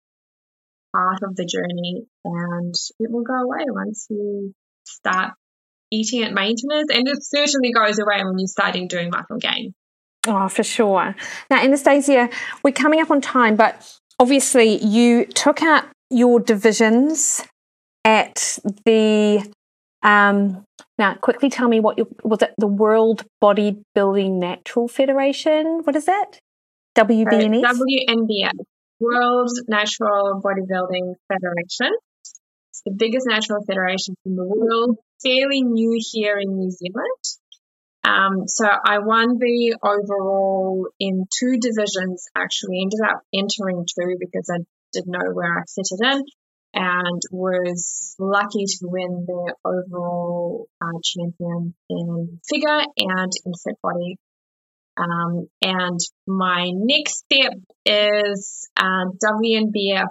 part 0.94 1.22
of 1.22 1.36
the 1.36 1.44
journey 1.44 2.04
and 2.24 2.74
it 2.98 3.10
will 3.10 3.24
go 3.24 3.34
away 3.34 3.64
once 3.68 4.06
you 4.10 4.54
start 4.84 5.32
eating 5.90 6.22
at 6.22 6.32
maintenance. 6.32 6.90
And 6.92 7.08
it 7.08 7.18
certainly 7.22 7.72
goes 7.72 7.98
away 7.98 8.24
when 8.24 8.38
you're 8.38 8.48
starting 8.48 8.88
doing 8.88 9.10
muscle 9.10 9.38
gain. 9.38 9.74
Oh, 10.26 10.48
for 10.48 10.64
sure. 10.64 11.14
Now, 11.50 11.62
Anastasia, 11.62 12.28
we're 12.64 12.72
coming 12.72 13.00
up 13.00 13.10
on 13.10 13.20
time, 13.20 13.56
but 13.56 13.98
obviously 14.18 14.84
you 14.84 15.26
took 15.26 15.62
out 15.62 15.84
your 16.10 16.40
divisions 16.40 17.42
at 18.04 18.58
the 18.84 19.48
um, 20.02 20.64
now 20.98 21.14
quickly 21.14 21.50
tell 21.50 21.68
me 21.68 21.80
what 21.80 21.98
you 21.98 22.08
was 22.22 22.40
it 22.42 22.54
the 22.58 22.66
World 22.66 23.24
Bodybuilding 23.42 24.38
Natural 24.38 24.88
Federation? 24.88 25.82
What 25.84 25.96
is 25.96 26.06
that? 26.06 26.38
WBNF? 26.96 27.62
WNBF, 27.62 28.52
World 28.98 29.51
Natural 29.68 30.40
Bodybuilding 30.43 31.14
Federation. 31.28 31.93
It's 32.70 32.82
the 32.85 32.94
biggest 32.97 33.27
natural 33.28 33.62
federation 33.66 34.14
in 34.24 34.36
the 34.36 34.44
world, 34.44 34.97
fairly 35.23 35.62
new 35.62 35.98
here 36.12 36.39
in 36.39 36.56
New 36.56 36.70
Zealand. 36.70 37.23
Um, 38.05 38.47
so 38.47 38.66
I 38.66 39.01
won 39.01 39.39
the 39.39 39.77
overall 39.82 40.89
in 41.01 41.27
two 41.36 41.59
divisions, 41.59 42.27
actually, 42.36 42.82
ended 42.82 43.01
up 43.05 43.20
entering 43.35 43.85
two 43.85 44.16
because 44.18 44.48
I 44.51 44.64
didn't 44.93 45.12
know 45.12 45.32
where 45.32 45.59
I 45.59 45.62
fitted 45.74 46.01
in 46.02 46.24
and 46.74 47.23
was 47.32 48.14
lucky 48.18 48.64
to 48.66 48.78
win 48.82 49.24
the 49.27 49.55
overall 49.64 50.68
uh, 50.81 50.98
champion 51.02 51.74
in 51.90 52.40
figure 52.48 52.78
and 52.97 53.32
in 53.44 53.52
fit 53.64 53.77
body. 53.82 54.18
Um, 54.97 55.48
and 55.60 56.01
my 56.27 56.70
next 56.73 57.18
step 57.18 57.52
is 57.85 58.68
uh, 58.77 59.06
WNBF 59.23 60.09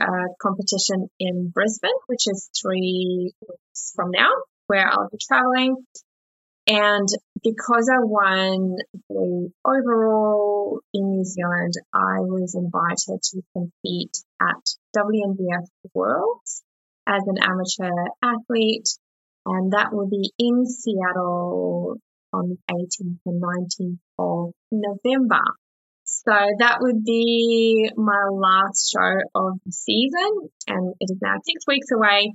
uh, 0.00 0.28
competition 0.40 1.08
in 1.18 1.50
Brisbane, 1.52 1.90
which 2.06 2.26
is 2.26 2.50
three 2.60 3.32
weeks 3.40 3.92
from 3.96 4.10
now, 4.10 4.30
where 4.66 4.86
I'll 4.86 5.08
be 5.10 5.18
traveling. 5.26 5.76
And 6.68 7.08
because 7.42 7.90
I 7.90 8.04
won 8.04 8.76
the 9.08 9.50
overall 9.64 10.80
in 10.92 11.12
New 11.12 11.24
Zealand, 11.24 11.72
I 11.94 12.20
was 12.20 12.54
invited 12.54 13.22
to 13.22 13.42
compete 13.54 14.18
at 14.40 14.62
WNBF 14.94 15.66
Worlds 15.94 16.62
as 17.06 17.22
an 17.26 17.38
amateur 17.42 17.90
athlete. 18.22 18.88
And 19.46 19.72
that 19.72 19.94
will 19.94 20.10
be 20.10 20.30
in 20.38 20.66
Seattle 20.66 21.96
on 22.32 22.50
the 22.50 22.74
18th 22.74 23.18
and 23.26 23.42
19th 23.42 23.98
of 24.18 24.52
November. 24.72 25.42
So 26.04 26.32
that 26.58 26.78
would 26.80 27.04
be 27.04 27.90
my 27.96 28.28
last 28.30 28.90
show 28.90 29.18
of 29.34 29.58
the 29.64 29.72
season, 29.72 30.48
and 30.66 30.94
it 31.00 31.12
is 31.12 31.18
now 31.20 31.34
six 31.44 31.66
weeks 31.66 31.88
away. 31.94 32.34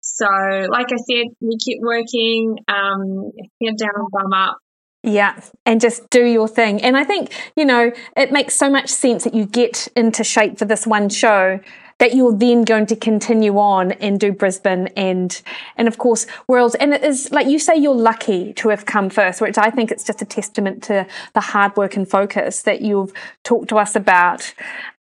So, 0.00 0.26
like 0.26 0.86
I 0.90 0.96
said, 0.96 1.26
we 1.40 1.56
keep 1.62 1.78
working, 1.82 2.56
um, 2.68 3.30
head 3.62 3.76
down, 3.76 4.06
bum 4.10 4.32
up. 4.32 4.58
Yeah, 5.02 5.40
and 5.64 5.80
just 5.80 6.08
do 6.10 6.24
your 6.24 6.48
thing. 6.48 6.82
And 6.82 6.96
I 6.96 7.04
think, 7.04 7.32
you 7.56 7.64
know, 7.64 7.92
it 8.16 8.32
makes 8.32 8.54
so 8.54 8.68
much 8.70 8.88
sense 8.88 9.24
that 9.24 9.34
you 9.34 9.46
get 9.46 9.88
into 9.96 10.24
shape 10.24 10.58
for 10.58 10.64
this 10.64 10.86
one 10.86 11.08
show 11.08 11.60
that 12.00 12.14
you're 12.14 12.36
then 12.36 12.62
going 12.62 12.86
to 12.86 12.96
continue 12.96 13.58
on 13.58 13.92
and 13.92 14.18
do 14.18 14.32
Brisbane 14.32 14.88
and 14.96 15.40
and 15.76 15.86
of 15.86 15.98
course 15.98 16.26
Worlds. 16.48 16.74
And 16.74 16.92
it 16.92 17.04
is 17.04 17.30
like 17.30 17.46
you 17.46 17.58
say, 17.58 17.76
you're 17.76 17.94
lucky 17.94 18.52
to 18.54 18.70
have 18.70 18.84
come 18.84 19.08
first, 19.08 19.40
which 19.40 19.56
I 19.56 19.70
think 19.70 19.92
it's 19.92 20.02
just 20.02 20.20
a 20.20 20.24
testament 20.24 20.82
to 20.84 21.06
the 21.34 21.40
hard 21.40 21.76
work 21.76 21.96
and 21.96 22.08
focus 22.08 22.62
that 22.62 22.80
you've 22.80 23.12
talked 23.44 23.68
to 23.68 23.78
us 23.78 23.94
about. 23.94 24.52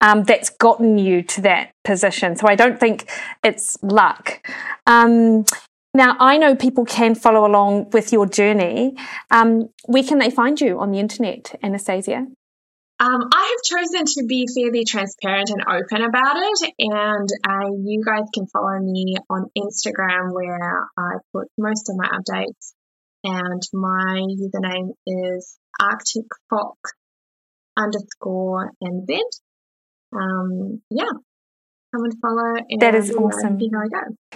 Um, 0.00 0.24
that's 0.24 0.50
gotten 0.50 0.98
you 0.98 1.22
to 1.22 1.40
that 1.40 1.72
position. 1.84 2.36
So 2.36 2.46
I 2.46 2.54
don't 2.54 2.78
think 2.78 3.10
it's 3.42 3.76
luck. 3.82 4.46
Um, 4.86 5.44
now, 5.94 6.16
I 6.20 6.36
know 6.36 6.54
people 6.54 6.84
can 6.84 7.14
follow 7.14 7.46
along 7.46 7.90
with 7.90 8.12
your 8.12 8.26
journey. 8.26 8.94
Um, 9.30 9.70
where 9.86 10.04
can 10.04 10.18
they 10.18 10.30
find 10.30 10.60
you 10.60 10.78
on 10.78 10.92
the 10.92 10.98
internet, 10.98 11.58
Anastasia? 11.62 12.26
Um, 13.00 13.28
I 13.32 13.54
have 13.54 13.62
chosen 13.62 14.04
to 14.06 14.26
be 14.26 14.48
fairly 14.52 14.84
transparent 14.84 15.50
and 15.50 15.62
open 15.62 16.02
about 16.02 16.36
it, 16.36 16.72
and 16.80 17.28
uh, 17.48 17.70
you 17.80 18.02
guys 18.04 18.24
can 18.34 18.46
follow 18.48 18.76
me 18.80 19.14
on 19.30 19.46
Instagram 19.56 20.32
where 20.32 20.88
I 20.98 21.18
put 21.32 21.46
most 21.56 21.88
of 21.88 21.96
my 21.96 22.08
updates, 22.08 22.72
and 23.22 23.62
my 23.72 24.20
username 24.26 24.94
is 25.06 25.58
Arctic 25.80 26.26
Fox 26.50 26.92
underscore 27.76 28.72
embed. 28.82 29.30
Um, 30.12 30.82
yeah, 30.90 31.12
come 31.94 32.04
and 32.04 32.14
follow. 32.20 32.54
And, 32.68 32.80
that 32.80 32.94
is 32.94 33.10
awesome. 33.14 33.58
You 33.60 33.70
know, 33.70 33.82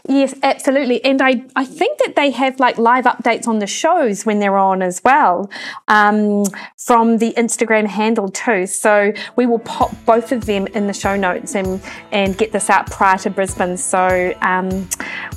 yes, 0.08 0.34
absolutely. 0.42 1.04
And 1.04 1.20
I, 1.20 1.44
I 1.54 1.64
think 1.64 1.98
that 1.98 2.16
they 2.16 2.30
have 2.30 2.58
like 2.60 2.78
live 2.78 3.04
updates 3.04 3.46
on 3.46 3.58
the 3.58 3.66
shows 3.66 4.24
when 4.24 4.38
they're 4.38 4.58
on 4.58 4.82
as 4.82 5.02
well 5.04 5.50
um, 5.88 6.44
from 6.76 7.18
the 7.18 7.34
Instagram 7.36 7.86
handle 7.86 8.28
too. 8.28 8.66
So 8.66 9.12
we 9.36 9.46
will 9.46 9.60
pop 9.60 9.92
both 10.04 10.32
of 10.32 10.46
them 10.46 10.66
in 10.68 10.86
the 10.86 10.94
show 10.94 11.16
notes 11.16 11.54
and, 11.54 11.82
and 12.10 12.36
get 12.36 12.52
this 12.52 12.70
out 12.70 12.90
prior 12.90 13.18
to 13.18 13.30
Brisbane 13.30 13.76
so 13.76 14.34
um, 14.40 14.88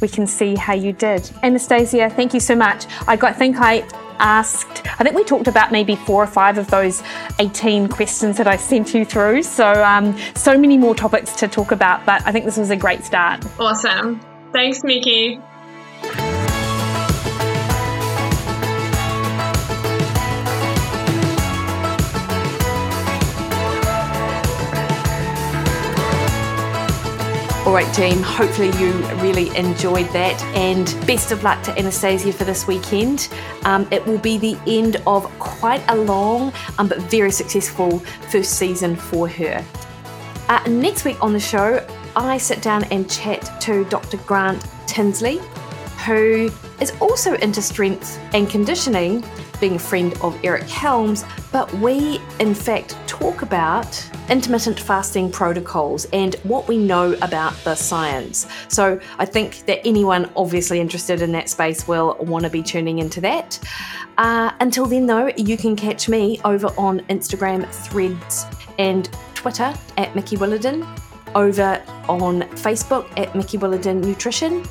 we 0.01 0.07
can 0.07 0.27
see 0.27 0.55
how 0.55 0.73
you 0.73 0.93
did. 0.93 1.29
Anastasia, 1.43 2.09
thank 2.09 2.33
you 2.33 2.39
so 2.39 2.55
much. 2.55 2.85
I 3.07 3.15
got, 3.15 3.31
I 3.31 3.33
think 3.33 3.57
I 3.59 3.85
asked, 4.19 4.83
I 4.99 5.03
think 5.03 5.15
we 5.15 5.23
talked 5.23 5.47
about 5.47 5.71
maybe 5.71 5.95
four 5.95 6.23
or 6.23 6.27
five 6.27 6.57
of 6.57 6.67
those 6.69 7.03
18 7.39 7.87
questions 7.89 8.37
that 8.37 8.47
I 8.47 8.57
sent 8.57 8.93
you 8.93 9.05
through. 9.05 9.43
So, 9.43 9.83
um, 9.83 10.17
so 10.35 10.57
many 10.57 10.77
more 10.77 10.95
topics 10.95 11.35
to 11.37 11.47
talk 11.47 11.71
about, 11.71 12.05
but 12.05 12.21
I 12.25 12.31
think 12.31 12.45
this 12.45 12.57
was 12.57 12.69
a 12.69 12.77
great 12.77 13.03
start. 13.03 13.45
Awesome. 13.59 14.19
Thanks, 14.51 14.83
Mikki. 14.83 15.39
All 27.65 27.73
right, 27.73 27.91
team, 27.95 28.21
hopefully 28.21 28.67
you 28.79 28.91
really 29.23 29.49
enjoyed 29.57 30.07
that. 30.09 30.39
And 30.55 30.85
best 31.07 31.31
of 31.31 31.41
luck 31.41 31.63
to 31.63 31.75
Anastasia 31.75 32.31
for 32.31 32.43
this 32.43 32.67
weekend. 32.67 33.27
Um, 33.63 33.87
it 33.89 34.05
will 34.05 34.19
be 34.19 34.37
the 34.37 34.55
end 34.67 34.97
of 35.07 35.25
quite 35.39 35.83
a 35.89 35.95
long 35.95 36.53
um, 36.77 36.87
but 36.87 36.99
very 37.09 37.31
successful 37.31 37.97
first 38.29 38.59
season 38.59 38.95
for 38.95 39.27
her. 39.27 39.65
Uh, 40.47 40.63
next 40.67 41.05
week 41.05 41.17
on 41.23 41.33
the 41.33 41.39
show, 41.39 41.83
I 42.15 42.37
sit 42.37 42.61
down 42.61 42.83
and 42.91 43.09
chat 43.09 43.59
to 43.61 43.83
Dr. 43.85 44.17
Grant 44.17 44.63
Tinsley, 44.85 45.41
who 46.05 46.51
is 46.79 46.91
also 47.01 47.35
into 47.35 47.61
strength 47.61 48.19
and 48.33 48.49
conditioning 48.49 49.23
being 49.59 49.75
a 49.75 49.79
friend 49.79 50.13
of 50.21 50.37
Eric 50.43 50.63
Helms, 50.63 51.23
but 51.51 51.73
we 51.75 52.19
in 52.39 52.53
fact 52.53 52.97
talk 53.07 53.41
about 53.41 54.09
intermittent 54.29 54.79
fasting 54.79 55.31
protocols 55.31 56.05
and 56.11 56.35
what 56.43 56.67
we 56.67 56.77
know 56.77 57.13
about 57.21 57.53
the 57.63 57.75
science. 57.75 58.47
So 58.67 58.99
I 59.17 59.25
think 59.25 59.65
that 59.67 59.85
anyone 59.85 60.29
obviously 60.35 60.79
interested 60.79 61.21
in 61.21 61.31
that 61.33 61.49
space 61.49 61.87
will 61.87 62.17
want 62.19 62.43
to 62.43 62.49
be 62.49 62.61
tuning 62.61 62.99
into 62.99 63.21
that. 63.21 63.59
Uh, 64.17 64.51
until 64.59 64.85
then, 64.85 65.05
though, 65.05 65.31
you 65.37 65.57
can 65.57 65.75
catch 65.75 66.07
me 66.09 66.39
over 66.45 66.67
on 66.77 66.99
Instagram, 67.01 67.67
Threads, 67.69 68.45
and 68.79 69.09
Twitter 69.33 69.73
at 69.97 70.15
Mikki 70.15 70.37
Williden, 70.37 70.87
over 71.35 71.83
on 72.07 72.41
Facebook 72.63 73.07
at 73.19 73.35
Mikki 73.35 73.57
Williden 73.57 74.03
Nutrition, 74.03 74.63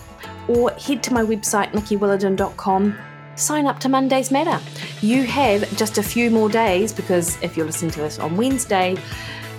or 0.49 0.71
head 0.73 1.03
to 1.05 1.12
my 1.12 1.23
website, 1.23 1.73
mikkiwilliden.com 1.73 2.97
sign 3.37 3.66
up 3.66 3.81
to 3.81 3.89
Mondays 3.89 4.31
Matter. 4.31 4.62
You 5.01 5.25
have 5.25 5.77
just 5.77 5.99
a 5.99 6.03
few 6.03 6.31
more 6.31 6.49
days 6.49 6.93
because 6.93 7.41
if 7.43 7.57
you're 7.57 7.66
listening 7.66 7.91
to 7.93 8.01
this 8.01 8.19
on 8.19 8.37
Wednesday, 8.37 8.97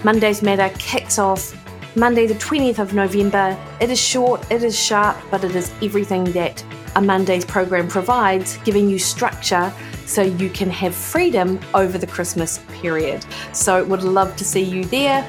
Mondays 0.04 0.42
Matter 0.42 0.74
kicks 0.78 1.20
off 1.20 1.54
Monday, 1.98 2.28
the 2.28 2.36
20th 2.36 2.80
of 2.80 2.94
November. 2.94 3.58
It 3.80 3.90
is 3.90 4.00
short, 4.00 4.50
it 4.52 4.64
is 4.64 4.78
sharp, 4.78 5.18
but 5.32 5.44
it 5.46 5.56
is 5.56 5.72
everything 5.82 6.26
that 6.34 6.64
a 6.98 7.02
Monday's 7.02 7.46
program 7.46 7.88
provides, 7.88 8.58
giving 8.60 8.90
you 8.90 9.00
structure 9.00 9.74
so 10.06 10.22
you 10.22 10.50
can 10.50 10.70
have 10.70 10.94
freedom 10.94 11.60
over 11.74 11.98
the 11.98 12.08
Christmas 12.08 12.60
period. 12.82 13.26
So, 13.54 13.84
would 13.86 14.04
love 14.04 14.36
to 14.36 14.44
see 14.44 14.62
you 14.62 14.86
there, 14.86 15.28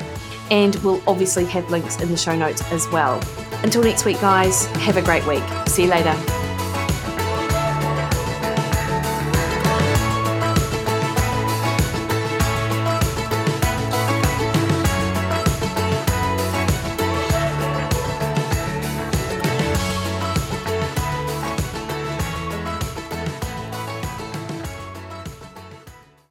and 0.51 0.75
we'll 0.77 1.03
obviously 1.07 1.45
have 1.47 1.71
links 1.71 2.01
in 2.01 2.11
the 2.11 2.17
show 2.17 2.37
notes 2.37 2.63
as 2.73 2.89
well. 2.89 3.21
Until 3.63 3.83
next 3.83 4.05
week, 4.05 4.21
guys, 4.21 4.67
have 4.77 4.97
a 4.97 5.03
great 5.03 5.27
week. 5.27 5.45
See 5.67 5.85
you 5.85 5.91
later. 5.91 6.46